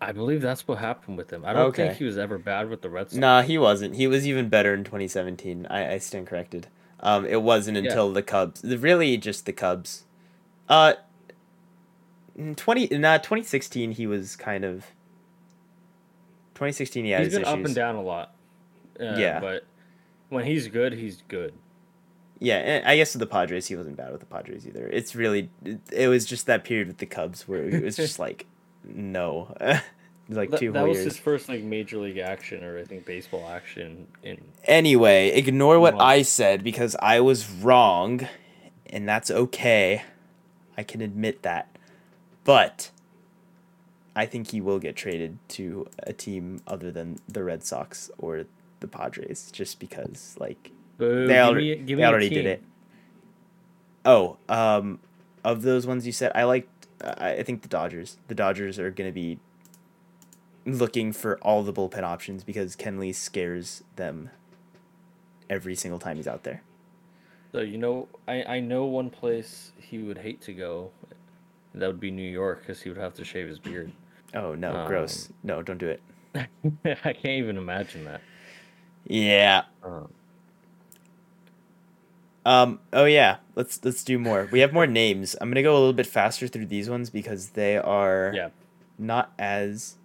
I 0.00 0.12
believe 0.12 0.42
that's 0.42 0.66
what 0.68 0.78
happened 0.78 1.16
with 1.16 1.32
him. 1.32 1.44
I 1.44 1.52
don't 1.52 1.66
Okay. 1.68 1.86
think 1.86 1.98
he 1.98 2.04
was 2.04 2.18
ever 2.18 2.38
bad 2.38 2.68
with 2.68 2.82
the 2.82 2.90
Red 2.90 3.10
Sox. 3.10 3.14
Nah, 3.16 3.42
he 3.42 3.56
wasn't. 3.56 3.94
He 3.94 4.06
was 4.06 4.26
even 4.26 4.48
better 4.48 4.74
in 4.74 4.84
2017. 4.84 5.66
I, 5.70 5.94
I 5.94 5.98
stand 5.98 6.26
corrected. 6.26 6.66
Um, 7.00 7.24
it 7.24 7.42
wasn't 7.42 7.76
Yeah. 7.76 7.84
until 7.84 8.12
the 8.12 8.22
Cubs. 8.22 8.62
Really, 8.64 9.16
just 9.16 9.46
the 9.46 9.52
Cubs. 9.52 10.04
Uh, 10.68 10.94
in 12.36 12.54
20 12.54 12.88
nah, 12.98 13.18
2016 13.18 13.92
he 13.92 14.06
was 14.06 14.36
kind 14.36 14.64
of. 14.64 14.86
2016 16.54 17.04
he 17.04 17.10
had 17.10 17.22
he's 17.22 17.32
his 17.32 17.40
been 17.40 17.48
up 17.48 17.64
and 17.64 17.74
down 17.74 17.96
a 17.96 18.02
lot. 18.02 18.34
Uh, 18.98 19.14
Yeah. 19.16 19.40
but 19.40 19.64
when 20.30 20.44
he's 20.46 20.68
good, 20.68 20.94
he's 20.94 21.22
good. 21.28 21.52
Yeah, 22.38 22.56
and 22.58 22.84
I 22.86 22.96
guess 22.96 23.14
with 23.14 23.20
the 23.20 23.26
Padres 23.26 23.66
he 23.66 23.76
wasn't 23.76 23.96
bad 23.96 24.10
with 24.12 24.20
the 24.20 24.26
Padres 24.26 24.66
either. 24.66 24.86
It's 24.88 25.14
really 25.14 25.50
it, 25.92 26.08
was 26.08 26.24
just 26.26 26.46
that 26.46 26.64
period 26.64 26.88
with 26.88 26.98
the 26.98 27.06
Cubs 27.06 27.46
where 27.48 27.64
it 27.64 27.82
was 27.82 27.96
just 27.96 28.18
like 28.26 28.46
no, 28.84 29.54
like 30.28 30.50
Th- 30.50 30.60
two 30.60 30.72
that 30.72 30.86
was 30.86 30.96
years. 30.98 31.04
his 31.14 31.18
first 31.18 31.48
like 31.48 31.62
major 31.62 31.98
league 31.98 32.18
action 32.18 32.62
or 32.64 32.78
I 32.78 32.84
think 32.84 33.04
baseball 33.06 33.48
action 33.48 34.06
in 34.22 34.38
Anyway, 34.64 35.28
ignore 35.30 35.78
what 35.80 35.94
Well- 35.94 36.02
I 36.06 36.22
said 36.22 36.62
because 36.64 36.94
I 37.00 37.20
was 37.20 37.50
wrong, 37.50 38.26
and 38.86 39.08
that's 39.08 39.30
okay. 39.30 40.02
I 40.76 40.82
can 40.82 41.00
admit 41.00 41.42
that. 41.42 41.68
But 42.44 42.90
I 44.14 44.26
think 44.26 44.50
he 44.50 44.60
will 44.60 44.78
get 44.78 44.96
traded 44.96 45.38
to 45.48 45.86
a 46.02 46.12
team 46.12 46.62
other 46.66 46.90
than 46.90 47.18
the 47.28 47.42
Red 47.42 47.64
Sox 47.64 48.10
or 48.18 48.44
the 48.80 48.88
Padres 48.88 49.50
just 49.52 49.78
because 49.80 50.36
like 50.38 50.70
Boo, 50.98 51.26
they 51.26 51.34
give 51.34 51.44
already, 51.44 51.76
me- 51.76 51.82
give 51.82 51.98
me 51.98 52.04
already 52.04 52.28
did 52.28 52.46
it. 52.46 52.62
Oh, 54.04 54.36
um 54.48 55.00
of 55.44 55.62
those 55.62 55.86
ones 55.86 56.06
you 56.06 56.12
said, 56.12 56.32
I 56.34 56.44
liked 56.44 56.86
I 57.02 57.32
I 57.38 57.42
think 57.42 57.62
the 57.62 57.68
Dodgers. 57.68 58.16
The 58.28 58.34
Dodgers 58.34 58.78
are 58.78 58.90
going 58.90 59.08
to 59.08 59.14
be 59.14 59.38
looking 60.64 61.12
for 61.12 61.38
all 61.38 61.62
the 61.62 61.72
bullpen 61.72 62.02
options 62.02 62.42
because 62.42 62.74
Kenley 62.76 63.14
scares 63.14 63.84
them 63.96 64.30
every 65.48 65.74
single 65.74 65.98
time 66.00 66.16
he's 66.16 66.26
out 66.26 66.42
there. 66.42 66.62
So 67.56 67.62
you 67.62 67.78
know, 67.78 68.06
I 68.28 68.42
I 68.44 68.60
know 68.60 68.84
one 68.84 69.08
place 69.08 69.72
he 69.80 69.96
would 69.96 70.18
hate 70.18 70.42
to 70.42 70.52
go. 70.52 70.90
That 71.74 71.86
would 71.86 71.98
be 71.98 72.10
New 72.10 72.30
York 72.30 72.58
because 72.60 72.82
he 72.82 72.90
would 72.90 72.98
have 72.98 73.14
to 73.14 73.24
shave 73.24 73.48
his 73.48 73.58
beard. 73.58 73.92
Oh 74.34 74.54
no, 74.54 74.84
gross. 74.86 75.30
Um, 75.30 75.34
No, 75.42 75.62
don't 75.62 75.78
do 75.78 75.88
it. 75.88 76.02
I 76.84 77.14
can't 77.14 77.24
even 77.24 77.56
imagine 77.56 78.04
that. 78.04 78.20
Yeah. 79.06 79.62
Um, 79.82 80.08
Um 82.44 82.80
oh 82.92 83.06
yeah, 83.06 83.38
let's 83.54 83.82
let's 83.82 84.04
do 84.04 84.18
more. 84.18 84.50
We 84.52 84.60
have 84.60 84.74
more 84.74 84.86
names. 84.86 85.34
I'm 85.40 85.48
going 85.48 85.54
to 85.54 85.62
go 85.62 85.72
a 85.72 85.78
little 85.78 85.94
bit 85.94 86.06
faster 86.06 86.48
through 86.48 86.66
these 86.66 86.90
ones 86.90 87.08
because 87.08 87.50
they 87.50 87.78
are 87.78 88.32
yeah, 88.34 88.50
not 88.98 89.32
as 89.38 89.96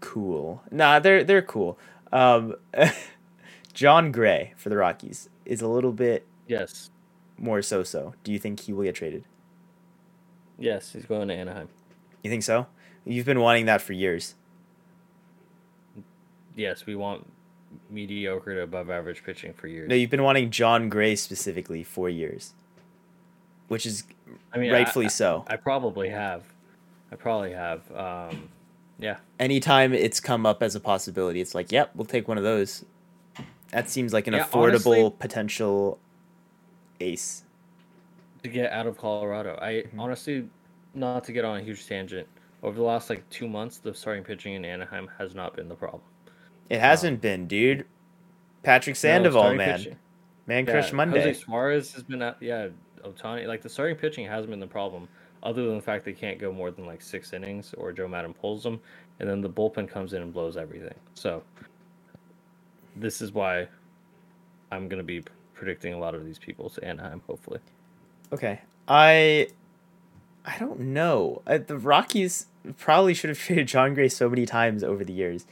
cool. 0.00 0.60
Nah, 0.72 0.98
they're 0.98 1.22
they're 1.22 1.40
cool. 1.40 1.78
Um 2.12 2.56
Jon 3.74 4.10
Gray 4.10 4.54
for 4.56 4.70
the 4.70 4.76
Rockies 4.76 5.28
is 5.44 5.62
a 5.62 5.68
little 5.68 5.92
bit 5.92 6.26
yes, 6.46 6.90
more 7.38 7.62
so-so. 7.62 8.14
Do 8.24 8.32
you 8.32 8.38
think 8.38 8.60
he 8.60 8.72
will 8.72 8.84
get 8.84 8.94
traded? 8.94 9.24
yes, 10.58 10.92
he's 10.92 11.04
going 11.06 11.26
to 11.28 11.34
Anaheim. 11.34 11.68
You 12.22 12.30
think 12.30 12.42
so? 12.44 12.66
You've 13.04 13.26
been 13.26 13.40
wanting 13.40 13.66
that 13.66 13.82
for 13.82 13.92
years. 13.92 14.34
Yes, 16.56 16.86
we 16.86 16.94
want 16.94 17.26
mediocre 17.90 18.54
to 18.54 18.62
above 18.62 18.88
average 18.90 19.24
pitching 19.24 19.52
for 19.52 19.66
years. 19.66 19.88
No, 19.88 19.94
you've 19.96 20.10
been 20.10 20.22
wanting 20.22 20.50
Jon 20.50 20.88
Gray 20.88 21.16
specifically 21.16 21.82
for 21.82 22.08
years. 22.08 22.54
Which 23.68 23.84
is 23.86 24.04
I 24.52 24.58
mean, 24.58 24.72
rightfully 24.72 25.06
I, 25.06 25.08
so. 25.08 25.44
I 25.48 25.56
probably 25.56 26.10
have. 26.10 26.44
I 27.10 27.16
probably 27.16 27.52
have. 27.52 27.80
Um, 27.92 28.48
yeah. 28.98 29.16
Anytime 29.40 29.92
it's 29.92 30.20
come 30.20 30.46
up 30.46 30.62
as 30.62 30.74
a 30.76 30.80
possibility, 30.80 31.40
it's 31.40 31.54
like, 31.54 31.72
yep, 31.72 31.90
we'll 31.94 32.04
take 32.04 32.28
one 32.28 32.38
of 32.38 32.44
those. 32.44 32.84
That 33.72 33.90
seems 33.90 34.12
like 34.12 34.26
an 34.28 34.34
Yeah, 34.34 34.44
affordable 34.44 34.62
honestly- 35.08 35.14
potential 35.18 35.98
ace. 37.04 37.44
to 38.42 38.48
get 38.48 38.70
out 38.72 38.86
of 38.86 38.98
Colorado. 38.98 39.58
I 39.62 39.72
Mm-hmm. 39.72 40.00
honestly, 40.00 40.48
not 40.94 41.24
to 41.24 41.32
get 41.32 41.44
on 41.44 41.58
a 41.58 41.62
huge 41.62 41.86
tangent, 41.86 42.26
over 42.62 42.76
the 42.76 42.82
last 42.82 43.08
like 43.10 43.28
two 43.30 43.48
months, 43.48 43.78
the 43.78 43.94
starting 43.94 44.22
pitching 44.24 44.54
in 44.54 44.64
Anaheim 44.64 45.08
has 45.18 45.34
not 45.34 45.54
been 45.56 45.68
the 45.68 45.74
problem. 45.74 46.02
It 46.70 46.80
hasn't 46.80 47.20
been, 47.20 47.46
dude. 47.46 47.86
Patrick 48.62 48.96
Sandoval, 48.96 49.42
starting 49.42 49.58
man. 49.58 49.78
pitching- 49.78 49.96
Man 50.46 50.66
yeah, 50.66 50.72
Crush 50.72 50.92
Monday. 50.92 51.20
Jose 51.22 51.40
Suarez 51.40 51.92
has 51.92 52.02
been 52.02 52.20
at 52.20 52.36
yeah, 52.40 52.68
Ohtani. 53.02 53.46
Like 53.46 53.62
the 53.62 53.68
starting 53.68 53.96
pitching 53.96 54.26
hasn't 54.26 54.50
been 54.50 54.60
the 54.60 54.66
problem, 54.66 55.08
other 55.42 55.64
than 55.66 55.76
the 55.76 55.82
fact 55.82 56.04
they 56.04 56.12
can't 56.12 56.38
go 56.38 56.52
more 56.52 56.70
than 56.70 56.84
like 56.86 57.00
six 57.00 57.32
innings 57.32 57.72
or 57.78 57.92
Joe 57.92 58.08
Maddon 58.08 58.34
pulls 58.34 58.62
them, 58.62 58.78
and 59.20 59.28
then 59.28 59.40
the 59.40 59.48
bullpen 59.48 59.88
comes 59.88 60.12
in 60.12 60.20
and 60.20 60.32
blows 60.34 60.56
everything. 60.58 60.94
So 61.14 61.42
this 62.96 63.20
is 63.22 63.32
why 63.32 63.68
I'm 64.70 64.86
gonna 64.88 65.02
be 65.02 65.22
predicting 65.54 65.92
a 65.92 65.98
lot 65.98 66.14
of 66.14 66.24
these 66.24 66.38
people 66.38 66.70
to 66.70 66.84
Anaheim, 66.84 67.22
hopefully. 67.26 67.60
Okay. 68.32 68.60
I 68.88 69.48
I 70.44 70.58
don't 70.58 70.80
know. 70.80 71.42
Uh, 71.46 71.58
the 71.58 71.78
Rockies 71.78 72.46
probably 72.76 73.14
should 73.14 73.30
have 73.30 73.38
traded 73.46 73.68
Jon 73.68 73.94
Gray 73.94 74.08
so 74.08 74.28
many 74.28 74.46
times 74.46 74.84
over 74.84 75.04
the 75.04 75.12
years. 75.12 75.46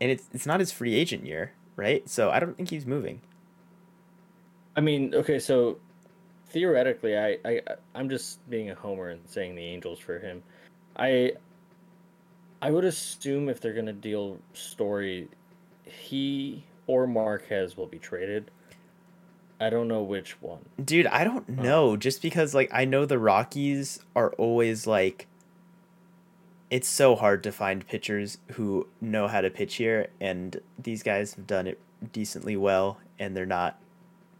And 0.00 0.10
it's 0.10 0.24
it's 0.32 0.46
not 0.46 0.60
his 0.60 0.72
free 0.72 0.94
agent 0.94 1.24
year, 1.24 1.52
right? 1.76 2.08
So 2.08 2.30
I 2.30 2.40
don't 2.40 2.56
think 2.56 2.70
he's 2.70 2.86
moving. 2.86 3.20
I 4.76 4.80
mean, 4.80 5.14
okay, 5.14 5.38
so 5.38 5.78
theoretically, 6.48 7.16
I, 7.16 7.38
I 7.44 7.60
I'm 7.94 8.08
just 8.08 8.48
being 8.50 8.70
a 8.70 8.74
homer 8.74 9.08
and 9.08 9.20
saying 9.26 9.54
the 9.54 9.62
Angels 9.62 9.98
for 9.98 10.18
him. 10.18 10.42
I 10.96 11.32
I 12.60 12.70
would 12.70 12.84
assume 12.84 13.48
if 13.48 13.60
they're 13.60 13.72
gonna 13.72 13.92
deal 13.92 14.38
Story, 14.52 15.28
he 15.84 16.64
or 16.86 17.06
Marquez 17.06 17.76
will 17.76 17.86
be 17.86 17.98
traded. 17.98 18.50
I 19.64 19.70
don't 19.70 19.88
know 19.88 20.02
which 20.02 20.42
one. 20.42 20.66
Dude, 20.84 21.06
I 21.06 21.24
don't 21.24 21.48
uh. 21.58 21.62
know. 21.62 21.96
Just 21.96 22.20
because 22.20 22.54
like 22.54 22.68
I 22.72 22.84
know 22.84 23.06
the 23.06 23.18
Rockies 23.18 24.00
are 24.14 24.32
always 24.32 24.86
like 24.86 25.26
it's 26.70 26.88
so 26.88 27.14
hard 27.16 27.42
to 27.44 27.52
find 27.52 27.86
pitchers 27.86 28.38
who 28.52 28.86
know 29.00 29.28
how 29.28 29.40
to 29.40 29.48
pitch 29.48 29.76
here 29.76 30.08
and 30.20 30.60
these 30.78 31.02
guys 31.02 31.34
have 31.34 31.46
done 31.46 31.66
it 31.66 31.78
decently 32.12 32.56
well 32.56 32.98
and 33.18 33.36
they're 33.36 33.46
not 33.46 33.78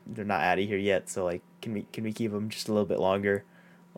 they're 0.07 0.25
not 0.25 0.43
out 0.43 0.59
of 0.59 0.67
here 0.67 0.79
yet. 0.79 1.09
So 1.09 1.25
like 1.25 1.41
can 1.63 1.73
we 1.73 1.87
can 1.93 2.05
we 2.05 2.13
keep 2.13 2.31
them 2.31 2.51
just 2.51 2.69
a 2.69 2.73
little 2.73 2.87
bit 2.87 2.99
longer? 2.99 3.45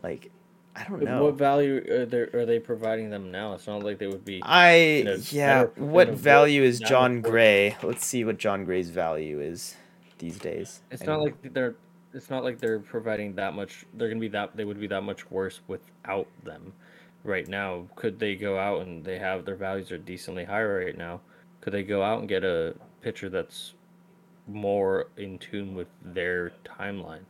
Like 0.01 0.31
I 0.77 0.85
don't 0.85 1.03
know. 1.03 1.23
What 1.25 1.33
value 1.33 1.83
are 1.89 2.05
they 2.05 2.19
are 2.19 2.45
they 2.45 2.59
providing 2.59 3.09
them 3.09 3.31
now? 3.31 3.53
It's 3.53 3.67
not 3.67 3.83
like 3.83 3.97
they 3.97 4.07
would 4.07 4.23
be. 4.23 4.41
I 4.45 5.17
yeah. 5.31 5.65
better- 5.65 5.83
What 5.83 6.09
value 6.11 6.63
is 6.63 6.79
Jon 6.79 7.19
Gray? 7.19 7.75
Let's 7.83 8.05
see 8.05 8.23
what 8.23 8.37
Jon 8.37 8.63
Gray's 8.63 8.91
value 8.91 9.41
is 9.41 9.75
these 10.17 10.39
days. 10.39 10.81
It's 10.91 11.03
I 11.03 11.05
not 11.05 11.21
like 11.21 11.53
they're. 11.53 11.75
It's 12.13 12.29
not 12.29 12.43
like 12.43 12.57
they're 12.59 12.79
providing 12.79 13.35
that 13.35 13.53
much. 13.53 13.85
They're 13.93 14.07
gonna 14.07 14.19
be 14.19 14.29
that. 14.29 14.55
They 14.55 14.65
would 14.65 14.79
be 14.79 14.87
that 14.87 15.01
much 15.01 15.29
worse 15.29 15.61
without 15.67 16.27
them. 16.43 16.73
Right 17.23 17.47
now, 17.47 17.87
could 17.95 18.19
they 18.19 18.35
go 18.35 18.57
out 18.57 18.81
and 18.81 19.03
they 19.03 19.19
have 19.19 19.45
their 19.45 19.55
values 19.55 19.91
are 19.91 19.97
decently 19.97 20.45
higher 20.45 20.85
right 20.85 20.97
now? 20.97 21.19
Could 21.61 21.73
they 21.73 21.83
go 21.83 22.01
out 22.01 22.19
and 22.19 22.29
get 22.29 22.43
a 22.43 22.75
pitcher 23.01 23.29
that's 23.29 23.73
more 24.47 25.07
in 25.17 25.37
tune 25.37 25.75
with 25.75 25.87
their 26.01 26.53
timeline 26.63 27.25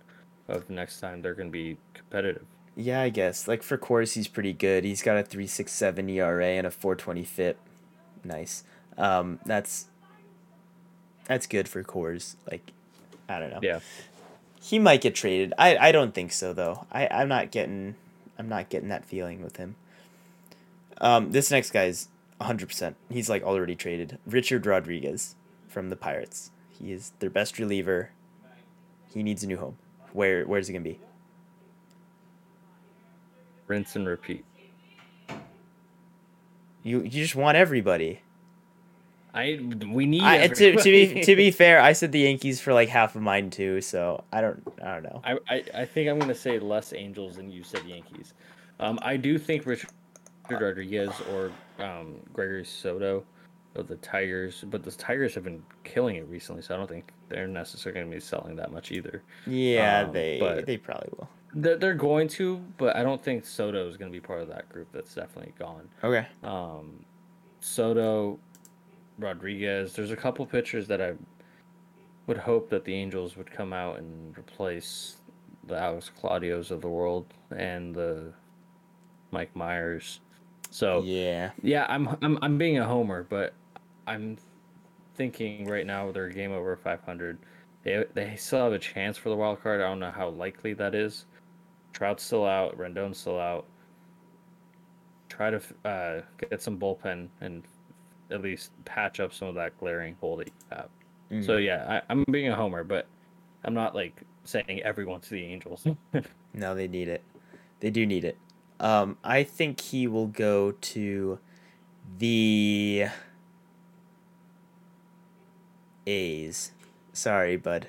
of 0.47 0.69
next 0.69 0.99
time 0.99 1.21
they're 1.21 1.33
gonna 1.33 1.49
be 1.49 1.77
competitive? 1.93 2.45
Yeah, 2.75 3.01
I 3.01 3.09
guess. 3.09 3.47
Like 3.47 3.63
for 3.63 3.77
Coors, 3.77 4.13
he's 4.13 4.27
pretty 4.27 4.53
good. 4.53 4.83
He's 4.83 5.01
got 5.01 5.17
a 5.17 5.23
three 5.23 5.47
six 5.47 5.71
seven 5.71 6.07
ERA 6.09 6.45
and 6.45 6.67
a 6.67 6.71
four 6.71 6.95
twenty 6.95 7.23
FIP. 7.23 7.57
Nice. 8.23 8.63
Um, 8.97 9.39
that's 9.45 9.87
that's 11.25 11.47
good 11.47 11.67
for 11.67 11.83
Coors. 11.83 12.35
Like 12.49 12.71
I 13.29 13.39
don't 13.39 13.51
know. 13.51 13.59
Yeah. 13.61 13.79
He 14.61 14.79
might 14.79 15.01
get 15.01 15.15
traded. 15.15 15.53
I, 15.57 15.77
I 15.77 15.91
don't 15.91 16.13
think 16.13 16.31
so 16.31 16.53
though. 16.53 16.85
I, 16.91 17.07
I'm 17.09 17.27
not 17.27 17.51
getting 17.51 17.95
I'm 18.37 18.49
not 18.49 18.69
getting 18.69 18.89
that 18.89 19.05
feeling 19.05 19.41
with 19.41 19.57
him. 19.57 19.75
Um, 20.99 21.31
this 21.31 21.51
next 21.51 21.71
guy's 21.71 22.07
100%. 22.41 22.95
He's 23.09 23.29
like 23.29 23.43
already 23.43 23.75
traded. 23.75 24.19
Richard 24.25 24.65
Rodriguez 24.65 25.35
from 25.67 25.89
the 25.89 25.95
Pirates. 25.95 26.51
He 26.69 26.91
is 26.91 27.11
their 27.19 27.29
best 27.29 27.57
reliever. 27.57 28.11
He 29.13 29.23
needs 29.23 29.43
a 29.43 29.47
new 29.47 29.57
home. 29.57 29.77
Where 30.13 30.45
where's 30.45 30.67
he 30.67 30.73
going 30.73 30.83
to 30.83 30.89
be? 30.91 30.99
Rinse 33.67 33.95
and 33.95 34.07
repeat. 34.07 34.45
You 36.83 37.01
you 37.01 37.09
just 37.09 37.35
want 37.35 37.57
everybody. 37.57 38.21
I 39.37 39.59
we 39.91 40.07
need 40.07 40.23
I, 40.23 40.47
to, 40.47 40.75
to 40.75 40.83
be 40.83 41.23
to 41.23 41.35
be 41.35 41.51
fair, 41.61 41.79
I 41.79 41.93
said 41.93 42.11
the 42.11 42.21
Yankees 42.21 42.59
for 42.59 42.73
like 42.73 42.89
half 42.89 43.15
of 43.15 43.21
mine 43.21 43.51
too, 43.51 43.81
so 43.81 44.23
I 44.33 44.41
don't 44.41 44.63
I 44.83 44.95
don't 44.95 45.03
know. 45.03 45.21
I, 45.23 45.37
I, 45.47 45.63
I 45.75 45.85
think 45.85 46.09
I'm 46.09 46.17
gonna 46.17 46.33
say 46.33 46.57
less 46.57 46.91
Angels 46.91 47.35
than 47.35 47.51
you 47.51 47.63
said 47.63 47.83
Yankees. 47.85 48.33
Um, 48.79 48.97
I 49.03 49.15
do 49.15 49.37
think 49.37 49.67
Richard 49.67 49.91
Rodriguez 50.49 51.11
or 51.31 51.51
um, 51.77 52.15
Gregory 52.33 52.65
Soto 52.65 53.23
of 53.75 53.87
the 53.87 53.97
Tigers, 53.97 54.63
but 54.67 54.83
the 54.83 54.91
Tigers 54.91 55.35
have 55.35 55.43
been 55.43 55.61
killing 55.83 56.15
it 56.15 56.27
recently, 56.27 56.63
so 56.63 56.73
I 56.73 56.77
don't 56.77 56.89
think 56.89 57.11
they're 57.29 57.47
necessarily 57.47 58.01
gonna 58.01 58.15
be 58.15 58.19
selling 58.19 58.55
that 58.55 58.71
much 58.71 58.91
either. 58.91 59.21
Yeah, 59.45 60.05
Um, 60.07 60.13
they 60.13 60.63
they 60.65 60.77
probably 60.77 61.09
will. 61.15 61.29
They're, 61.53 61.77
they're 61.77 61.93
going 61.93 62.27
to, 62.29 62.57
but 62.77 62.95
I 62.95 63.03
don't 63.03 63.21
think 63.23 63.45
Soto 63.45 63.87
is 63.87 63.97
gonna 63.97 64.09
be 64.09 64.19
part 64.19 64.41
of 64.41 64.47
that 64.47 64.67
group. 64.69 64.87
That's 64.91 65.13
definitely 65.13 65.53
gone. 65.59 65.87
Okay. 66.03 66.25
Um, 66.43 67.05
Soto, 67.59 68.39
Rodriguez. 69.17 69.93
There's 69.93 70.11
a 70.11 70.15
couple 70.15 70.45
pitchers 70.45 70.87
that 70.87 71.01
I 71.01 71.13
would 72.27 72.37
hope 72.37 72.69
that 72.69 72.83
the 72.85 72.93
Angels 72.93 73.37
would 73.37 73.49
come 73.49 73.73
out 73.73 73.99
and 73.99 74.37
replace 74.37 75.17
the 75.65 75.77
Alex 75.77 76.11
Claudios 76.21 76.71
of 76.71 76.81
the 76.81 76.87
world 76.89 77.25
and 77.55 77.93
the 77.95 78.33
Mike 79.31 79.53
Mayers. 79.55 80.19
So 80.69 81.01
yeah, 81.03 81.51
Yeah. 81.63 81.85
I'm 81.89 82.09
I'm 82.21 82.37
I'm 82.41 82.57
being 82.57 82.77
a 82.77 82.85
homer, 82.85 83.23
but 83.23 83.53
I'm 84.05 84.37
thinking 85.15 85.65
right 85.67 85.85
now 85.85 86.11
they're 86.11 86.25
a 86.25 86.33
game 86.33 86.51
over 86.51 86.75
500. 86.75 87.37
They 87.83 88.05
they 88.13 88.35
still 88.35 88.63
have 88.65 88.73
a 88.73 88.79
chance 88.79 89.17
for 89.17 89.29
the 89.29 89.35
wild 89.35 89.61
card. 89.63 89.81
I 89.81 89.87
don't 89.87 89.99
know 89.99 90.11
how 90.11 90.29
likely 90.29 90.73
that 90.73 90.93
is. 90.93 91.25
Trout's 91.93 92.23
still 92.23 92.45
out. 92.45 92.77
Rendon's 92.77 93.17
still 93.17 93.39
out. 93.39 93.65
Try 95.29 95.51
to 95.51 95.61
uh, 95.85 96.21
get 96.49 96.61
some 96.61 96.77
bullpen 96.77 97.27
and 97.41 97.63
at 98.31 98.41
least 98.41 98.71
patch 98.85 99.19
up 99.19 99.33
some 99.33 99.47
of 99.47 99.55
that 99.55 99.77
glaring 99.77 100.15
hole 100.19 100.37
that 100.37 100.47
you 100.47 100.53
have. 100.71 100.89
Mhm. 101.31 101.45
So 101.45 101.57
yeah, 101.57 102.01
I, 102.07 102.11
I'm 102.11 102.23
being 102.31 102.47
a 102.49 102.55
homer, 102.55 102.83
but 102.83 103.07
I'm 103.63 103.73
not 103.73 103.93
like 103.95 104.21
saying 104.43 104.81
everyone's 104.83 105.29
the 105.29 105.43
Angels. 105.43 105.85
No, 106.53 106.73
they 106.73 106.87
need 106.87 107.07
it. 107.07 107.21
They 107.81 107.91
do 107.91 108.05
need 108.05 108.23
it. 108.25 108.37
Um, 108.79 109.17
I 109.23 109.43
think 109.43 109.79
he 109.79 110.07
will 110.07 110.25
go 110.27 110.71
to 110.71 111.37
the 112.17 113.07
A's. 116.05 116.71
Sorry, 117.13 117.57
bud. 117.57 117.87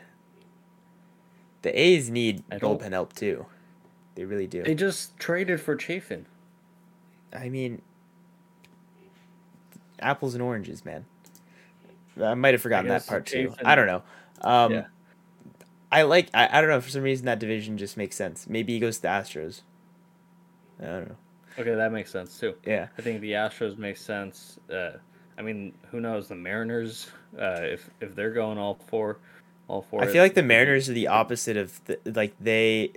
The 1.63 1.79
A's 1.79 2.11
need 2.11 2.43
bullpen 2.51 2.93
help 2.93 3.15
too. 3.15 3.47
They 4.15 4.25
really 4.25 4.47
do. 4.47 4.63
they 4.65 4.75
just 4.75 5.17
traded 5.19 5.61
for 5.61 5.77
Chafin. 5.77 6.27
I 7.33 7.49
mean, 7.49 7.83
apples 10.01 10.35
and 10.35 10.43
oranges, 10.43 10.85
man. 10.85 11.05
I 12.23 12.35
might 12.35 12.55
have 12.55 12.63
forgotten 12.63 12.89
that 12.89 13.07
part 13.07 13.27
too. 13.27 13.55
I 13.65 13.75
don't 13.75 13.87
know. 13.87 14.03
Um, 14.43 14.73
Yeah. 14.73 14.85
I 15.91 16.03
like. 16.03 16.29
I, 16.35 16.49
I 16.59 16.61
don't 16.61 16.69
know. 16.69 16.81
For 16.83 16.91
some 16.91 17.03
reason, 17.03 17.25
that 17.27 17.39
division 17.39 17.79
just 17.79 17.97
makes 17.97 18.15
sense. 18.15 18.47
Maybe 18.49 18.75
he 18.75 18.79
goes 18.81 18.97
to 18.97 19.03
the 19.03 19.09
Astros. 19.09 19.63
I 20.81 20.85
don't 20.85 21.09
know. 21.09 21.17
Okay, 21.59 21.75
that 21.75 21.93
makes 21.93 22.11
sense 22.11 22.39
too. 22.39 22.55
Yeah. 22.67 22.89
I 22.99 23.03
think 23.03 23.21
the 23.21 23.33
Astros 23.33 23.79
make 23.79 23.97
sense. 23.97 24.59
Uh, 24.71 24.91
I 25.39 25.43
mean, 25.43 25.73
who 25.91 26.01
knows 26.01 26.29
the 26.29 26.35
Mariners? 26.35 27.11
Uh, 27.39 27.61
if 27.63 27.89
if 28.01 28.15
they're 28.15 28.33
going 28.33 28.59
all 28.59 28.75
four, 28.89 29.19
all 29.67 29.81
four. 29.83 30.03
I 30.03 30.09
feel 30.09 30.23
like 30.23 30.35
the 30.35 30.43
Mariners 30.43 30.89
are 30.91 30.93
the 30.95 31.09
opposite 31.09 31.57
of 31.57 31.81
the, 31.87 31.99
like 32.05 32.35
they, 32.39 32.93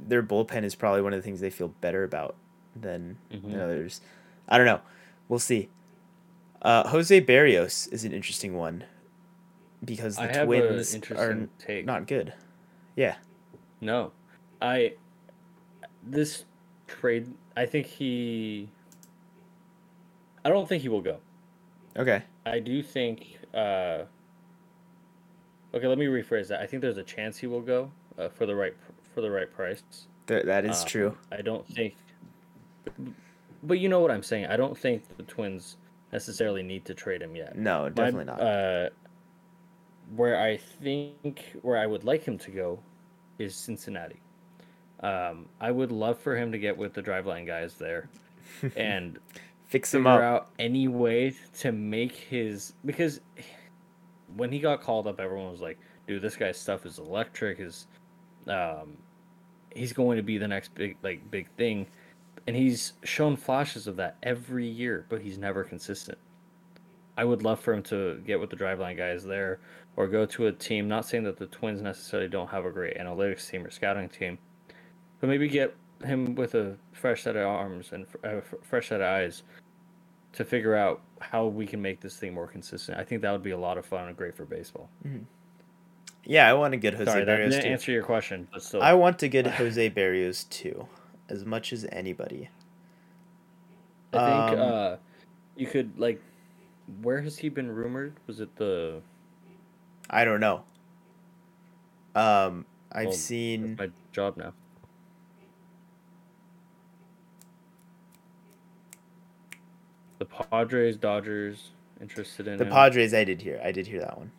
their 0.00 0.22
bullpen 0.22 0.64
is 0.64 0.74
probably 0.74 1.02
one 1.02 1.12
of 1.12 1.18
the 1.18 1.22
things 1.22 1.40
they 1.40 1.50
feel 1.50 1.68
better 1.80 2.02
about 2.02 2.34
than 2.74 3.18
than 3.30 3.42
Mhm. 3.42 3.60
others. 3.60 4.00
I 4.48 4.56
don't 4.56 4.66
know. 4.66 4.80
We'll 5.28 5.38
see. 5.38 5.68
Uh, 6.62 6.88
Jose 6.88 7.20
Berrios 7.20 7.92
is 7.92 8.04
an 8.04 8.12
interesting 8.12 8.54
one 8.54 8.84
because 9.84 10.16
the 10.16 10.28
Twins 10.28 11.10
are 11.10 11.48
take. 11.58 11.84
not 11.84 12.06
good. 12.06 12.32
Yeah. 12.96 13.16
No, 13.80 14.12
I 14.60 14.94
this 16.04 16.44
trade. 16.86 17.32
I 17.56 17.66
think 17.66 17.86
he. 17.86 18.68
I 20.44 20.48
don't 20.50 20.68
think 20.68 20.82
he 20.82 20.88
will 20.88 21.00
go. 21.00 21.18
Okay. 21.96 22.22
I 22.46 22.60
do 22.60 22.82
think. 22.82 23.38
Uh, 23.52 24.04
okay, 25.74 25.86
let 25.86 25.98
me 25.98 26.06
rephrase 26.06 26.48
that. 26.48 26.60
I 26.60 26.66
think 26.66 26.80
there's 26.80 26.96
a 26.96 27.02
chance 27.02 27.38
he 27.38 27.46
will 27.48 27.60
go 27.60 27.90
uh, 28.18 28.28
for 28.28 28.46
the 28.46 28.54
right 28.54 28.74
for 29.14 29.20
the 29.20 29.30
right 29.30 29.52
price. 29.52 29.82
Th- 30.28 30.44
that 30.44 30.64
is 30.64 30.82
Uh, 30.82 30.86
true. 30.86 31.18
I 31.32 31.42
don't 31.42 31.66
think. 31.66 31.96
But 33.64 33.78
you 33.80 33.88
know 33.88 33.98
what 34.00 34.10
I'm 34.12 34.22
saying. 34.22 34.46
I 34.46 34.56
don't 34.56 34.78
think 34.78 35.02
the 35.16 35.22
Twins 35.24 35.76
necessarily 36.12 36.62
need 36.62 36.84
to 36.86 36.94
trade 36.94 37.22
him 37.22 37.34
yet. 37.36 37.56
No, 37.56 37.82
My- 37.84 37.88
definitely 37.90 38.24
not. 38.26 38.40
Uh, 38.40 38.88
where 40.14 40.38
I 40.40 40.56
think 40.58 41.56
where 41.62 41.78
I 41.78 41.86
would 41.86 42.04
like 42.04 42.22
him 42.24 42.38
to 42.38 42.50
go 42.50 42.78
is 43.38 43.54
Cincinnati. 43.54 44.20
Um, 45.00 45.46
I 45.60 45.70
would 45.70 45.90
love 45.90 46.18
for 46.18 46.36
him 46.36 46.52
to 46.52 46.58
get 46.58 46.76
with 46.76 46.92
the 46.94 47.02
driveline 47.02 47.46
guys 47.46 47.74
there, 47.74 48.08
and 48.76 49.18
Fix 49.66 49.92
him 49.94 50.02
figure 50.02 50.22
up. 50.22 50.42
out 50.42 50.48
any 50.58 50.86
way 50.86 51.34
to 51.60 51.72
make 51.72 52.12
his 52.12 52.74
because 52.84 53.20
when 54.36 54.52
he 54.52 54.58
got 54.58 54.82
called 54.82 55.06
up, 55.06 55.18
everyone 55.18 55.50
was 55.50 55.60
like, 55.62 55.78
"Dude, 56.06 56.20
this 56.22 56.36
guy's 56.36 56.58
stuff 56.58 56.84
is 56.84 56.98
electric. 56.98 57.58
Is 57.58 57.86
um, 58.48 58.98
he's 59.74 59.92
going 59.94 60.18
to 60.18 60.22
be 60.22 60.36
the 60.36 60.46
next 60.48 60.74
big 60.74 60.96
like 61.02 61.28
big 61.30 61.48
thing," 61.56 61.86
and 62.46 62.56
he's 62.56 62.94
shown 63.04 63.36
flashes 63.36 63.86
of 63.86 63.96
that 63.96 64.16
every 64.22 64.66
year, 64.66 65.06
but 65.08 65.22
he's 65.22 65.38
never 65.38 65.64
consistent. 65.64 66.18
I 67.16 67.24
would 67.24 67.42
love 67.42 67.60
for 67.60 67.74
him 67.74 67.82
to 67.84 68.20
get 68.26 68.40
with 68.40 68.50
the 68.50 68.56
driveline 68.56 68.96
guys 68.96 69.22
there, 69.22 69.60
or 69.96 70.06
go 70.08 70.24
to 70.26 70.46
a 70.46 70.52
team. 70.52 70.88
Not 70.88 71.06
saying 71.06 71.24
that 71.24 71.36
the 71.36 71.46
Twins 71.46 71.82
necessarily 71.82 72.28
don't 72.28 72.48
have 72.48 72.64
a 72.64 72.70
great 72.70 72.96
analytics 72.96 73.48
team 73.48 73.64
or 73.64 73.70
scouting 73.70 74.08
team, 74.08 74.38
but 75.20 75.28
maybe 75.28 75.48
get 75.48 75.74
him 76.04 76.34
with 76.34 76.54
a 76.54 76.76
fresh 76.92 77.22
set 77.22 77.36
of 77.36 77.46
arms 77.46 77.92
and 77.92 78.06
a 78.24 78.38
uh, 78.38 78.40
fresh 78.62 78.88
set 78.88 79.00
of 79.00 79.06
eyes 79.06 79.42
to 80.32 80.44
figure 80.44 80.74
out 80.74 81.02
how 81.20 81.46
we 81.46 81.66
can 81.66 81.80
make 81.80 82.00
this 82.00 82.16
thing 82.16 82.34
more 82.34 82.46
consistent. 82.46 82.98
I 82.98 83.04
think 83.04 83.22
that 83.22 83.30
would 83.30 83.42
be 83.42 83.50
a 83.50 83.58
lot 83.58 83.78
of 83.78 83.84
fun 83.84 84.08
and 84.08 84.16
great 84.16 84.34
for 84.34 84.44
baseball. 84.44 84.88
Mm-hmm. 85.06 85.24
Yeah, 86.24 86.48
I 86.48 86.54
want 86.54 86.72
to 86.72 86.78
get 86.78 86.94
Jose 86.94 87.10
Sorry, 87.10 87.24
that 87.24 87.38
Berrios 87.38 87.50
didn't 87.50 87.64
too. 87.64 87.68
answer 87.68 87.92
your 87.92 88.04
question, 88.04 88.48
but 88.52 88.62
still. 88.62 88.82
I 88.82 88.92
want 88.94 89.18
to 89.20 89.28
get 89.28 89.46
Jose 89.46 89.90
Berrios 89.90 90.48
too, 90.48 90.86
as 91.28 91.44
much 91.44 91.72
as 91.72 91.86
anybody. 91.92 92.48
I 94.12 94.18
think 94.18 94.58
Um, 94.60 94.72
uh, 94.72 94.96
you 95.56 95.66
could 95.66 95.98
like, 95.98 96.20
where 97.00 97.22
has 97.22 97.38
he 97.38 97.48
been 97.48 97.70
rumored? 97.70 98.14
Was 98.26 98.40
it 98.40 98.54
the? 98.56 99.00
I 100.10 100.24
don't 100.24 100.40
know. 100.40 100.64
Um, 102.14 102.66
I've 102.90 103.06
Well, 103.06 103.12
seen. 103.14 103.76
My 103.78 103.90
job 104.12 104.36
now. 104.36 104.52
The 110.18 110.26
Padres, 110.26 110.96
Dodgers, 110.96 111.70
interested 112.00 112.46
in 112.46 112.58
The 112.58 112.64
him. 112.64 112.70
Padres, 112.70 113.12
I 113.12 113.24
did 113.24 113.42
hear. 113.42 113.60
I 113.64 113.72
did 113.72 113.86
hear 113.88 114.00
that 114.00 114.18
one. 114.18 114.30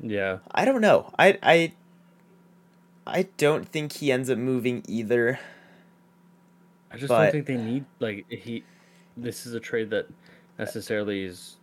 Yeah, 0.00 0.38
I 0.50 0.64
don't 0.64 0.80
know. 0.80 1.12
I 1.18 1.38
I 1.42 1.72
I 3.06 3.28
don't 3.38 3.68
think 3.68 3.92
he 3.94 4.10
ends 4.12 4.28
up 4.28 4.38
moving 4.38 4.82
either. 4.88 5.38
I 6.94 6.98
just 6.98 7.08
But- 7.08 7.22
don't 7.24 7.32
think 7.32 7.46
they 7.46 7.56
need 7.56 7.84
like 8.00 8.26
he. 8.30 8.64
This 9.16 9.46
is 9.46 9.54
a 9.54 9.60
trade 9.60 9.90
that 9.90 10.06
necessarily 10.58 11.24
is 11.24 11.56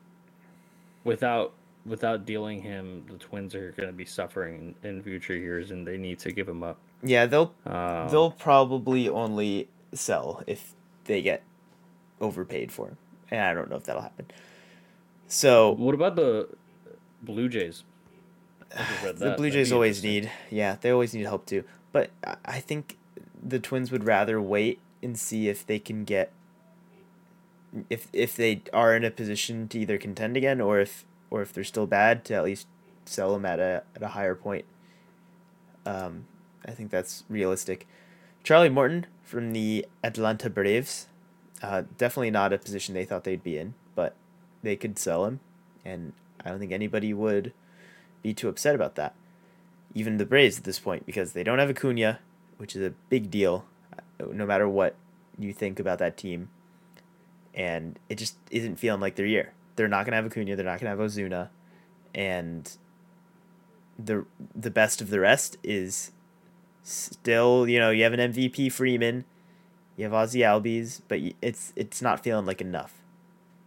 without 1.04 1.54
without 1.86 2.26
dealing 2.26 2.62
him. 2.62 3.06
The 3.10 3.18
Twins 3.18 3.56
are 3.56 3.72
going 3.72 3.88
to 3.88 3.94
be 3.94 4.06
suffering 4.06 4.76
in, 4.84 4.90
in 4.90 5.02
future 5.04 5.36
years, 5.36 5.72
and 5.72 5.86
they 5.88 5.98
need 5.98 6.20
to 6.20 6.32
give 6.32 6.48
him 6.48 6.64
up. 6.64 6.78
Yeah, 7.04 7.26
they'll 7.26 7.54
Um, 7.66 8.10
they'll 8.10 8.32
probably 8.32 9.10
only 9.10 9.68
sell 9.94 10.44
if 10.48 10.74
they 11.06 11.22
get 11.22 11.44
overpaid 12.20 12.72
for 12.72 12.88
him, 12.90 12.98
and 13.32 13.42
I 13.42 13.54
don't 13.54 13.70
know 13.70 13.78
if 13.78 13.84
that'll 13.86 14.02
happen. 14.04 14.28
So 15.28 15.72
What 15.72 15.96
about 15.96 16.16
the 16.16 16.50
Blue 17.24 17.50
Jays? 17.50 17.84
I 18.74 18.84
just 18.84 19.04
read 19.04 19.18
the 19.18 19.26
that. 19.26 19.38
Blue 19.38 19.50
Jays 19.50 19.72
always 19.72 20.04
need, 20.04 20.32
yeah, 20.50 20.78
they 20.80 20.92
always 20.92 21.14
need 21.14 21.24
help 21.24 21.46
too. 21.46 21.64
But 21.92 22.12
I 22.46 22.60
think 22.60 22.98
the 23.44 23.60
Twins 23.60 23.92
would 23.92 24.04
rather 24.06 24.42
wait 24.42 24.80
and 25.04 25.18
see 25.18 25.50
if 25.50 25.66
they 25.66 25.80
can 25.80 26.04
get, 26.04 26.32
if 27.90 28.08
if 28.14 28.36
they 28.36 28.62
are 28.74 28.96
in 28.96 29.04
a 29.04 29.12
position 29.12 29.68
to 29.70 29.80
either 29.80 29.98
contend 29.98 30.38
again 30.38 30.62
or 30.62 30.80
if 30.80 31.06
or 31.30 31.42
if 31.42 31.54
they're 31.54 31.64
still 31.64 31.88
bad 31.88 32.26
to 32.26 32.34
at 32.34 32.44
least 32.44 32.68
sell 33.06 33.34
them 33.34 33.46
at 33.46 33.60
a 33.60 33.84
at 33.96 34.04
a 34.04 34.10
higher 34.10 34.36
point. 34.36 34.66
Um, 35.86 36.26
I 36.66 36.72
think 36.72 36.92
that's 36.92 37.24
realistic. 37.30 37.88
Charlie 38.44 38.70
Morton 38.70 39.08
from 39.24 39.54
the 39.54 39.86
Atlanta 40.04 40.50
Braves, 40.50 41.08
uh, 41.62 41.84
definitely 41.98 42.32
not 42.32 42.54
a 42.54 42.58
position 42.58 42.94
they 42.94 43.06
thought 43.06 43.24
they'd 43.24 43.44
be 43.44 43.58
in, 43.58 43.74
but 43.96 44.16
they 44.64 44.76
could 44.76 45.00
sell 45.00 45.26
him, 45.26 45.40
and 45.86 46.14
I 46.44 46.50
don't 46.50 46.60
think 46.60 46.72
anybody 46.72 47.14
would 47.14 47.54
be 48.22 48.34
too 48.34 48.50
upset 48.50 48.76
about 48.76 48.96
that. 48.96 49.16
Even 49.94 50.18
the 50.18 50.26
Braves 50.26 50.58
at 50.58 50.64
this 50.64 50.80
point, 50.80 51.06
because 51.06 51.34
they 51.34 51.44
don't 51.44 51.60
have 51.60 51.70
Acuna, 51.70 52.20
which 52.58 52.76
is 52.76 52.82
a 52.82 52.94
big 53.10 53.30
deal, 53.32 53.66
no 54.34 54.46
matter 54.46 54.68
what 54.68 54.96
you 55.38 55.54
think 55.54 55.80
about 55.80 56.00
that 56.00 56.18
team. 56.18 56.50
And 57.54 58.00
it 58.10 58.18
just 58.18 58.38
isn't 58.50 58.78
feeling 58.78 59.02
like 59.02 59.16
their 59.16 59.26
year. 59.26 59.54
They're 59.76 59.88
not 59.88 60.06
gonna 60.06 60.18
have 60.18 60.26
Acuna. 60.26 60.56
They're 60.56 60.66
not 60.66 60.80
gonna 60.80 60.90
have 60.90 61.00
Ozuna, 61.00 61.50
and 62.14 62.78
the 63.98 64.26
the 64.56 64.72
best 64.72 65.02
of 65.02 65.10
the 65.10 65.20
rest 65.20 65.58
is 65.64 66.12
still 66.84 67.68
you 67.68 67.80
know 67.80 67.92
you 67.92 68.04
have 68.04 68.14
an 68.14 68.34
MVP 68.34 68.72
Freeman, 68.72 69.26
you 69.98 70.04
have 70.06 70.14
Ozzy 70.14 70.42
Albies, 70.42 71.02
but 71.08 71.20
it's 71.42 71.74
it's 71.76 72.02
not 72.02 72.24
feeling 72.24 72.46
like 72.46 72.62
enough, 72.62 73.02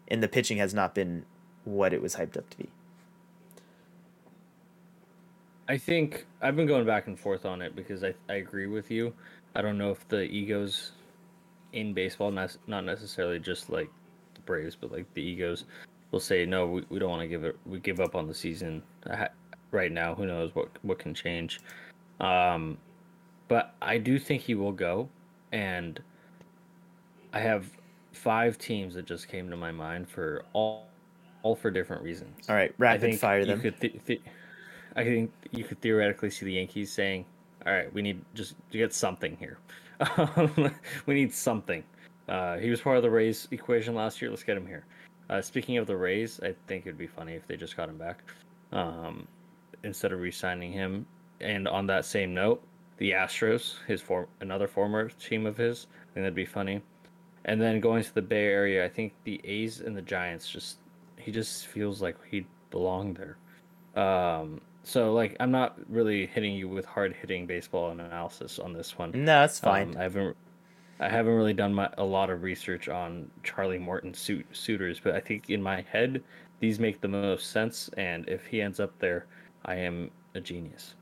and 0.08 0.22
the 0.22 0.28
pitching 0.28 0.58
has 0.58 0.72
not 0.72 0.94
been 0.94 1.26
what 1.64 1.92
it 1.92 2.00
was 2.02 2.16
hyped 2.16 2.36
up 2.36 2.48
to 2.50 2.58
be. 2.58 2.68
I 5.68 5.78
think 5.78 6.26
I've 6.42 6.56
been 6.56 6.66
going 6.66 6.84
back 6.84 7.06
and 7.06 7.18
forth 7.18 7.46
on 7.46 7.62
it 7.62 7.74
because 7.74 8.04
I, 8.04 8.14
I 8.28 8.34
agree 8.34 8.66
with 8.66 8.90
you. 8.90 9.14
I 9.54 9.62
don't 9.62 9.78
know 9.78 9.90
if 9.90 10.06
the 10.08 10.22
egos 10.22 10.92
in 11.72 11.92
baseball, 11.92 12.30
not 12.30 12.56
not 12.66 12.84
necessarily 12.84 13.38
just 13.38 13.70
like 13.70 13.90
the 14.34 14.40
Braves, 14.40 14.76
but 14.80 14.90
like 14.92 15.12
the 15.14 15.22
egos, 15.22 15.64
will 16.10 16.20
say 16.20 16.46
no, 16.46 16.66
we, 16.66 16.84
we 16.88 16.98
don't 16.98 17.10
want 17.10 17.22
to 17.22 17.28
give 17.28 17.44
it. 17.44 17.56
We 17.66 17.78
give 17.80 18.00
up 18.00 18.14
on 18.14 18.26
the 18.26 18.34
season 18.34 18.82
right 19.70 19.92
now. 19.92 20.14
Who 20.14 20.26
knows 20.26 20.54
what 20.54 20.68
what 20.82 20.98
can 20.98 21.14
change? 21.14 21.60
Um, 22.20 22.78
but 23.48 23.74
I 23.82 23.98
do 23.98 24.18
think 24.18 24.42
he 24.42 24.54
will 24.54 24.72
go, 24.72 25.08
and 25.52 26.00
I 27.32 27.40
have 27.40 27.66
five 28.12 28.56
teams 28.58 28.94
that 28.94 29.06
just 29.06 29.28
came 29.28 29.50
to 29.50 29.56
my 29.56 29.72
mind 29.72 30.08
for 30.08 30.44
all 30.52 30.86
all 31.42 31.54
for 31.54 31.70
different 31.70 32.02
reasons. 32.02 32.48
All 32.48 32.56
right, 32.56 32.74
rapid 32.78 33.20
fire 33.20 33.44
them. 33.44 33.60
Could 33.60 33.80
th- 33.80 34.00
th- 34.06 34.22
I 34.96 35.04
think 35.04 35.32
you 35.50 35.64
could 35.64 35.80
theoretically 35.80 36.30
see 36.30 36.46
the 36.46 36.52
Yankees 36.54 36.90
saying, 36.92 37.26
"All 37.66 37.72
right, 37.72 37.92
we 37.92 38.02
need 38.02 38.24
just 38.34 38.54
to 38.70 38.78
get 38.78 38.92
something 38.92 39.36
here. 39.36 39.58
we 41.06 41.14
need 41.14 41.32
something." 41.32 41.82
Uh, 42.28 42.56
he 42.58 42.70
was 42.70 42.80
part 42.80 42.96
of 42.96 43.02
the 43.02 43.10
Rays 43.10 43.48
equation 43.50 43.94
last 43.94 44.22
year. 44.22 44.30
Let's 44.30 44.42
get 44.42 44.56
him 44.56 44.66
here. 44.66 44.84
Uh, 45.30 45.40
speaking 45.40 45.78
of 45.78 45.86
the 45.86 45.96
Rays, 45.96 46.40
I 46.42 46.54
think 46.66 46.86
it'd 46.86 46.98
be 46.98 47.06
funny 47.06 47.34
if 47.34 47.46
they 47.46 47.56
just 47.56 47.76
got 47.76 47.88
him 47.88 47.98
back 47.98 48.22
um, 48.72 49.26
instead 49.82 50.12
of 50.12 50.20
re-signing 50.20 50.72
him. 50.72 51.06
And 51.40 51.66
on 51.66 51.86
that 51.88 52.04
same 52.04 52.34
note, 52.34 52.62
the 52.98 53.12
Astros, 53.12 53.76
his 53.86 54.00
form 54.00 54.26
another 54.40 54.68
former 54.68 55.08
team 55.08 55.46
of 55.46 55.56
his, 55.56 55.86
I 55.92 56.14
think 56.14 56.24
that'd 56.24 56.34
be 56.34 56.44
funny. 56.44 56.82
And 57.46 57.60
then 57.60 57.80
going 57.80 58.02
to 58.04 58.14
the 58.14 58.22
Bay 58.22 58.46
Area, 58.46 58.84
I 58.84 58.88
think 58.88 59.12
the 59.24 59.40
A's 59.44 59.80
and 59.80 59.96
the 59.96 60.02
Giants 60.02 60.48
just 60.48 60.78
he 61.18 61.32
just 61.32 61.66
feels 61.66 62.02
like 62.02 62.16
he'd 62.30 62.46
belong 62.70 63.14
there. 63.14 63.36
Um, 64.02 64.60
so 64.84 65.12
like 65.12 65.36
I'm 65.40 65.50
not 65.50 65.78
really 65.88 66.26
hitting 66.26 66.54
you 66.54 66.68
with 66.68 66.84
hard 66.84 67.14
hitting 67.14 67.46
baseball 67.46 67.90
analysis 67.90 68.58
on 68.58 68.72
this 68.72 68.96
one. 68.96 69.10
No, 69.12 69.40
that's 69.40 69.58
fine. 69.58 69.90
Um, 69.90 69.96
I 69.96 70.02
haven't 70.02 70.36
I 71.00 71.08
haven't 71.08 71.34
really 71.34 71.54
done 71.54 71.74
my, 71.74 71.90
a 71.98 72.04
lot 72.04 72.30
of 72.30 72.42
research 72.42 72.88
on 72.88 73.30
Charlie 73.42 73.78
Morton 73.78 74.14
suit, 74.14 74.46
suitors, 74.52 75.00
but 75.02 75.14
I 75.14 75.20
think 75.20 75.50
in 75.50 75.62
my 75.62 75.84
head 75.90 76.22
these 76.60 76.78
make 76.78 77.00
the 77.00 77.08
most 77.08 77.50
sense. 77.50 77.90
And 77.96 78.28
if 78.28 78.46
he 78.46 78.62
ends 78.62 78.78
up 78.78 78.96
there, 78.98 79.26
I 79.64 79.76
am 79.76 80.10
a 80.34 80.40
genius. 80.40 80.94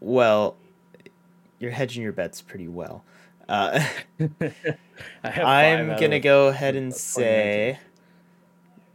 Well, 0.00 0.56
you're 1.58 1.70
hedging 1.70 2.02
your 2.02 2.12
bets 2.12 2.40
pretty 2.40 2.68
well. 2.68 3.04
Uh, 3.48 3.84
I'm 5.24 5.88
gonna 6.00 6.20
go 6.20 6.48
ahead 6.48 6.76
and 6.76 6.94
say 6.94 7.78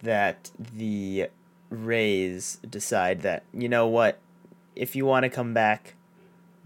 that 0.02 0.50
the 0.74 1.30
Rays 1.70 2.58
decide 2.68 3.22
that 3.22 3.44
you 3.54 3.70
know 3.70 3.88
what, 3.88 4.20
if 4.76 4.96
you 4.96 5.06
want 5.06 5.24
to 5.24 5.30
come 5.30 5.54
back, 5.54 5.96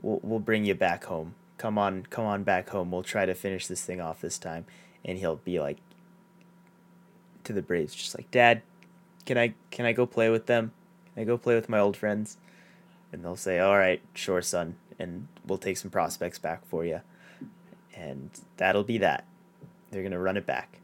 we'll 0.02 0.20
we'll 0.24 0.40
bring 0.40 0.66
you 0.66 0.76
back 0.76 1.06
home. 1.06 1.36
Come 1.58 1.78
on, 1.78 2.06
come 2.10 2.26
on 2.26 2.44
back 2.44 2.70
home. 2.70 2.92
We'll 2.92 3.04
try 3.04 3.26
to 3.26 3.34
finish 3.34 3.68
this 3.68 3.84
thing 3.84 4.02
off 4.02 4.22
this 4.22 4.38
time, 4.38 4.66
and 5.04 5.18
he'll 5.18 5.38
be 5.38 5.60
like 5.60 5.78
to 7.44 7.54
the 7.54 7.62
Braves, 7.62 7.94
just 7.94 8.16
like 8.18 8.30
Dad, 8.32 8.62
can 9.26 9.38
I 9.38 9.54
can 9.72 9.86
I 9.86 9.94
go 9.94 10.06
play 10.06 10.30
with 10.30 10.46
them? 10.46 10.72
Can 11.14 11.22
I 11.22 11.26
go 11.26 11.38
play 11.38 11.56
with 11.56 11.70
my 11.70 11.80
old 11.80 11.98
friends? 11.98 12.38
And 13.12 13.24
they'll 13.24 13.36
say, 13.36 13.60
All 13.60 13.78
right, 13.78 14.02
sure, 14.14 14.42
son, 14.42 14.76
and 14.98 15.28
we'll 15.46 15.58
take 15.58 15.78
some 15.78 15.92
prospects 15.92 16.40
back 16.40 16.66
for 16.66 16.84
you, 16.86 17.02
and 17.96 18.30
that'll 18.58 18.84
be 18.84 18.98
that. 19.00 19.26
They're 19.92 20.04
gonna 20.04 20.20
run 20.20 20.38
it 20.38 20.46
back. 20.46 20.80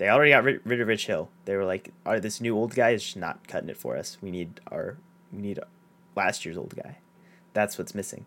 They 0.00 0.08
already 0.08 0.30
got 0.30 0.44
rid, 0.44 0.62
rid 0.64 0.80
of 0.80 0.88
Rich 0.88 1.08
Hill. 1.08 1.28
They 1.44 1.54
were 1.56 1.66
like, 1.66 1.92
"Are 2.06 2.18
this 2.18 2.40
new 2.40 2.56
old 2.56 2.74
guy 2.74 2.92
is 2.92 3.04
just 3.04 3.18
not 3.18 3.46
cutting 3.46 3.68
it 3.68 3.76
for 3.76 3.98
us. 3.98 4.16
We 4.22 4.30
need 4.30 4.58
our 4.70 4.96
we 5.30 5.42
need 5.42 5.58
last 6.16 6.46
year's 6.46 6.56
old 6.56 6.74
guy. 6.74 6.96
That's 7.52 7.76
what's 7.76 7.94
missing." 7.94 8.24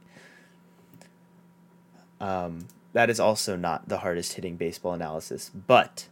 Um, 2.21 2.67
that 2.93 3.09
is 3.09 3.19
also 3.19 3.55
not 3.55 3.89
the 3.89 3.97
hardest 3.97 4.33
hitting 4.33 4.55
baseball 4.55 4.93
analysis, 4.93 5.49
but 5.49 6.09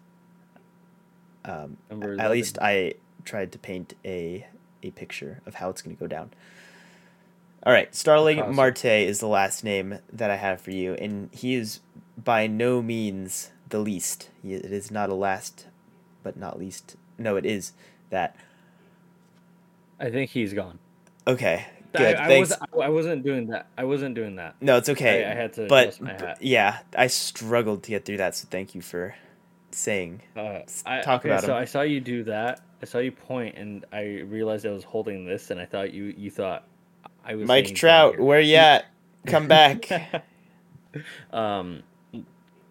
um, 1.46 1.78
at 1.92 2.32
least 2.32 2.58
I 2.60 2.96
tried 3.24 3.52
to 3.52 3.60
paint 3.60 3.94
a 4.04 4.48
a 4.82 4.90
picture 4.90 5.42
of 5.46 5.54
how 5.54 5.70
it's 5.70 5.84
going 5.84 5.96
to 5.96 6.00
go 6.00 6.08
down. 6.08 6.32
All 7.62 7.72
right, 7.72 7.94
Starling 7.94 8.42
awesome. 8.42 8.56
Marte 8.56 8.86
is 8.86 9.20
the 9.20 9.28
last 9.28 9.64
name 9.64 10.00
that 10.12 10.32
I 10.32 10.38
have 10.38 10.60
for 10.60 10.72
you, 10.72 10.96
and 10.96 11.30
he 11.32 11.54
is 11.54 11.82
by 12.18 12.48
no 12.48 12.82
means 12.82 13.52
the 13.72 13.80
least. 13.80 14.30
It 14.44 14.66
is 14.66 14.92
not 14.92 15.10
a 15.10 15.16
last, 15.16 15.68
but 16.24 16.38
not 16.38 16.60
least. 16.60 16.96
No, 17.18 17.36
it 17.36 17.46
is 17.46 17.74
that. 18.10 18.36
I 20.00 20.10
think 20.10 20.32
he's 20.32 20.54
gone. 20.54 20.80
Okay. 21.28 21.66
Good. 21.94 22.16
I, 22.16 22.36
I 22.36 22.40
was 22.40 22.54
I 22.82 22.90
wasn't 22.90 23.24
doing 23.24 23.48
that. 23.48 23.68
I 23.78 23.84
wasn't 23.84 24.16
doing 24.16 24.38
that. 24.38 24.56
No, 24.62 24.78
it's 24.78 24.88
okay. 24.88 25.26
I, 25.26 25.32
I 25.32 25.36
had 25.36 25.54
to 25.54 25.68
but, 25.68 26.00
but 26.00 26.42
yeah, 26.42 26.80
I 26.98 27.08
struggled 27.08 27.84
to 27.84 27.90
get 27.90 28.06
through 28.06 28.18
that. 28.18 28.36
So 28.36 28.48
thank 28.50 28.74
you 28.76 28.82
for 28.82 29.16
saying. 29.72 30.22
Uh, 30.36 30.60
I, 30.86 31.02
Talk 31.02 31.22
okay, 31.22 31.30
about 31.30 31.42
so 31.42 31.52
him. 31.52 31.62
I 31.62 31.66
saw 31.66 31.82
you 31.82 32.00
do 32.00 32.24
that. 32.26 32.62
I 32.82 32.86
saw 32.86 33.00
you 33.00 33.12
point, 33.12 33.58
and 33.58 33.86
I 33.92 34.22
realized 34.22 34.66
I 34.66 34.72
was 34.72 34.86
holding 34.86 35.26
this, 35.26 35.52
and 35.52 35.60
I 35.60 35.66
thought 35.66 35.94
you 35.94 36.06
you 36.18 36.32
thought 36.32 36.66
I 37.26 37.36
was. 37.36 37.48
Mike 37.48 37.76
Trout, 37.76 38.20
where 38.20 38.40
you 38.40 38.56
at? 38.56 38.86
Come 39.28 39.48
back. 39.50 40.24
um, 41.34 41.84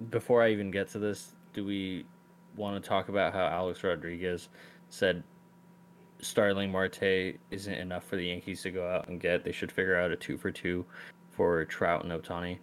before 0.09 0.43
I 0.43 0.51
even 0.51 0.71
get 0.71 0.89
to 0.91 0.99
this, 0.99 1.35
do 1.53 1.65
we 1.65 2.07
want 2.57 2.83
to 2.83 2.89
talk 2.89 3.09
about 3.09 3.33
how 3.33 3.47
Alex 3.47 3.85
Rodriguez 3.85 4.49
said 4.89 5.23
Starling 6.21 6.71
Marte 6.71 7.37
isn't 7.51 7.75
enough 7.75 8.05
for 8.05 8.17
the 8.17 8.27
Yankees 8.27 8.63
to 8.63 8.71
go 8.71 8.89
out 8.89 9.09
and 9.09 9.21
get? 9.21 9.45
They 9.45 9.53
should 9.53 9.71
figure 9.71 9.97
out 9.97 10.11
a 10.11 10.17
two 10.17 10.39
for 10.39 10.51
two 10.51 10.85
for 11.31 11.65
Trout 11.67 12.05
and 12.05 12.13
Ohtani. 12.13 12.59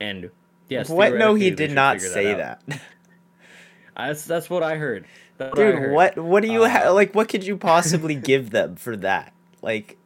And 0.00 0.30
yes, 0.68 0.88
what? 0.88 1.14
No, 1.14 1.34
he 1.34 1.50
did 1.50 1.72
not 1.72 2.00
say 2.00 2.34
that. 2.34 2.62
that. 2.66 2.80
that's 3.96 4.24
that's 4.24 4.48
what 4.48 4.62
I 4.62 4.76
heard. 4.76 5.06
That's 5.36 5.54
Dude, 5.54 5.74
what, 5.74 5.82
heard. 5.82 5.92
what 5.92 6.18
what 6.18 6.42
do 6.42 6.52
you 6.52 6.64
um, 6.64 6.70
ha- 6.70 6.90
like? 6.90 7.14
What 7.14 7.28
could 7.28 7.44
you 7.44 7.56
possibly 7.56 8.14
give 8.16 8.50
them 8.50 8.76
for 8.76 8.96
that? 8.96 9.32
Like, 9.62 9.96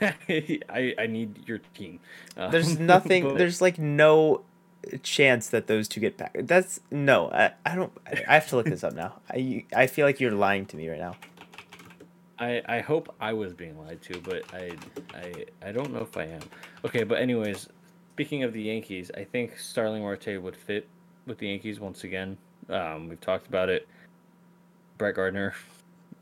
I 0.00 0.94
I 0.98 1.06
need 1.06 1.46
your 1.46 1.58
team. 1.74 2.00
Um, 2.36 2.50
there's 2.50 2.78
nothing. 2.78 3.24
But, 3.24 3.38
there's 3.38 3.60
like 3.60 3.78
no 3.78 4.42
chance 5.02 5.48
that 5.48 5.66
those 5.66 5.88
two 5.88 6.00
get 6.00 6.16
back. 6.16 6.36
That's 6.40 6.80
no. 6.90 7.30
I, 7.30 7.52
I 7.64 7.74
don't. 7.74 7.92
I 8.28 8.34
have 8.34 8.48
to 8.48 8.56
look 8.56 8.66
this 8.66 8.84
up 8.84 8.94
now. 8.94 9.20
I 9.30 9.64
I 9.74 9.86
feel 9.86 10.06
like 10.06 10.20
you're 10.20 10.32
lying 10.32 10.66
to 10.66 10.76
me 10.76 10.88
right 10.88 11.00
now. 11.00 11.16
I 12.38 12.62
I 12.66 12.80
hope 12.80 13.14
I 13.20 13.32
was 13.32 13.52
being 13.52 13.78
lied 13.78 14.02
to, 14.02 14.20
but 14.20 14.42
I 14.52 14.72
I 15.14 15.44
I 15.68 15.72
don't 15.72 15.92
know 15.92 16.00
if 16.00 16.16
I 16.16 16.24
am. 16.24 16.42
Okay, 16.84 17.04
but 17.04 17.18
anyways, 17.18 17.68
speaking 18.14 18.42
of 18.42 18.52
the 18.52 18.62
Yankees, 18.62 19.10
I 19.16 19.24
think 19.24 19.58
Starling 19.58 20.02
Marte 20.02 20.40
would 20.40 20.56
fit 20.56 20.88
with 21.26 21.38
the 21.38 21.48
Yankees 21.48 21.80
once 21.80 22.04
again. 22.04 22.36
Um, 22.68 23.08
we've 23.08 23.20
talked 23.20 23.46
about 23.46 23.68
it. 23.68 23.86
Brett 24.98 25.14
Gardner, 25.14 25.54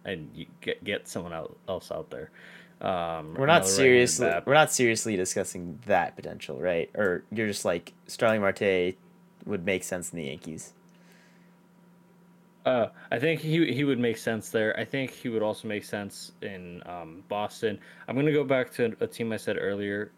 and 0.04 0.46
get 0.60 0.82
get 0.84 1.08
someone 1.08 1.32
else 1.68 1.90
out 1.90 2.10
there. 2.10 2.30
Um, 2.80 3.34
we're 3.34 3.46
not 3.46 3.66
seriously 3.66 4.30
we're 4.46 4.54
not 4.54 4.72
seriously 4.72 5.14
discussing 5.16 5.78
that 5.86 6.16
potential, 6.16 6.58
right? 6.58 6.90
Or 6.94 7.24
you're 7.30 7.46
just 7.46 7.64
like 7.64 7.92
Starling 8.06 8.40
Marte 8.40 8.94
would 9.44 9.64
make 9.64 9.84
sense 9.84 10.10
in 10.10 10.18
the 10.18 10.24
Yankees. 10.24 10.72
Uh, 12.64 12.88
I 13.10 13.18
think 13.18 13.40
he 13.40 13.72
he 13.72 13.84
would 13.84 13.98
make 13.98 14.16
sense 14.16 14.50
there. 14.50 14.78
I 14.78 14.84
think 14.84 15.10
he 15.10 15.28
would 15.28 15.42
also 15.42 15.68
make 15.68 15.84
sense 15.84 16.32
in 16.42 16.82
um, 16.86 17.22
Boston. 17.28 17.78
I'm 18.08 18.16
gonna 18.16 18.32
go 18.32 18.44
back 18.44 18.70
to 18.74 18.96
a 19.00 19.06
team 19.06 19.32
I 19.32 19.36
said 19.36 19.56
earlier. 19.58 20.10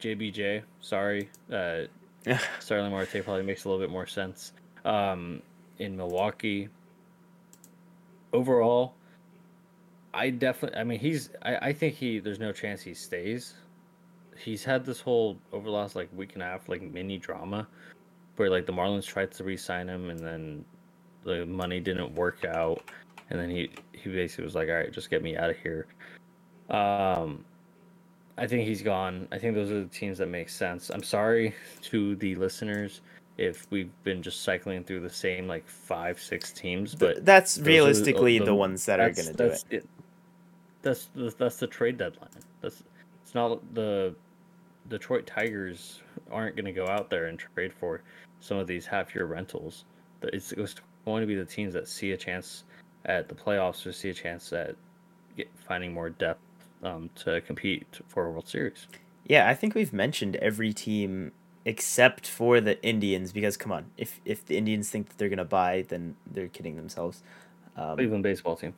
JBJ, 0.00 0.62
sorry, 0.80 1.28
uh, 1.52 1.82
Starling 2.58 2.90
Marte 2.90 3.22
probably 3.22 3.42
makes 3.42 3.64
a 3.64 3.68
little 3.68 3.82
bit 3.82 3.90
more 3.90 4.06
sense. 4.06 4.52
Um, 4.84 5.42
in 5.78 5.96
Milwaukee, 5.96 6.68
overall, 8.32 8.94
I 10.12 10.30
definitely. 10.30 10.78
I 10.78 10.84
mean, 10.84 10.98
he's. 10.98 11.30
I, 11.42 11.56
I 11.56 11.72
think 11.72 11.94
he. 11.94 12.18
There's 12.18 12.40
no 12.40 12.52
chance 12.52 12.82
he 12.82 12.94
stays. 12.94 13.54
He's 14.36 14.64
had 14.64 14.84
this 14.84 15.00
whole 15.00 15.38
over 15.52 15.66
the 15.66 15.70
last 15.70 15.94
like 15.94 16.08
week 16.14 16.34
and 16.34 16.42
a 16.42 16.46
half 16.46 16.68
like 16.68 16.82
mini 16.82 17.18
drama, 17.18 17.68
where 18.36 18.50
like 18.50 18.66
the 18.66 18.72
Marlins 18.72 19.06
tried 19.06 19.30
to 19.32 19.44
re-sign 19.44 19.88
him 19.88 20.10
and 20.10 20.18
then 20.18 20.64
the 21.24 21.44
money 21.46 21.80
didn't 21.80 22.14
work 22.14 22.44
out, 22.44 22.82
and 23.28 23.38
then 23.38 23.50
he 23.50 23.70
he 23.92 24.10
basically 24.10 24.44
was 24.44 24.54
like, 24.54 24.68
all 24.68 24.74
right, 24.74 24.92
just 24.92 25.10
get 25.10 25.22
me 25.22 25.36
out 25.36 25.50
of 25.50 25.56
here. 25.58 25.86
Um, 26.70 27.44
I 28.38 28.46
think 28.46 28.66
he's 28.66 28.82
gone. 28.82 29.28
I 29.30 29.38
think 29.38 29.54
those 29.54 29.70
are 29.70 29.80
the 29.80 29.88
teams 29.88 30.18
that 30.18 30.26
make 30.26 30.48
sense. 30.48 30.90
I'm 30.90 31.02
sorry 31.02 31.54
to 31.82 32.16
the 32.16 32.34
listeners 32.34 33.02
if 33.38 33.66
we've 33.70 33.90
been 34.04 34.22
just 34.22 34.42
cycling 34.42 34.84
through 34.84 35.00
the 35.00 35.10
same 35.10 35.46
like 35.46 35.66
five, 35.66 36.20
six 36.20 36.52
teams, 36.52 36.94
but 36.94 37.24
that's 37.24 37.58
realistically 37.58 38.38
the, 38.38 38.46
the, 38.46 38.54
ones 38.54 38.84
that 38.86 39.00
are 39.00 39.10
going 39.10 39.28
to 39.28 39.32
do 39.32 39.44
it. 39.44 39.64
it. 39.70 39.88
That's 40.82 41.10
that's 41.38 41.56
the 41.56 41.66
trade 41.66 41.98
deadline. 41.98 42.30
That's 42.60 42.82
it's 43.22 43.34
not 43.34 43.60
the 43.74 44.14
Detroit 44.88 45.26
Tigers 45.26 46.02
aren't 46.30 46.56
going 46.56 46.64
to 46.64 46.72
go 46.72 46.86
out 46.86 47.10
there 47.10 47.26
and 47.26 47.38
trade 47.38 47.72
for 47.72 48.02
some 48.40 48.56
of 48.56 48.66
these 48.66 48.86
half-year 48.86 49.26
rentals. 49.26 49.84
It's, 50.22 50.52
it's 50.52 50.74
going 51.04 51.20
to 51.20 51.26
be 51.26 51.34
the 51.34 51.44
teams 51.44 51.74
that 51.74 51.88
see 51.88 52.12
a 52.12 52.16
chance 52.16 52.64
at 53.04 53.28
the 53.28 53.34
playoffs 53.34 53.86
or 53.86 53.92
see 53.92 54.10
a 54.10 54.14
chance 54.14 54.52
at 54.52 54.74
get, 55.36 55.48
finding 55.54 55.92
more 55.92 56.10
depth 56.10 56.40
um, 56.82 57.10
to 57.16 57.40
compete 57.42 58.00
for 58.08 58.26
a 58.26 58.30
World 58.30 58.48
Series. 58.48 58.86
Yeah, 59.26 59.48
I 59.48 59.54
think 59.54 59.74
we've 59.74 59.92
mentioned 59.92 60.36
every 60.36 60.72
team 60.72 61.32
except 61.64 62.26
for 62.26 62.60
the 62.60 62.82
Indians 62.82 63.32
because 63.32 63.56
come 63.56 63.70
on, 63.70 63.86
if 63.96 64.20
if 64.24 64.44
the 64.46 64.56
Indians 64.56 64.90
think 64.90 65.08
that 65.08 65.18
they're 65.18 65.28
gonna 65.28 65.44
buy, 65.44 65.84
then 65.88 66.16
they're 66.32 66.48
kidding 66.48 66.76
themselves. 66.76 67.22
Um, 67.76 67.96
Cleveland 67.96 68.22
baseball 68.22 68.56
team. 68.56 68.74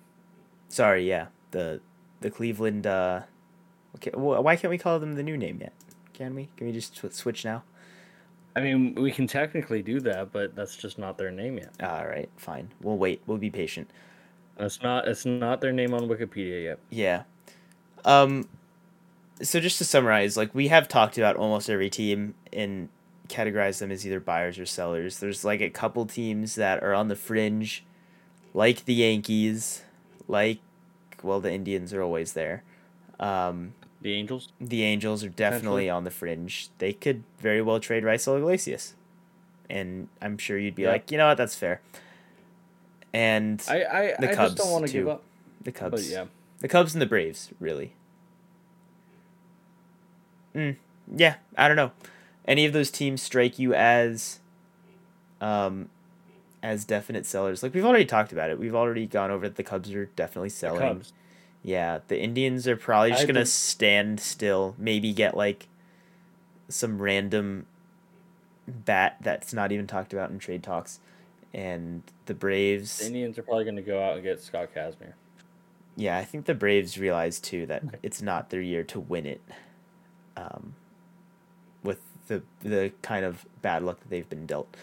Sorry, 0.68 1.09
yeah, 1.09 1.26
the 1.53 1.80
the 2.23 2.31
Cleveland. 2.31 2.87
Uh, 2.87 3.23
okay, 3.97 4.11
why 4.14 4.57
can't 4.57 4.70
we 4.70 4.79
call 4.79 4.99
them 4.99 5.14
the 5.14 5.23
new 5.23 5.37
name 5.37 5.59
yet? 5.61 5.73
Can 6.14 6.35
we? 6.35 6.49
Can 6.57 6.66
we 6.66 6.73
just 6.73 6.97
switch 7.14 7.45
now? 7.45 7.62
I 8.55 8.61
mean, 8.61 8.95
we 8.95 9.11
can 9.11 9.27
technically 9.27 9.83
do 9.83 10.01
that, 10.01 10.33
but 10.33 10.55
that's 10.55 10.77
just 10.77 10.99
not 10.99 11.16
their 11.16 11.31
name 11.31 11.57
yet. 11.57 11.73
All 11.83 12.07
right, 12.07 12.29
fine. 12.37 12.70
We'll 12.83 12.99
wait. 12.99 13.23
We'll 13.27 13.39
be 13.39 13.51
patient. 13.51 13.91
It's 14.59 14.83
not. 14.83 15.09
It's 15.09 15.25
not 15.25 15.61
their 15.61 15.73
name 15.73 15.95
on 15.95 16.03
Wikipedia 16.09 16.62
yet. 16.64 16.79
Yeah. 16.91 17.23
Um. 18.05 18.49
So 19.43 19.59
just 19.59 19.79
to 19.79 19.85
summarize, 19.85 20.37
like 20.37 20.55
we 20.55 20.68
have 20.68 20.87
talked 20.87 21.18
about 21.18 21.37
almost 21.37 21.70
every 21.70 21.91
team 21.91 22.35
and 22.53 22.89
categorize 23.29 23.79
them 23.79 23.91
as 23.91 24.07
either 24.07 24.20
buyers 24.20 24.59
or 24.59 24.66
sellers. 24.66 25.18
There's 25.18 25.45
like 25.45 25.61
a 25.61 25.70
couple 25.70 26.05
teams 26.07 26.55
that 26.57 26.83
are 26.83 26.95
on 26.95 27.09
the 27.09 27.16
fringe, 27.16 27.85
like 28.53 28.85
the 28.85 28.95
Yankees, 28.95 29.83
like 30.29 30.59
well 31.23 31.41
the 31.41 31.53
Indians 31.53 31.93
are 31.93 32.03
always 32.03 32.33
there. 32.33 32.62
Um, 33.20 33.75
the 34.01 34.14
Angels. 34.14 34.49
The 34.61 34.83
Angels 34.83 35.23
are 35.23 35.29
definitely 35.29 35.89
on 35.89 36.05
the 36.05 36.11
fringe. 36.11 36.68
They 36.79 36.93
could 36.93 37.23
very 37.39 37.62
well 37.62 37.79
trade 37.81 38.03
Raisel 38.03 38.37
Iglesias, 38.39 38.95
and 39.70 40.09
I'm 40.20 40.39
sure 40.39 40.59
you'd 40.59 40.75
be 40.75 40.83
yeah. 40.83 40.91
like, 40.91 41.11
you 41.11 41.18
know 41.18 41.29
what, 41.29 41.37
that's 41.37 41.55
fair. 41.55 41.81
And 43.12 43.62
I 43.68 43.85
I, 43.85 44.14
the 44.18 44.31
I 44.31 44.35
Cubs 44.35 44.55
just 44.55 44.57
don't 44.57 44.73
want 44.73 44.87
to 44.87 44.93
give 44.93 45.09
up. 45.09 45.23
The 45.62 45.73
Cubs, 45.73 45.91
but 45.91 46.11
yeah, 46.11 46.25
the 46.59 46.68
Cubs 46.68 46.95
and 46.95 47.03
the 47.03 47.07
Braves, 47.07 47.51
really. 47.61 47.95
Mm, 50.55 50.77
yeah, 51.16 51.37
I 51.57 51.68
don't 51.68 51.77
know. 51.77 51.93
Any 52.47 52.66
of 52.66 52.73
those 52.73 52.91
teams 52.91 53.23
strike 53.23 53.59
you 53.59 53.73
as, 53.73 54.41
um, 55.41 55.89
as 56.62 56.84
definite 56.84 57.26
sellers? 57.26 57.62
Like 57.62 57.74
we've 57.74 57.84
already 57.84 58.04
talked 58.04 58.32
about 58.32 58.50
it. 58.50 58.58
We've 58.58 58.74
already 58.74 59.06
gone 59.06 59.30
over 59.30 59.48
that 59.48 59.56
the 59.56 59.62
Cubs 59.62 59.92
are 59.92 60.06
definitely 60.06 60.50
selling. 60.50 60.80
The 60.80 60.86
Cubs. 60.86 61.12
Yeah, 61.62 62.00
the 62.08 62.20
Indians 62.20 62.66
are 62.66 62.76
probably 62.76 63.10
just 63.10 63.24
I 63.24 63.26
gonna 63.26 63.46
stand 63.46 64.20
still. 64.20 64.74
Maybe 64.78 65.12
get 65.12 65.36
like 65.36 65.68
some 66.68 67.00
random 67.00 67.66
bat 68.66 69.16
that's 69.20 69.52
not 69.52 69.72
even 69.72 69.86
talked 69.86 70.12
about 70.12 70.30
in 70.30 70.38
trade 70.38 70.62
talks, 70.62 71.00
and 71.52 72.02
the 72.26 72.34
Braves. 72.34 72.98
The 72.98 73.06
Indians 73.06 73.38
are 73.38 73.42
probably 73.42 73.64
gonna 73.64 73.82
go 73.82 74.02
out 74.02 74.14
and 74.14 74.22
get 74.22 74.40
Scott 74.40 74.70
Kazmir. 74.74 75.12
Yeah, 75.94 76.16
I 76.16 76.24
think 76.24 76.46
the 76.46 76.54
Braves 76.54 76.98
realize 76.98 77.38
too 77.38 77.66
that 77.66 77.82
it's 78.02 78.22
not 78.22 78.50
their 78.50 78.62
year 78.62 78.82
to 78.84 78.98
win 78.98 79.26
it. 79.26 79.40
Um, 80.36 80.74
with 81.82 82.00
the 82.28 82.42
the 82.62 82.92
kind 83.02 83.24
of 83.24 83.44
bad 83.60 83.82
luck 83.82 84.00
that 84.00 84.10
they've 84.10 84.28
been 84.28 84.46
dealt. 84.46 84.74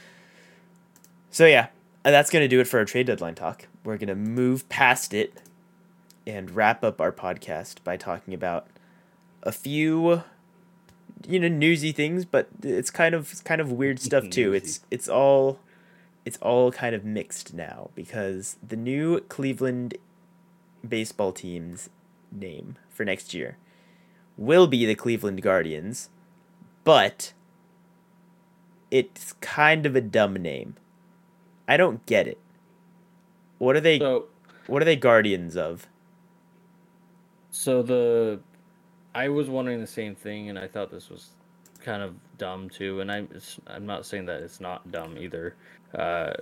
So 1.31 1.45
yeah, 1.45 1.67
that's 2.03 2.29
gonna 2.29 2.47
do 2.47 2.59
it 2.59 2.67
for 2.67 2.79
our 2.79 2.85
trade 2.85 3.07
deadline 3.07 3.35
talk. 3.35 3.67
We're 3.83 3.97
gonna 3.97 4.15
move 4.15 4.67
past 4.69 5.13
it 5.13 5.41
and 6.25 6.51
wrap 6.51 6.83
up 6.83 7.01
our 7.01 7.11
podcast 7.11 7.83
by 7.83 7.97
talking 7.97 8.33
about 8.33 8.67
a 9.43 9.51
few 9.51 10.23
you 11.27 11.39
know 11.39 11.47
newsy 11.47 11.91
things 11.91 12.23
but 12.25 12.47
it's 12.63 12.89
kind 12.89 13.13
of 13.13 13.31
it's 13.31 13.41
kind 13.41 13.59
of 13.59 13.71
weird 13.71 13.99
stuff 13.99 14.29
too. 14.29 14.53
it's 14.53 14.81
it's 14.89 15.09
all 15.09 15.59
it's 16.25 16.37
all 16.37 16.71
kind 16.71 16.95
of 16.95 17.03
mixed 17.03 17.53
now 17.53 17.89
because 17.95 18.57
the 18.65 18.75
new 18.75 19.19
Cleveland 19.21 19.95
baseball 20.87 21.31
team's 21.31 21.89
name 22.31 22.77
for 22.89 23.03
next 23.03 23.33
year 23.33 23.57
will 24.37 24.67
be 24.67 24.85
the 24.85 24.95
Cleveland 24.95 25.41
Guardians 25.41 26.09
but 26.83 27.33
it's 28.91 29.33
kind 29.41 29.85
of 29.85 29.95
a 29.95 30.01
dumb 30.01 30.33
name 30.35 30.75
I 31.69 31.77
don't 31.77 32.05
get 32.05 32.27
it 32.27 32.37
what 33.59 33.75
are 33.75 33.81
they 33.81 33.99
so, 33.99 34.25
what 34.67 34.81
are 34.81 34.85
they 34.85 34.95
guardians 34.95 35.55
of 35.55 35.87
so 37.51 37.81
the 37.81 38.39
I 39.15 39.29
was 39.29 39.49
wondering 39.49 39.79
the 39.79 39.87
same 39.87 40.15
thing, 40.15 40.49
and 40.49 40.59
I 40.59 40.67
thought 40.67 40.91
this 40.91 41.09
was 41.09 41.29
kind 41.83 42.03
of 42.03 42.13
dumb 42.37 42.69
too. 42.69 43.01
And 43.01 43.11
I'm 43.11 43.27
I'm 43.67 43.85
not 43.85 44.05
saying 44.05 44.25
that 44.25 44.41
it's 44.41 44.61
not 44.61 44.89
dumb 44.91 45.17
either. 45.17 45.55
Uh, 45.93 46.33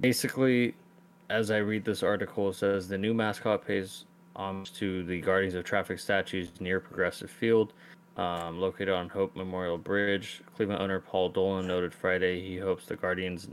basically, 0.00 0.74
as 1.30 1.50
I 1.50 1.58
read 1.58 1.84
this 1.84 2.02
article, 2.02 2.48
it 2.50 2.54
says 2.54 2.88
the 2.88 2.98
new 2.98 3.12
mascot 3.12 3.66
pays 3.66 4.06
homage 4.36 4.72
to 4.74 5.04
the 5.04 5.20
Guardians 5.20 5.54
of 5.54 5.64
Traffic 5.64 5.98
statues 5.98 6.48
near 6.58 6.80
Progressive 6.80 7.30
Field, 7.30 7.72
um, 8.16 8.58
located 8.58 8.88
on 8.88 9.08
Hope 9.08 9.36
Memorial 9.36 9.78
Bridge. 9.78 10.42
Cleveland 10.56 10.82
owner 10.82 11.00
Paul 11.00 11.28
Dolan 11.28 11.66
noted 11.66 11.92
Friday 11.94 12.40
he 12.40 12.56
hopes 12.56 12.86
the 12.86 12.96
Guardians, 12.96 13.46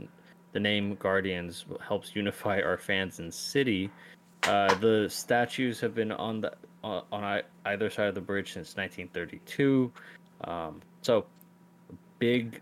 the 0.52 0.60
name 0.60 0.94
Guardians, 0.96 1.64
helps 1.86 2.14
unify 2.14 2.60
our 2.60 2.78
fans 2.78 3.18
and 3.18 3.32
city. 3.32 3.90
Uh, 4.44 4.74
the 4.74 5.08
statues 5.08 5.80
have 5.80 5.94
been 5.94 6.12
on 6.12 6.40
the 6.40 6.52
on, 6.82 7.04
on 7.12 7.42
either 7.66 7.90
side 7.90 8.08
of 8.08 8.14
the 8.14 8.20
bridge 8.20 8.52
since 8.52 8.76
1932. 8.76 9.92
Um, 10.44 10.80
so, 11.00 11.26
big 12.18 12.60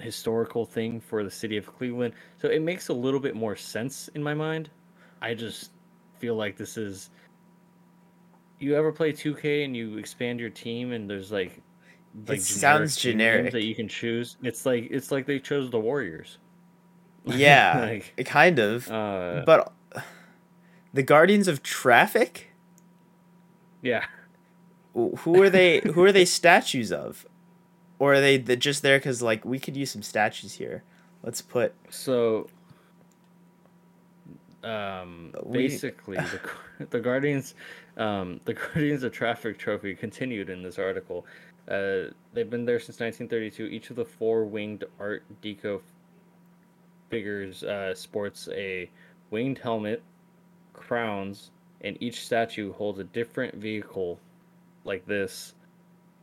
historical 0.00 0.64
thing 0.64 1.00
for 1.00 1.24
the 1.24 1.30
city 1.30 1.56
of 1.56 1.66
Cleveland. 1.66 2.14
So 2.40 2.48
it 2.48 2.62
makes 2.62 2.88
a 2.88 2.92
little 2.92 3.20
bit 3.20 3.34
more 3.34 3.56
sense 3.56 4.08
in 4.14 4.22
my 4.22 4.34
mind. 4.34 4.70
I 5.20 5.34
just 5.34 5.72
feel 6.18 6.36
like 6.36 6.56
this 6.56 6.76
is. 6.76 7.10
You 8.60 8.74
ever 8.74 8.90
play 8.90 9.12
2K 9.12 9.64
and 9.64 9.76
you 9.76 9.98
expand 9.98 10.40
your 10.40 10.50
team 10.50 10.92
and 10.92 11.08
there's 11.08 11.32
like. 11.32 11.60
Like 12.26 12.38
it 12.38 12.42
sounds 12.42 12.96
generic 12.96 13.52
that 13.52 13.64
you 13.64 13.74
can 13.74 13.88
choose. 13.88 14.36
It's 14.42 14.66
like 14.66 14.88
it's 14.90 15.10
like 15.10 15.26
they 15.26 15.38
chose 15.38 15.70
the 15.70 15.80
Warriors. 15.80 16.38
Yeah, 17.24 17.80
like, 17.80 18.24
kind 18.24 18.58
of. 18.58 18.90
Uh, 18.90 19.42
but 19.44 19.72
the 20.92 21.02
Guardians 21.02 21.46
of 21.46 21.62
Traffic. 21.62 22.52
Yeah. 23.82 24.06
Who 24.94 25.42
are 25.42 25.50
they? 25.50 25.80
who 25.94 26.02
are 26.04 26.12
they 26.12 26.24
statues 26.24 26.90
of, 26.90 27.26
or 27.98 28.14
are 28.14 28.20
they 28.20 28.38
just 28.38 28.82
there 28.82 28.98
because 28.98 29.22
like 29.22 29.44
we 29.44 29.58
could 29.58 29.76
use 29.76 29.90
some 29.90 30.02
statues 30.02 30.54
here? 30.54 30.82
Let's 31.22 31.42
put. 31.42 31.74
So. 31.90 32.48
Um, 34.64 35.32
we... 35.44 35.58
basically, 35.58 36.16
the, 36.16 36.86
the 36.90 37.00
Guardians, 37.00 37.54
um, 37.96 38.40
the 38.44 38.54
Guardians 38.54 39.04
of 39.04 39.12
Traffic 39.12 39.56
Trophy 39.58 39.94
continued 39.94 40.50
in 40.50 40.62
this 40.62 40.78
article. 40.78 41.26
Uh, 41.68 42.10
they've 42.32 42.48
been 42.48 42.64
there 42.64 42.80
since 42.80 43.00
1932. 43.00 43.64
Each 43.64 43.90
of 43.90 43.96
the 43.96 44.04
four 44.04 44.44
winged 44.44 44.84
Art 44.98 45.22
Deco 45.42 45.80
figures 47.10 47.62
uh, 47.62 47.94
sports 47.94 48.48
a 48.52 48.88
winged 49.30 49.58
helmet, 49.58 50.02
crowns, 50.72 51.50
and 51.80 51.96
each 52.00 52.24
statue 52.24 52.72
holds 52.72 52.98
a 52.98 53.04
different 53.04 53.54
vehicle 53.54 54.18
like 54.84 55.06
this 55.06 55.54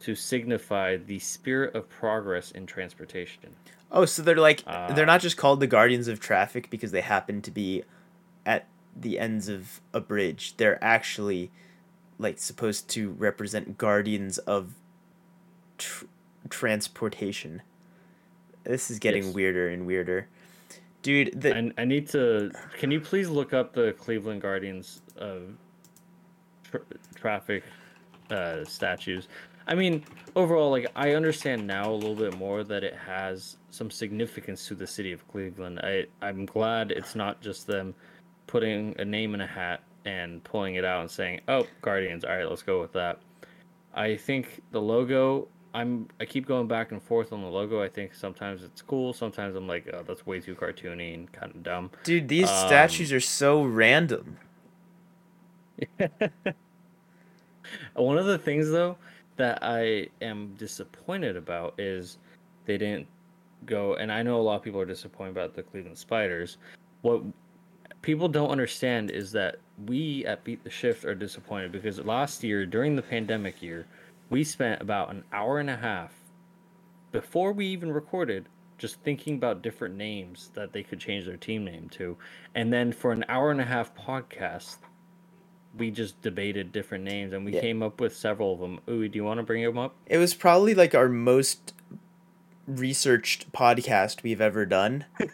to 0.02 0.16
signify 0.16 0.98
the 0.98 1.20
spirit 1.20 1.76
of 1.76 1.90
progress 1.90 2.52
in 2.52 2.66
transportation. 2.66 3.56
Oh, 3.92 4.06
so 4.06 4.22
they're 4.22 4.36
like 4.36 4.64
uh, 4.68 4.94
they're 4.94 5.06
not 5.06 5.22
just 5.22 5.38
called 5.38 5.60
the 5.60 5.68
guardians 5.68 6.08
of 6.08 6.20
traffic 6.20 6.70
because 6.70 6.92
they 6.92 7.02
happen 7.02 7.42
to 7.44 7.52
be 7.52 7.84
at 8.46 8.68
the 8.96 9.20
ends 9.20 9.48
of 9.48 9.80
a 9.94 10.02
bridge. 10.02 10.58
They're 10.58 10.84
actually 10.84 11.52
like 12.18 12.40
supposed 12.40 12.90
to 12.90 13.12
represent 13.12 13.78
guardians 13.78 14.38
of 14.40 14.74
tr- 15.78 16.06
transportation. 16.50 17.62
This 18.64 18.90
is 18.90 19.00
getting 19.00 19.26
yes. 19.26 19.34
weirder 19.34 19.70
and 19.70 19.86
weirder. 19.86 20.28
dude. 21.02 21.40
The, 21.40 21.56
I, 21.56 21.72
I 21.78 21.86
need 21.86 22.08
to. 22.10 22.52
Can 22.78 22.92
you 22.92 23.00
please 23.00 23.30
look 23.30 23.54
up 23.54 23.74
the 23.74 23.94
Cleveland 23.94 24.42
Guardians 24.42 25.02
uh, 25.20 25.40
tra- 26.64 26.82
traffic 27.16 27.64
uh, 28.32 28.64
statues? 28.66 29.28
I 29.68 29.74
mean, 29.76 30.04
overall, 30.36 30.70
like 30.72 30.88
I 30.96 31.14
understand 31.14 31.66
now 31.66 31.92
a 31.92 31.94
little 31.94 32.16
bit 32.16 32.38
more 32.38 32.64
that 32.64 32.84
it 32.84 32.96
has 32.96 33.58
some 33.72 33.90
significance 33.90 34.68
to 34.68 34.76
the 34.76 34.88
city 34.88 35.12
of 35.12 35.28
Cleveland. 35.28 35.80
I 35.80 36.06
I'm 36.22 36.46
glad 36.46 36.92
it's 36.92 37.16
not 37.16 37.42
just 37.42 37.68
them 37.68 37.96
putting 38.48 38.96
a 39.00 39.06
name 39.06 39.34
in 39.34 39.42
a 39.42 39.48
hat 39.48 39.82
and 40.06 40.44
pulling 40.44 40.76
it 40.76 40.86
out 40.86 41.02
and 41.02 41.10
saying, 41.10 41.42
"Oh, 41.48 41.66
Guardians, 41.82 42.24
all 42.24 42.36
right, 42.36 42.48
let's 42.50 42.62
go 42.64 42.80
with 42.82 42.94
that." 42.94 43.20
I 43.94 44.16
think 44.18 44.62
the 44.72 44.82
logo. 44.82 45.48
I'm 45.76 46.08
I 46.22 46.26
keep 46.26 46.48
going 46.48 46.68
back 46.68 46.92
and 46.94 47.04
forth 47.04 47.34
on 47.34 47.42
the 47.42 47.48
logo. 47.50 47.84
I 47.84 47.90
think 47.90 48.16
sometimes 48.16 48.64
it's 48.64 48.82
cool. 48.82 49.12
Sometimes 49.14 49.56
I'm 49.56 49.68
like, 49.68 49.88
oh, 49.94 50.04
that's 50.08 50.26
way 50.26 50.40
too 50.40 50.56
cartoony 50.56 51.14
and 51.14 51.32
kind 51.34 51.52
of 51.54 51.62
dumb. 51.64 51.92
dude, 52.04 52.30
these 52.30 52.50
Um, 52.50 52.68
statues 52.68 53.12
are 53.12 53.20
so 53.20 53.62
random. 53.64 54.38
One 57.96 58.18
of 58.18 58.26
the 58.26 58.38
things 58.38 58.70
though 58.72 58.98
that 59.36 59.60
I 59.62 60.08
am 60.22 60.56
disappointed 60.58 61.36
about 61.36 61.74
is 61.78 62.18
they 62.66 62.78
didn't 62.78 63.08
go 63.66 63.96
and 63.96 64.12
I 64.12 64.24
know 64.24 64.40
a 64.40 64.44
lot 64.44 64.56
of 64.56 64.64
people 64.64 64.80
are 64.80 64.86
disappointed 64.86 65.32
about 65.32 65.56
the 65.56 65.64
Cleveland 65.64 65.98
Spiders. 65.98 66.58
What 67.02 67.22
people 68.02 68.30
don't 68.30 68.50
understand 68.50 69.12
is 69.12 69.32
that 69.34 69.58
we 69.88 70.26
at 70.26 70.44
Beat 70.46 70.64
the 70.64 70.70
Shift 70.70 71.04
are 71.04 71.16
disappointed 71.16 71.74
because 71.74 72.00
last 72.00 72.44
year 72.46 72.66
during 72.66 72.96
the 72.96 73.02
pandemic 73.02 73.62
year, 73.62 73.86
we 74.30 74.44
spent 74.44 74.82
about 74.82 75.12
an 75.12 75.24
hour 75.32 75.60
and 75.60 75.70
a 75.70 75.78
half 75.78 76.12
before 77.12 77.52
we 77.54 77.66
even 77.68 77.92
recorded 77.92 78.48
just 78.78 79.00
thinking 79.02 79.36
about 79.36 79.62
different 79.62 79.96
names 79.96 80.52
that 80.54 80.74
they 80.74 80.84
could 80.84 81.00
change 81.00 81.26
their 81.26 81.38
team 81.38 81.64
name 81.64 81.88
to. 81.90 82.18
And 82.54 82.74
then 82.74 82.92
for 82.92 83.12
an 83.12 83.24
hour 83.30 83.50
and 83.52 83.62
a 83.62 83.66
half 83.66 83.96
podcast, 83.96 84.78
we 85.78 85.92
just 85.92 86.22
debated 86.22 86.72
different 86.72 87.04
names 87.04 87.32
and 87.34 87.46
we 87.46 87.54
Yeah. 87.54 87.62
came 87.62 87.82
up 87.82 88.02
with 88.02 88.16
several 88.16 88.54
of 88.54 88.60
them. 88.60 88.80
Ooh, 88.90 89.08
do 89.08 89.16
you 89.18 89.24
want 89.24 89.40
to 89.40 89.44
bring 89.44 89.64
them 89.64 89.78
up? 89.78 89.96
It 90.08 90.18
was 90.18 90.34
probably 90.34 90.74
like 90.74 90.94
our 90.94 91.08
most 91.08 91.74
researched 92.68 93.52
podcast 93.52 94.24
we've 94.24 94.42
ever 94.42 94.66
done. 94.66 95.06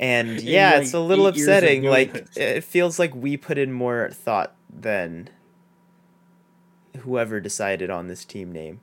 And 0.00 0.40
yeah, 0.40 0.72
like, 0.72 0.82
it's 0.82 0.92
a 0.92 0.98
little 0.98 1.28
eight 1.28 1.36
years 1.36 1.46
of 1.48 1.54
upsetting. 1.54 1.84
Like 1.84 2.26
it 2.36 2.64
feels 2.64 2.98
like 2.98 3.14
we 3.14 3.36
put 3.36 3.58
in 3.58 3.72
more 3.72 4.10
thought 4.10 4.52
than 4.68 5.30
whoever 7.00 7.40
decided 7.40 7.90
on 7.90 8.08
this 8.08 8.24
team 8.24 8.52
name 8.52 8.80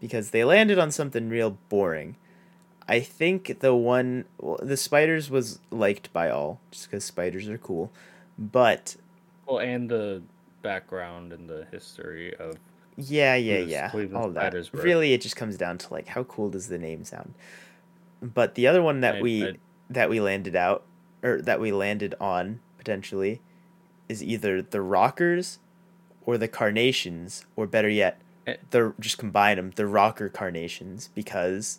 because 0.00 0.30
they 0.30 0.44
landed 0.44 0.78
on 0.78 0.90
something 0.90 1.28
real 1.28 1.58
boring. 1.68 2.16
I 2.88 3.00
think 3.00 3.60
the 3.60 3.74
one 3.74 4.24
well, 4.40 4.58
the 4.62 4.76
spiders 4.76 5.30
was 5.30 5.60
liked 5.70 6.12
by 6.12 6.30
all 6.30 6.60
just 6.70 6.90
cuz 6.90 7.04
spiders 7.04 7.48
are 7.48 7.58
cool. 7.58 7.90
But 8.38 8.96
Well, 9.46 9.58
and 9.58 9.90
the 9.90 10.22
background 10.62 11.32
and 11.32 11.48
the 11.48 11.66
history 11.70 12.34
of 12.36 12.56
Yeah, 12.96 13.34
yeah, 13.36 13.58
yeah. 13.58 13.90
Cleveland 13.90 14.16
All 14.24 14.30
that. 14.30 14.40
Spiders 14.40 14.72
were. 14.72 14.82
Really, 14.82 15.12
it 15.12 15.20
just 15.20 15.36
comes 15.36 15.56
down 15.56 15.78
to 15.78 15.92
like 15.92 16.08
how 16.08 16.24
cool 16.24 16.50
does 16.50 16.68
the 16.68 16.78
name 16.78 17.04
sound. 17.04 17.34
But 18.22 18.54
the 18.54 18.66
other 18.66 18.82
one 18.82 19.00
that 19.00 19.16
I- 19.16 19.22
we 19.22 19.46
I- 19.48 19.56
that 19.90 20.10
we 20.10 20.20
landed 20.20 20.54
out 20.56 20.84
or 21.22 21.40
that 21.42 21.60
we 21.60 21.72
landed 21.72 22.14
on 22.20 22.60
potentially 22.78 23.40
is 24.08 24.22
either 24.22 24.62
the 24.62 24.80
Rockers 24.80 25.58
or 26.28 26.36
the 26.36 26.46
Carnations, 26.46 27.46
or 27.56 27.66
better 27.66 27.88
yet, 27.88 28.20
Eh. 28.46 28.56
the 28.68 28.92
just 29.00 29.16
combine 29.16 29.56
them, 29.56 29.72
the 29.76 29.86
Rocker 29.86 30.28
Carnations, 30.28 31.08
because 31.14 31.78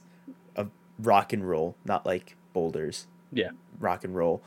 of 0.55 0.71
rock 0.97 1.31
and 1.33 1.47
roll, 1.47 1.75
not 1.85 2.03
like 2.03 2.35
boulders. 2.51 3.05
Yeah. 3.31 3.51
Rock 3.79 4.03
and 4.03 4.15
roll. 4.15 4.41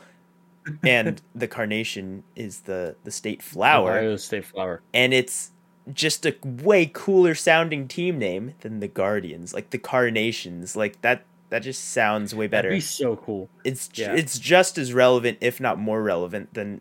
and 0.85 1.23
the 1.37 1.47
carnation 1.47 2.25
is 2.35 2.63
the 2.63 2.97
the 3.05 3.13
state 3.13 3.43
flower 3.43 3.93
Ohio 3.99 4.17
State 4.17 4.45
Flower. 4.45 4.81
and 4.93 5.15
it's 5.15 5.53
just 5.93 6.27
a 6.27 6.35
way 6.43 6.91
cooler 6.93 7.35
sounding 7.37 7.87
team 7.87 8.19
name 8.19 8.55
than 8.63 8.81
the 8.81 8.89
Guardians, 8.89 9.55
like 9.55 9.71
the 9.71 9.79
Carnations. 9.79 10.75
Like 10.75 11.01
that 11.03 11.23
that 11.51 11.61
just 11.61 11.91
sounds 11.93 12.35
way 12.35 12.49
better. 12.49 12.71
That'd 12.71 12.79
be 12.79 12.81
so 12.81 13.15
cool. 13.17 13.49
It's 13.63 13.89
yeah. 13.95 14.15
it's 14.15 14.37
just 14.41 14.79
as 14.79 14.93
relevant, 14.93 15.39
if 15.41 15.61
not 15.61 15.79
more 15.79 16.03
relevant, 16.03 16.55
than 16.55 16.81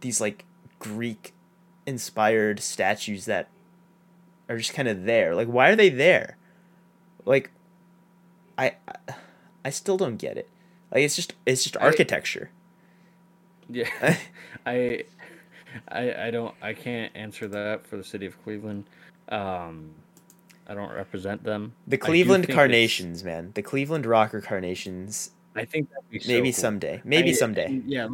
these 0.00 0.18
like 0.20 0.44
Greek 0.78 1.34
inspired 1.86 2.60
statues 2.60 3.24
that 3.26 3.48
are 4.48 4.58
just 4.58 4.74
kind 4.74 4.88
of 4.88 5.04
there. 5.04 5.34
Like 5.34 5.48
why 5.48 5.68
are 5.70 5.76
they 5.76 5.88
there? 5.88 6.36
Like 7.24 7.50
I 8.58 8.74
I- 8.88 9.14
I 9.66 9.70
still 9.70 9.96
don't 9.96 10.16
get 10.16 10.36
it. 10.36 10.48
Like 10.92 11.02
it's 11.02 11.16
just 11.16 11.34
it's 11.46 11.62
just 11.64 11.76
I- 11.78 11.80
architecture. 11.80 12.50
Yeah, 13.68 13.88
I, 14.66 15.04
I, 15.88 16.26
I 16.26 16.30
don't, 16.30 16.54
I 16.60 16.74
can't 16.74 17.10
answer 17.16 17.48
that 17.48 17.86
for 17.86 17.96
the 17.96 18.04
city 18.04 18.26
of 18.26 18.40
Cleveland. 18.44 18.84
Um, 19.30 19.90
I 20.68 20.74
don't 20.74 20.92
represent 20.92 21.42
them. 21.44 21.72
The 21.86 21.96
Cleveland 21.96 22.48
Carnations, 22.50 23.24
man. 23.24 23.52
The 23.54 23.62
Cleveland 23.62 24.04
Rocker 24.04 24.40
Carnations. 24.42 25.30
I 25.56 25.64
think 25.64 25.88
that'd 25.90 26.10
be 26.10 26.18
so 26.18 26.28
Maybe 26.28 26.52
cool. 26.52 26.60
someday. 26.60 27.00
Maybe 27.04 27.30
I- 27.30 27.34
someday. 27.34 27.80
Yeah, 27.86 28.08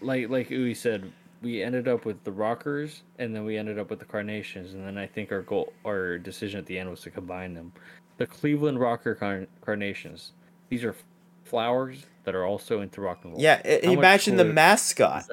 like 0.00 0.28
like 0.28 0.48
Uwe 0.48 0.76
said, 0.76 1.12
we 1.42 1.62
ended 1.62 1.88
up 1.88 2.04
with 2.04 2.22
the 2.24 2.32
Rockers, 2.32 3.02
and 3.18 3.34
then 3.34 3.44
we 3.44 3.56
ended 3.56 3.78
up 3.78 3.90
with 3.90 3.98
the 3.98 4.04
Carnations, 4.04 4.74
and 4.74 4.86
then 4.86 4.98
I 4.98 5.06
think 5.06 5.32
our 5.32 5.42
goal, 5.42 5.72
our 5.84 6.18
decision 6.18 6.58
at 6.60 6.66
the 6.66 6.78
end 6.78 6.90
was 6.90 7.00
to 7.02 7.10
combine 7.10 7.54
them. 7.54 7.72
The 8.18 8.26
Cleveland 8.26 8.78
Rocker 8.78 9.14
Car- 9.14 9.46
Carnations. 9.62 10.32
These 10.68 10.84
are 10.84 10.94
flowers 11.44 12.04
that 12.24 12.34
are 12.34 12.44
also 12.44 12.82
into 12.82 13.00
rock 13.00 13.20
and 13.24 13.32
roll. 13.32 13.40
Yeah, 13.42 13.60
i- 13.64 13.80
How 13.84 13.92
much 13.94 13.98
imagine 13.98 14.36
the 14.36 14.44
mascot. 14.44 15.24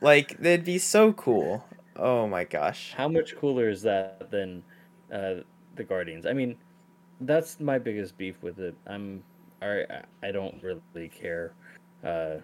Like 0.00 0.36
they'd 0.38 0.64
be 0.64 0.78
so 0.78 1.12
cool. 1.12 1.64
Oh 1.96 2.26
my 2.26 2.44
gosh. 2.44 2.92
How 2.94 3.08
much 3.08 3.36
cooler 3.36 3.70
is 3.70 3.80
that 3.82 4.30
than 4.30 4.62
uh, 5.12 5.36
the 5.76 5.84
Guardians? 5.84 6.26
I 6.26 6.32
mean, 6.34 6.56
that's 7.22 7.60
my 7.60 7.78
biggest 7.78 8.18
beef 8.18 8.34
with 8.42 8.58
it. 8.58 8.74
I'm, 8.86 9.22
I, 9.62 9.84
I 10.22 10.32
don't 10.32 10.62
really 10.62 11.08
care. 11.08 11.54
Uh, 12.04 12.36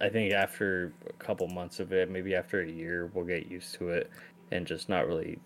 I 0.00 0.08
think 0.08 0.32
after 0.32 0.92
a 1.08 1.12
couple 1.14 1.46
months 1.48 1.80
of 1.80 1.92
it, 1.92 2.10
maybe 2.10 2.34
after 2.34 2.62
a 2.62 2.68
year, 2.70 3.10
we'll 3.14 3.24
get 3.24 3.50
used 3.50 3.74
to 3.74 3.90
it 3.90 4.10
and 4.50 4.66
just 4.66 4.88
not 4.88 5.06
really 5.06 5.38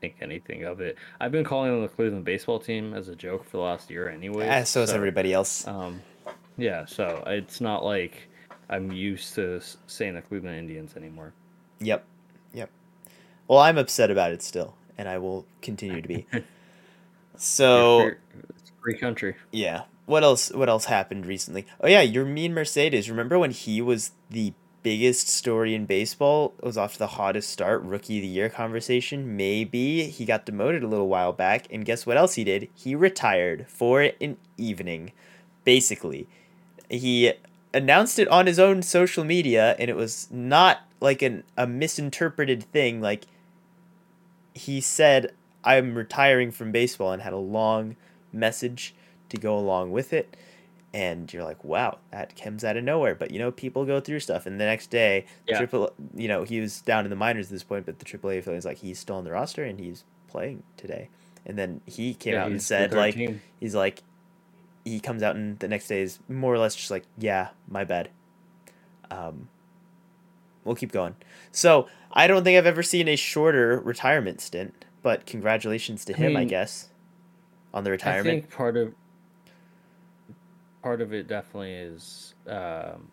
think 0.00 0.16
anything 0.20 0.64
of 0.64 0.80
it. 0.80 0.96
I've 1.20 1.30
been 1.32 1.44
calling 1.44 1.70
them 1.70 1.82
the 1.82 1.88
Cleveland 1.88 2.24
baseball 2.24 2.58
team 2.58 2.94
as 2.94 3.08
a 3.08 3.14
joke 3.14 3.44
for 3.44 3.58
the 3.58 3.62
last 3.62 3.90
year, 3.90 4.08
anyway. 4.08 4.48
Ah, 4.50 4.64
so 4.64 4.82
is 4.82 4.90
everybody 4.90 5.32
else. 5.32 5.66
Um, 5.66 6.02
yeah, 6.58 6.84
so 6.84 7.22
it's 7.26 7.60
not 7.60 7.84
like 7.84 8.28
I'm 8.68 8.90
used 8.90 9.34
to 9.36 9.60
saying 9.86 10.14
the 10.14 10.22
Cleveland 10.22 10.56
Indians 10.58 10.96
anymore. 10.96 11.32
Yep. 11.80 12.04
Yep. 12.54 12.70
Well, 13.48 13.58
I'm 13.60 13.78
upset 13.78 14.10
about 14.10 14.32
it 14.32 14.42
still, 14.42 14.74
and 14.98 15.08
I 15.08 15.18
will 15.18 15.46
continue 15.62 16.00
to 16.02 16.08
be. 16.08 16.26
So 17.34 18.10
it's 18.48 18.72
free 18.82 18.96
country. 18.98 19.34
yeah. 19.52 19.84
What 20.12 20.24
else 20.24 20.52
what 20.52 20.68
else 20.68 20.84
happened 20.84 21.24
recently? 21.24 21.64
Oh 21.80 21.88
yeah, 21.88 22.04
Yermin 22.04 22.50
Mercedes. 22.50 23.08
Remember 23.08 23.38
when 23.38 23.50
he 23.50 23.80
was 23.80 24.10
the 24.28 24.52
biggest 24.82 25.26
story 25.26 25.74
in 25.74 25.86
baseball? 25.86 26.52
It 26.58 26.66
was 26.66 26.76
off 26.76 26.92
to 26.92 26.98
the 26.98 27.06
hottest 27.06 27.48
start, 27.48 27.80
rookie 27.82 28.18
of 28.18 28.22
the 28.22 28.28
year 28.28 28.50
conversation. 28.50 29.38
Maybe 29.38 30.08
he 30.08 30.26
got 30.26 30.44
demoted 30.44 30.82
a 30.82 30.86
little 30.86 31.08
while 31.08 31.32
back, 31.32 31.66
and 31.70 31.86
guess 31.86 32.04
what 32.04 32.18
else 32.18 32.34
he 32.34 32.44
did? 32.44 32.68
He 32.74 32.94
retired 32.94 33.64
for 33.68 34.02
an 34.20 34.36
evening. 34.58 35.12
Basically. 35.64 36.28
He 36.90 37.32
announced 37.72 38.18
it 38.18 38.28
on 38.28 38.46
his 38.46 38.58
own 38.58 38.82
social 38.82 39.24
media 39.24 39.74
and 39.78 39.88
it 39.88 39.96
was 39.96 40.28
not 40.30 40.80
like 41.00 41.22
an 41.22 41.42
a 41.56 41.66
misinterpreted 41.66 42.64
thing 42.64 43.00
like 43.00 43.24
he 44.52 44.78
said 44.78 45.32
I'm 45.64 45.94
retiring 45.94 46.50
from 46.50 46.70
baseball 46.70 47.12
and 47.12 47.22
had 47.22 47.32
a 47.32 47.38
long 47.38 47.96
message 48.30 48.94
to 49.32 49.36
go 49.38 49.58
along 49.58 49.90
with 49.92 50.12
it 50.12 50.36
and 50.94 51.32
you're 51.32 51.42
like 51.44 51.62
wow 51.64 51.98
that 52.10 52.36
comes 52.36 52.64
out 52.64 52.76
of 52.76 52.84
nowhere. 52.84 53.14
But 53.14 53.30
you 53.30 53.38
know 53.38 53.50
people 53.50 53.84
go 53.84 53.98
through 54.00 54.20
stuff 54.20 54.46
and 54.46 54.60
the 54.60 54.64
next 54.64 54.88
day 54.90 55.24
Yeah. 55.48 55.58
triple 55.58 55.92
you 56.14 56.28
know 56.28 56.44
he 56.44 56.60
was 56.60 56.80
down 56.82 57.04
in 57.04 57.10
the 57.10 57.16
minors 57.16 57.46
at 57.46 57.52
this 57.52 57.62
point 57.64 57.86
but 57.86 57.98
the 57.98 58.04
AAA 58.04 58.38
affiliate 58.38 58.58
is 58.58 58.64
like 58.64 58.78
he's 58.78 58.98
still 58.98 59.16
on 59.16 59.24
the 59.24 59.32
roster 59.32 59.64
and 59.64 59.80
he's 59.80 60.04
playing 60.28 60.62
today. 60.76 61.08
And 61.44 61.58
then 61.58 61.80
he 61.86 62.14
came 62.14 62.34
Yeah, 62.34 62.42
out 62.44 62.50
and 62.50 62.62
said 62.62 62.92
like 62.92 63.14
team. 63.14 63.40
he's 63.58 63.74
like 63.74 64.02
he 64.84 65.00
comes 65.00 65.22
out 65.22 65.34
and 65.36 65.58
the 65.60 65.68
next 65.68 65.88
day 65.88 66.02
is 66.02 66.18
more 66.28 66.54
or 66.54 66.58
less 66.58 66.74
just 66.76 66.90
like 66.90 67.04
yeah 67.18 67.48
my 67.68 67.84
bad. 67.84 68.10
Um 69.10 69.48
we'll 70.64 70.76
keep 70.76 70.92
going. 70.92 71.16
So 71.50 71.88
i 72.14 72.26
don't 72.26 72.44
think 72.44 72.58
i've 72.58 72.66
ever 72.66 72.82
seen 72.82 73.08
a 73.08 73.16
shorter 73.16 73.80
retirement 73.80 74.38
stint 74.40 74.84
but 75.02 75.24
congratulations 75.24 76.04
to 76.04 76.12
I 76.12 76.16
him 76.16 76.36
i, 76.36 76.44
guess 76.44 76.88
on 77.72 77.84
the 77.84 77.90
I 77.90 77.92
retirement. 77.92 78.42
think 78.44 78.50
part 78.54 78.76
of 78.76 78.92
part 80.82 81.00
of 81.00 81.12
it 81.12 81.28
definitely 81.28 81.72
is 81.72 82.34
um, 82.48 83.08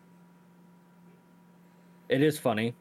it 2.08 2.22
is 2.22 2.38
funny. 2.38 2.74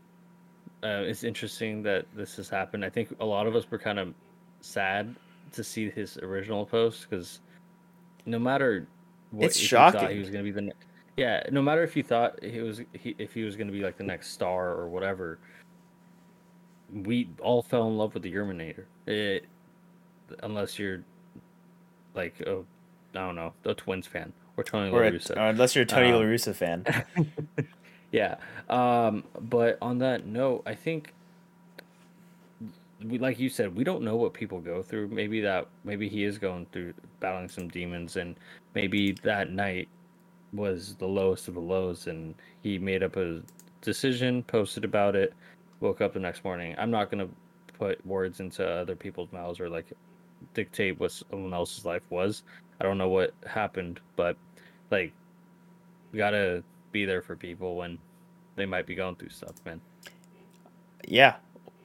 Uh, 0.84 1.04
it's 1.06 1.24
interesting 1.24 1.84
that 1.84 2.06
this 2.16 2.36
has 2.38 2.50
happened. 2.50 2.84
I 2.86 2.90
think 2.90 3.14
a 3.20 3.26
lot 3.26 3.48
of 3.48 3.56
us 3.56 3.70
were 3.70 3.78
kind 3.78 4.00
of 4.00 4.14
sad 4.62 5.16
to 5.52 5.64
see 5.64 5.90
his 5.90 6.18
original 6.18 6.66
post 6.66 7.08
because 7.10 7.40
no 8.26 8.40
matter 8.40 8.88
what 9.32 9.48
It's 9.48 9.58
shocking. 9.60 10.10
he 10.10 10.20
was 10.20 10.30
going 10.30 10.44
to 10.44 10.52
be 10.52 10.52
the 10.52 10.62
ne- 10.62 10.74
Yeah, 11.18 11.44
no 11.52 11.62
matter 11.62 11.84
if 11.84 11.96
you 11.96 12.04
thought 12.04 12.42
he 12.44 12.62
was 12.62 12.82
he, 12.94 13.16
if 13.18 13.34
he 13.34 13.44
was 13.44 13.56
going 13.56 13.68
to 13.68 13.74
be 13.74 13.82
like 13.82 13.98
the 13.98 14.04
next 14.04 14.32
star 14.32 14.72
or 14.72 14.88
whatever, 14.90 15.40
we 16.92 17.30
all 17.42 17.62
fell 17.62 17.88
in 17.88 17.98
love 17.98 18.14
with 18.14 18.24
the 18.24 18.34
Yerminator. 18.34 18.86
It, 19.06 19.46
unless 20.44 20.80
you're 20.80 21.04
like 22.16 22.40
a, 22.42 22.60
I 23.14 23.20
don't 23.20 23.36
know, 23.36 23.54
a 23.66 23.74
Twins 23.74 24.08
fan 24.08 24.32
or 24.60 24.64
Tony 24.64 24.92
Or, 24.92 25.02
La 25.02 25.08
a, 25.08 25.12
Russa. 25.12 25.38
or 25.38 25.48
unless 25.50 25.76
you're 25.76 25.84
a 25.84 25.88
Tony 25.88 26.10
Um, 26.10 26.16
La 26.16 26.22
Russa 26.22 26.54
fan. 26.54 26.86
Yeah. 28.12 28.38
Um, 28.70 29.24
but 29.40 29.78
on 29.84 30.00
that 30.00 30.26
note, 30.26 30.64
I 30.66 30.74
think 30.74 31.14
we 33.06 33.20
like 33.20 33.40
you 33.40 33.50
said, 33.50 33.76
we 33.76 33.84
don't 33.84 34.02
know 34.02 34.16
what 34.16 34.34
people 34.34 34.60
go 34.60 34.82
through. 34.82 35.10
Maybe 35.10 35.42
that 35.42 35.68
maybe 35.84 36.10
he 36.10 36.24
is 36.24 36.40
going 36.40 36.66
through 36.72 36.96
battling 37.20 37.50
some 37.50 37.68
demons 37.68 38.16
and 38.18 38.36
maybe 38.74 39.12
that 39.24 39.52
night 39.52 39.88
was 40.54 40.96
the 40.96 41.06
lowest 41.06 41.48
of 41.48 41.54
the 41.54 41.60
lows 41.60 42.08
and 42.08 42.34
he 42.64 42.80
made 42.80 43.04
up 43.04 43.16
a 43.16 43.42
decision, 43.82 44.42
posted 44.44 44.84
about 44.84 45.16
it, 45.16 45.34
woke 45.80 46.02
up 46.02 46.14
the 46.14 46.20
next 46.20 46.44
morning. 46.44 46.74
I'm 46.80 46.90
not 46.90 47.12
gonna 47.12 47.28
put 47.78 48.04
words 48.08 48.40
into 48.40 48.68
other 48.68 48.96
people's 48.96 49.32
mouths 49.32 49.60
or 49.60 49.70
like 49.70 49.86
dictate 50.56 51.00
what 51.00 51.12
someone 51.12 51.54
else's 51.54 51.86
life 51.86 52.04
was. 52.10 52.42
I 52.82 52.86
don't 52.86 52.98
know 52.98 53.10
what 53.10 53.34
happened, 53.46 54.00
but 54.16 54.36
like 54.92 55.14
we 56.12 56.18
gotta 56.18 56.64
be 56.92 57.06
there 57.06 57.22
for 57.22 57.36
people 57.36 57.76
when 57.76 57.98
they 58.56 58.66
might 58.66 58.86
be 58.86 58.96
going 58.96 59.16
through 59.16 59.30
stuff, 59.30 59.54
man. 59.66 59.82
Yeah, 61.08 61.36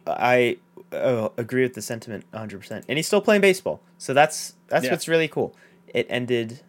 I 0.07 0.59
uh, 0.93 1.29
agree 1.37 1.63
with 1.63 1.75
the 1.75 1.83
sentiment 1.83 2.25
100%. 2.33 2.85
And 2.89 2.99
he's 2.99 3.07
still 3.07 3.21
playing 3.21 3.41
baseball. 3.41 3.81
So 3.99 4.13
that's 4.15 4.55
that's 4.69 4.85
Yeah. 4.87 4.93
what's 4.93 5.09
really 5.09 5.29
cool. 5.29 5.55
It 5.89 6.07
ended 6.09 6.61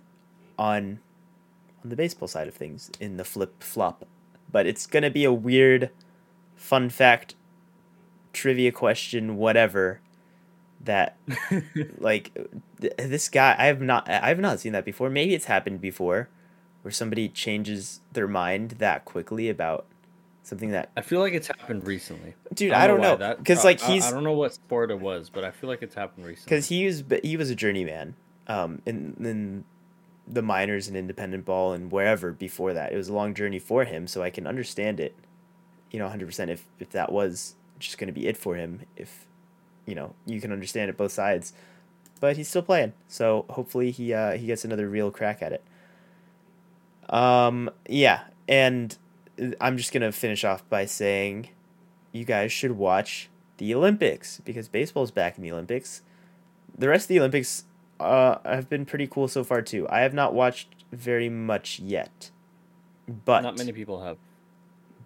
on 0.58 1.00
on 1.84 1.90
the 1.90 1.96
baseball 1.96 2.28
side 2.28 2.48
of 2.48 2.54
things 2.56 2.92
in 3.00 3.18
the 3.18 3.24
flip 3.24 3.62
flop. 3.62 4.06
But 4.52 4.66
it's 4.66 4.88
to 5.04 5.10
be 5.10 5.26
a 5.26 5.34
weird 5.34 5.90
fun 6.56 6.90
fact 6.90 7.36
trivia 8.34 8.72
question 8.72 9.38
whatever 9.38 10.02
that 10.86 11.18
like 12.00 12.34
th- 12.82 12.94
this 12.98 13.30
guy 13.30 13.56
I 13.58 13.66
have 13.66 13.82
not 13.82 14.10
I 14.10 14.30
have 14.30 14.40
not 14.40 14.60
seen 14.60 14.72
that 14.74 14.86
before. 14.86 15.10
Maybe 15.10 15.34
it's 15.34 15.46
happened 15.46 15.82
before 15.82 16.30
where 16.82 16.92
somebody 16.92 17.28
changes 17.28 18.02
their 18.14 18.28
mind 18.28 18.72
that 18.80 19.06
quickly 19.06 19.50
about 19.50 19.86
something 20.44 20.70
that 20.72 20.92
I 20.96 21.02
feel 21.02 21.20
like 21.20 21.34
it's 21.34 21.48
happened 21.48 21.88
recently. 21.88 22.36
dude 22.54 22.72
I 22.72 22.88
don't 22.88 23.02
know 23.02 23.36
because 23.38 23.64
like 23.64 23.82
he's 23.82 24.06
I, 24.06 24.12
don't 24.12 24.24
know 24.24 24.34
what 24.34 24.54
sport 24.54 24.92
it 24.92 25.00
was, 25.00 25.30
but 25.30 25.44
I 25.44 25.52
feel 25.52 25.70
like 25.70 25.82
it's 25.82 25.96
happened 25.96 26.26
recently. 26.26 26.50
because 26.50 26.68
he 26.68 26.86
was 26.86 27.02
but 27.02 27.26
he 27.26 27.38
was 27.38 27.50
a 27.50 27.56
journeyman 27.56 28.16
um 28.48 28.82
in 28.86 29.16
in 29.20 29.66
the 30.28 30.42
minors 30.42 30.88
and 30.88 30.98
independent 30.98 31.46
ball 31.46 31.74
and 31.74 31.92
wherever 31.92 32.32
before 32.32 32.74
that 32.74 32.92
it 32.92 32.96
was 32.96 33.10
a 33.10 33.14
long 33.14 33.34
journey 33.34 33.60
for 33.60 33.86
him 33.86 34.08
so 34.08 34.24
i 34.24 34.30
can 34.32 34.48
understand 34.48 35.00
it 35.00 35.16
you 35.92 36.00
know 36.00 36.08
100% 36.08 36.50
if 36.50 36.66
if 36.80 36.90
that 36.90 37.12
was 37.12 37.56
just 37.78 37.98
going 37.98 38.08
to 38.08 38.14
be 38.14 38.28
it 38.28 38.36
for 38.36 38.56
him 38.56 38.82
if 38.96 39.28
you 39.86 39.96
know 39.96 40.14
you 40.26 40.40
can 40.42 40.52
understand 40.52 40.90
it 40.90 40.98
both 40.98 41.12
sides 41.12 41.54
but 42.20 42.38
he's 42.38 42.48
still 42.48 42.62
playing 42.62 42.94
so 43.08 43.46
hopefully 43.50 43.92
he 43.92 44.14
uh 44.14 44.32
he 44.34 44.48
gets 44.48 44.66
another 44.66 44.88
real 44.90 45.12
crack 45.12 45.42
at 45.42 45.52
it 45.52 45.64
um 47.10 47.70
yeah 47.88 48.22
and 48.48 48.98
i'm 49.62 49.78
just 49.78 49.92
going 49.92 50.02
to 50.02 50.12
finish 50.12 50.44
off 50.44 50.68
by 50.70 50.86
saying 50.86 51.50
you 52.12 52.26
guys 52.26 52.52
should 52.52 52.72
watch 52.72 53.30
the 53.58 53.74
olympics 53.76 54.42
because 54.46 54.68
baseball's 54.68 55.12
back 55.12 55.38
in 55.38 55.44
the 55.44 55.52
olympics 55.52 56.02
the 56.78 56.90
rest 56.90 57.06
of 57.06 57.10
the 57.10 57.20
Olympics 57.20 57.64
uh, 58.02 58.38
have 58.44 58.68
been 58.68 58.86
pretty 58.86 59.08
cool 59.08 59.30
so 59.30 59.46
far 59.46 59.62
too. 59.62 59.88
I 59.88 60.02
have 60.02 60.14
not 60.14 60.34
watched 60.34 60.68
very 60.92 61.30
much 61.30 61.80
yet, 61.80 62.32
but 63.08 63.44
Not 63.44 63.58
many 63.58 63.72
people 63.72 64.04
have. 64.04 64.18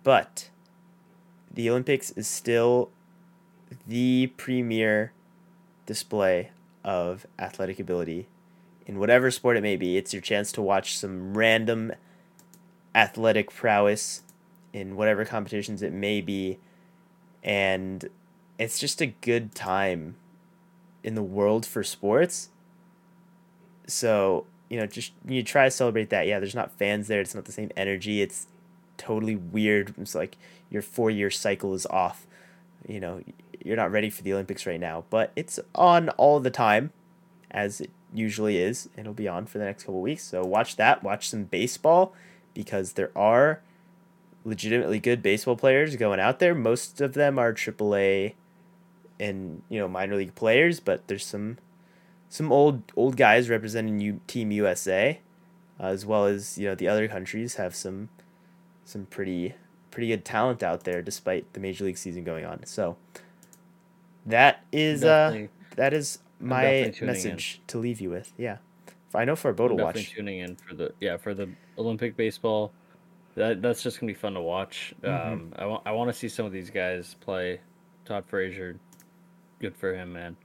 but 0.03 0.49
the 1.53 1.69
Olympics 1.69 2.09
is 2.11 2.27
still 2.27 2.89
the 3.88 4.28
premier 4.38 5.11
display 5.86 6.51
of 6.84 7.26
athletic 7.38 7.80
ability 7.80 8.28
in 8.86 8.99
whatever 8.99 9.30
sport 9.30 9.57
it 9.57 9.61
may 9.61 9.76
be. 9.76 9.97
It's 9.97 10.13
your 10.13 10.22
chance 10.22 10.51
to 10.53 10.61
watch 10.61 10.97
some 10.97 11.38
random 11.38 11.91
athletic 12.95 13.51
prowess 13.51 14.24
in 14.74 14.95
whatever 14.95 15.26
competitions 15.26 15.82
it 15.82 15.93
may 15.93 16.22
be, 16.22 16.57
and 17.43 18.09
it's 18.57 18.80
just 18.80 19.01
a 19.01 19.07
good 19.07 19.53
time 19.55 20.15
in 21.03 21.15
the 21.15 21.24
world 21.24 21.65
for 21.65 21.84
sports. 21.84 22.49
So, 23.88 24.45
you 24.70 24.80
know, 24.80 24.86
just 24.86 25.13
you 25.28 25.43
try 25.43 25.65
to 25.65 25.72
celebrate 25.72 26.09
that. 26.09 26.28
Yeah, 26.28 26.39
there's 26.39 26.55
not 26.55 26.72
fans 26.72 27.07
there. 27.07 27.22
It's 27.22 27.34
not 27.34 27.45
the 27.45 27.51
same 27.51 27.72
energy. 27.76 28.22
It's 28.22 28.47
totally 28.97 29.36
weird. 29.36 29.93
It's 29.97 30.13
like 30.13 30.38
your 30.70 30.82
four 30.82 31.09
year 31.09 31.32
cycle 31.32 31.74
is 31.74 31.86
off. 31.88 32.28
You 32.88 32.99
know, 32.99 33.21
you're 33.63 33.77
not 33.77 33.91
ready 33.91 34.09
for 34.09 34.23
the 34.23 34.34
Olympics 34.34 34.65
right 34.65 34.80
now, 34.80 35.05
but 35.09 35.32
it's 35.36 35.59
on 35.75 36.09
all 36.09 36.39
the 36.39 36.49
time, 36.49 36.91
as 37.51 37.82
it 37.82 37.91
usually 38.13 38.57
is. 38.57 38.89
It'll 38.97 39.13
be 39.13 39.27
on 39.27 39.45
for 39.45 39.57
the 39.57 39.65
next 39.65 39.84
couple 39.84 40.01
weeks. 40.01 40.23
So 40.23 40.43
watch 40.43 40.75
that. 40.77 41.03
Watch 41.03 41.30
some 41.30 41.43
baseball 41.43 42.13
because 42.53 42.93
there 42.93 43.11
are 43.15 43.61
legitimately 44.43 44.99
good 44.99 45.21
baseball 45.21 45.55
players 45.55 45.95
going 45.95 46.19
out 46.19 46.39
there. 46.39 46.55
Most 46.55 47.01
of 47.01 47.13
them 47.13 47.38
are 47.38 47.53
AAA 47.53 48.34
and 49.19 49.61
you 49.69 49.80
know 49.80 49.88
minor 49.88 50.15
league 50.15 50.36
players, 50.36 50.80
but 50.80 51.07
there's 51.07 51.25
some 51.25 51.57
some 52.30 52.51
old 52.51 52.84
old 52.95 53.17
guys 53.17 53.49
representing 53.49 53.99
U, 53.99 54.21
Team 54.27 54.51
USA, 54.51 55.19
uh, 55.80 55.88
as 55.88 56.05
well 56.05 56.25
as 56.25 56.57
you 56.57 56.67
know 56.67 56.75
the 56.75 56.88
other 56.88 57.07
countries 57.07 57.55
have 57.55 57.75
some 57.75 58.09
some 58.86 59.05
pretty 59.05 59.55
pretty 59.92 60.08
good 60.08 60.26
talent 60.26 60.64
out 60.64 60.84
there 60.84 61.02
despite 61.02 61.52
the 61.54 61.60
major 61.60 61.86
league 61.86 61.98
season 61.98 62.24
going 62.24 62.46
on. 62.46 62.66
So 62.66 62.98
that 64.26 64.64
is 64.72 65.04
uh, 65.04 65.48
that 65.76 65.94
is 65.94 66.20
my 66.40 66.64
tuning 66.64 66.94
in. 67.00 67.06
message 67.06 67.62
to 67.68 67.78
leave 67.78 68.02
you 68.02 68.10
with. 68.10 68.32
Yeah, 68.38 68.58
I 69.14 69.26
know 69.26 69.36
for 69.36 69.50
a 69.50 69.54
boat 69.54 69.70
to 69.70 69.76
watch. 69.76 70.12
tuning 70.12 70.40
in 70.40 70.56
for 70.56 70.76
the 70.76 70.94
yeah 71.00 71.18
for 71.18 71.34
the 71.34 71.50
Olympic 71.78 72.16
baseball. 72.16 72.72
That 73.36 73.62
that's 73.62 73.84
just 73.84 74.00
gonna 74.00 74.12
be 74.12 74.16
fun 74.16 74.34
to 74.34 74.42
watch. 74.42 74.94
Mhm. 75.02 75.34
Um, 75.34 75.54
I 75.58 75.66
want 75.66 75.84
I 75.86 75.92
want 75.92 76.10
to 76.10 76.14
see 76.14 76.30
some 76.30 76.46
of 76.46 76.52
these 76.52 76.70
guys 76.70 77.16
play. 77.22 77.62
Todd 78.06 78.26
Frazier, 78.28 78.78
good 79.60 79.76
for 79.76 79.94
him, 79.94 80.14
man. 80.14 80.36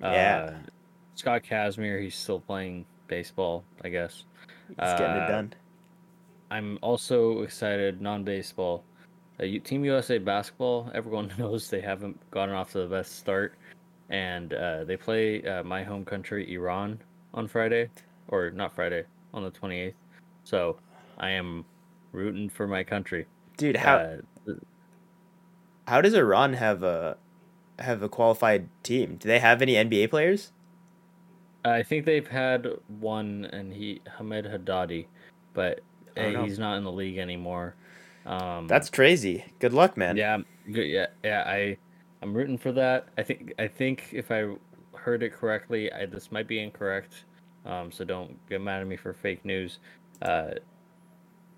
Yeah. 0.00 0.52
Uh, 0.54 0.70
Scott 1.16 1.42
Kazmir, 1.42 2.00
he's 2.00 2.14
still 2.14 2.40
playing 2.40 2.86
baseball, 3.08 3.64
I 3.84 3.88
guess. 3.90 4.24
He's 4.68 4.76
getting 4.76 5.16
it 5.16 5.22
uh, 5.22 5.28
done. 5.28 5.52
I'm 6.50 6.78
also 6.82 7.42
excited 7.42 8.00
non-baseball. 8.00 8.84
Uh, 9.38 9.44
Team 9.64 9.84
USA 9.84 10.18
basketball. 10.18 10.90
Everyone 10.94 11.32
knows 11.38 11.70
they 11.70 11.80
haven't 11.80 12.18
gotten 12.30 12.54
off 12.54 12.72
to 12.72 12.78
the 12.78 12.86
best 12.86 13.18
start, 13.18 13.54
and 14.08 14.52
uh, 14.52 14.84
they 14.84 14.96
play 14.96 15.42
uh, 15.44 15.62
my 15.62 15.82
home 15.82 16.04
country, 16.04 16.52
Iran, 16.52 16.98
on 17.34 17.46
Friday, 17.46 17.88
or 18.28 18.50
not 18.50 18.74
Friday, 18.74 19.04
on 19.32 19.44
the 19.44 19.50
28th. 19.50 19.94
So 20.44 20.78
I 21.18 21.30
am 21.30 21.64
rooting 22.12 22.48
for 22.48 22.66
my 22.66 22.82
country. 22.82 23.26
Dude, 23.56 23.76
how 23.76 23.96
Uh, 24.48 24.52
how 25.86 26.00
does 26.00 26.14
Iran 26.14 26.54
have 26.54 26.82
a 26.82 27.16
have 27.78 28.02
a 28.02 28.08
qualified 28.08 28.68
team? 28.82 29.16
Do 29.16 29.28
they 29.28 29.38
have 29.38 29.62
any 29.62 29.74
NBA 29.74 30.10
players? 30.10 30.52
I 31.64 31.82
think 31.82 32.06
they've 32.06 32.26
had 32.26 32.68
one, 33.00 33.44
and 33.52 33.72
he 33.72 34.00
Hamed 34.18 34.46
Haddadi, 34.46 35.06
but 35.52 35.80
uh, 36.16 36.44
he's 36.44 36.58
not 36.58 36.76
in 36.76 36.84
the 36.84 36.92
league 36.92 37.18
anymore. 37.18 37.74
Um, 38.26 38.66
That's 38.66 38.90
crazy. 38.90 39.44
Good 39.58 39.72
luck, 39.72 39.96
man. 39.96 40.16
Yeah. 40.16 40.38
Yeah, 40.66 41.06
yeah. 41.24 41.44
I, 41.46 41.76
I'm 42.22 42.34
rooting 42.34 42.58
for 42.58 42.72
that. 42.72 43.08
I 43.16 43.22
think. 43.22 43.54
I 43.58 43.66
think 43.66 44.10
if 44.12 44.30
I 44.30 44.54
heard 44.94 45.22
it 45.22 45.32
correctly, 45.32 45.92
I, 45.92 46.06
this 46.06 46.30
might 46.30 46.46
be 46.46 46.60
incorrect. 46.60 47.24
Um, 47.64 47.90
so 47.90 48.04
don't 48.04 48.38
get 48.48 48.60
mad 48.60 48.80
at 48.80 48.86
me 48.86 48.96
for 48.96 49.12
fake 49.12 49.44
news. 49.44 49.78
Uh, 50.22 50.50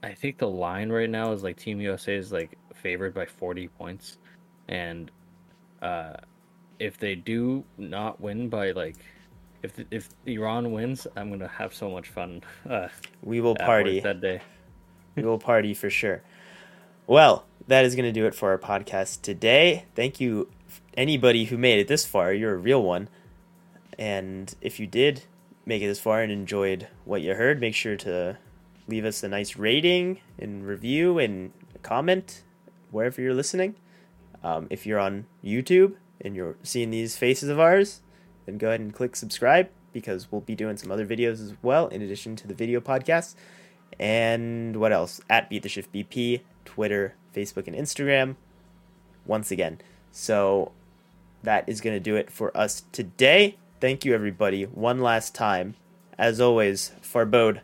I 0.02 0.12
think 0.14 0.38
the 0.38 0.48
line 0.48 0.90
right 0.90 1.10
now 1.10 1.32
is 1.32 1.42
like 1.42 1.56
Team 1.56 1.80
USA 1.80 2.16
is 2.16 2.32
like 2.32 2.58
favored 2.74 3.14
by 3.14 3.26
40 3.26 3.68
points, 3.68 4.18
and 4.68 5.10
uh, 5.80 6.14
if 6.78 6.98
they 6.98 7.14
do 7.14 7.64
not 7.78 8.20
win 8.20 8.48
by 8.48 8.72
like, 8.72 8.96
if 9.62 9.78
if 9.90 10.08
Iran 10.26 10.72
wins, 10.72 11.06
I'm 11.16 11.30
gonna 11.30 11.48
have 11.48 11.74
so 11.74 11.90
much 11.90 12.08
fun. 12.08 12.42
Uh, 12.68 12.88
We 13.22 13.40
will 13.40 13.54
party. 13.54 14.00
that 14.00 14.20
day. 14.20 14.40
we 15.16 15.22
will 15.22 15.38
party 15.38 15.74
for 15.74 15.90
sure. 15.90 16.22
Well, 17.06 17.44
that 17.68 17.84
is 17.84 17.94
going 17.94 18.04
to 18.06 18.12
do 18.12 18.26
it 18.26 18.34
for 18.34 18.50
our 18.50 18.58
podcast 18.58 19.22
today. 19.22 19.84
Thank 19.94 20.20
you, 20.20 20.48
anybody 20.96 21.44
who 21.44 21.58
made 21.58 21.78
it 21.80 21.88
this 21.88 22.06
far. 22.06 22.32
You're 22.32 22.54
a 22.54 22.58
real 22.58 22.82
one. 22.82 23.08
And 23.98 24.54
if 24.60 24.80
you 24.80 24.86
did 24.86 25.24
make 25.66 25.82
it 25.82 25.86
this 25.86 26.00
far 26.00 26.22
and 26.22 26.32
enjoyed 26.32 26.88
what 27.04 27.20
you 27.22 27.34
heard, 27.34 27.60
make 27.60 27.74
sure 27.74 27.96
to 27.98 28.38
leave 28.88 29.04
us 29.04 29.22
a 29.22 29.28
nice 29.28 29.56
rating 29.56 30.20
and 30.38 30.66
review 30.66 31.18
and 31.18 31.52
comment 31.82 32.42
wherever 32.90 33.20
you're 33.20 33.34
listening. 33.34 33.74
Um, 34.42 34.66
if 34.70 34.86
you're 34.86 34.98
on 34.98 35.26
YouTube 35.44 35.94
and 36.20 36.34
you're 36.34 36.56
seeing 36.62 36.90
these 36.90 37.16
faces 37.16 37.48
of 37.48 37.60
ours, 37.60 38.00
then 38.46 38.58
go 38.58 38.68
ahead 38.68 38.80
and 38.80 38.92
click 38.92 39.16
subscribe 39.16 39.68
because 39.92 40.30
we'll 40.30 40.40
be 40.40 40.54
doing 40.54 40.76
some 40.76 40.90
other 40.90 41.06
videos 41.06 41.32
as 41.32 41.54
well 41.62 41.88
in 41.88 42.02
addition 42.02 42.36
to 42.36 42.48
the 42.48 42.54
video 42.54 42.80
podcast. 42.80 43.34
And 43.98 44.76
what 44.76 44.92
else? 44.92 45.20
At 45.28 45.50
Beat 45.50 45.62
the 45.62 45.68
Shift 45.68 45.92
BP, 45.92 46.40
Twitter, 46.64 47.14
Facebook, 47.34 47.66
and 47.66 47.76
Instagram. 47.76 48.36
Once 49.26 49.50
again. 49.50 49.80
So 50.10 50.72
that 51.42 51.68
is 51.68 51.80
going 51.80 51.94
to 51.94 52.00
do 52.00 52.16
it 52.16 52.30
for 52.30 52.56
us 52.56 52.84
today. 52.92 53.56
Thank 53.80 54.04
you, 54.04 54.14
everybody, 54.14 54.64
one 54.64 55.00
last 55.00 55.34
time. 55.34 55.74
As 56.18 56.40
always, 56.40 56.92
Farbod. 57.02 57.60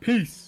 Peace. 0.00 0.47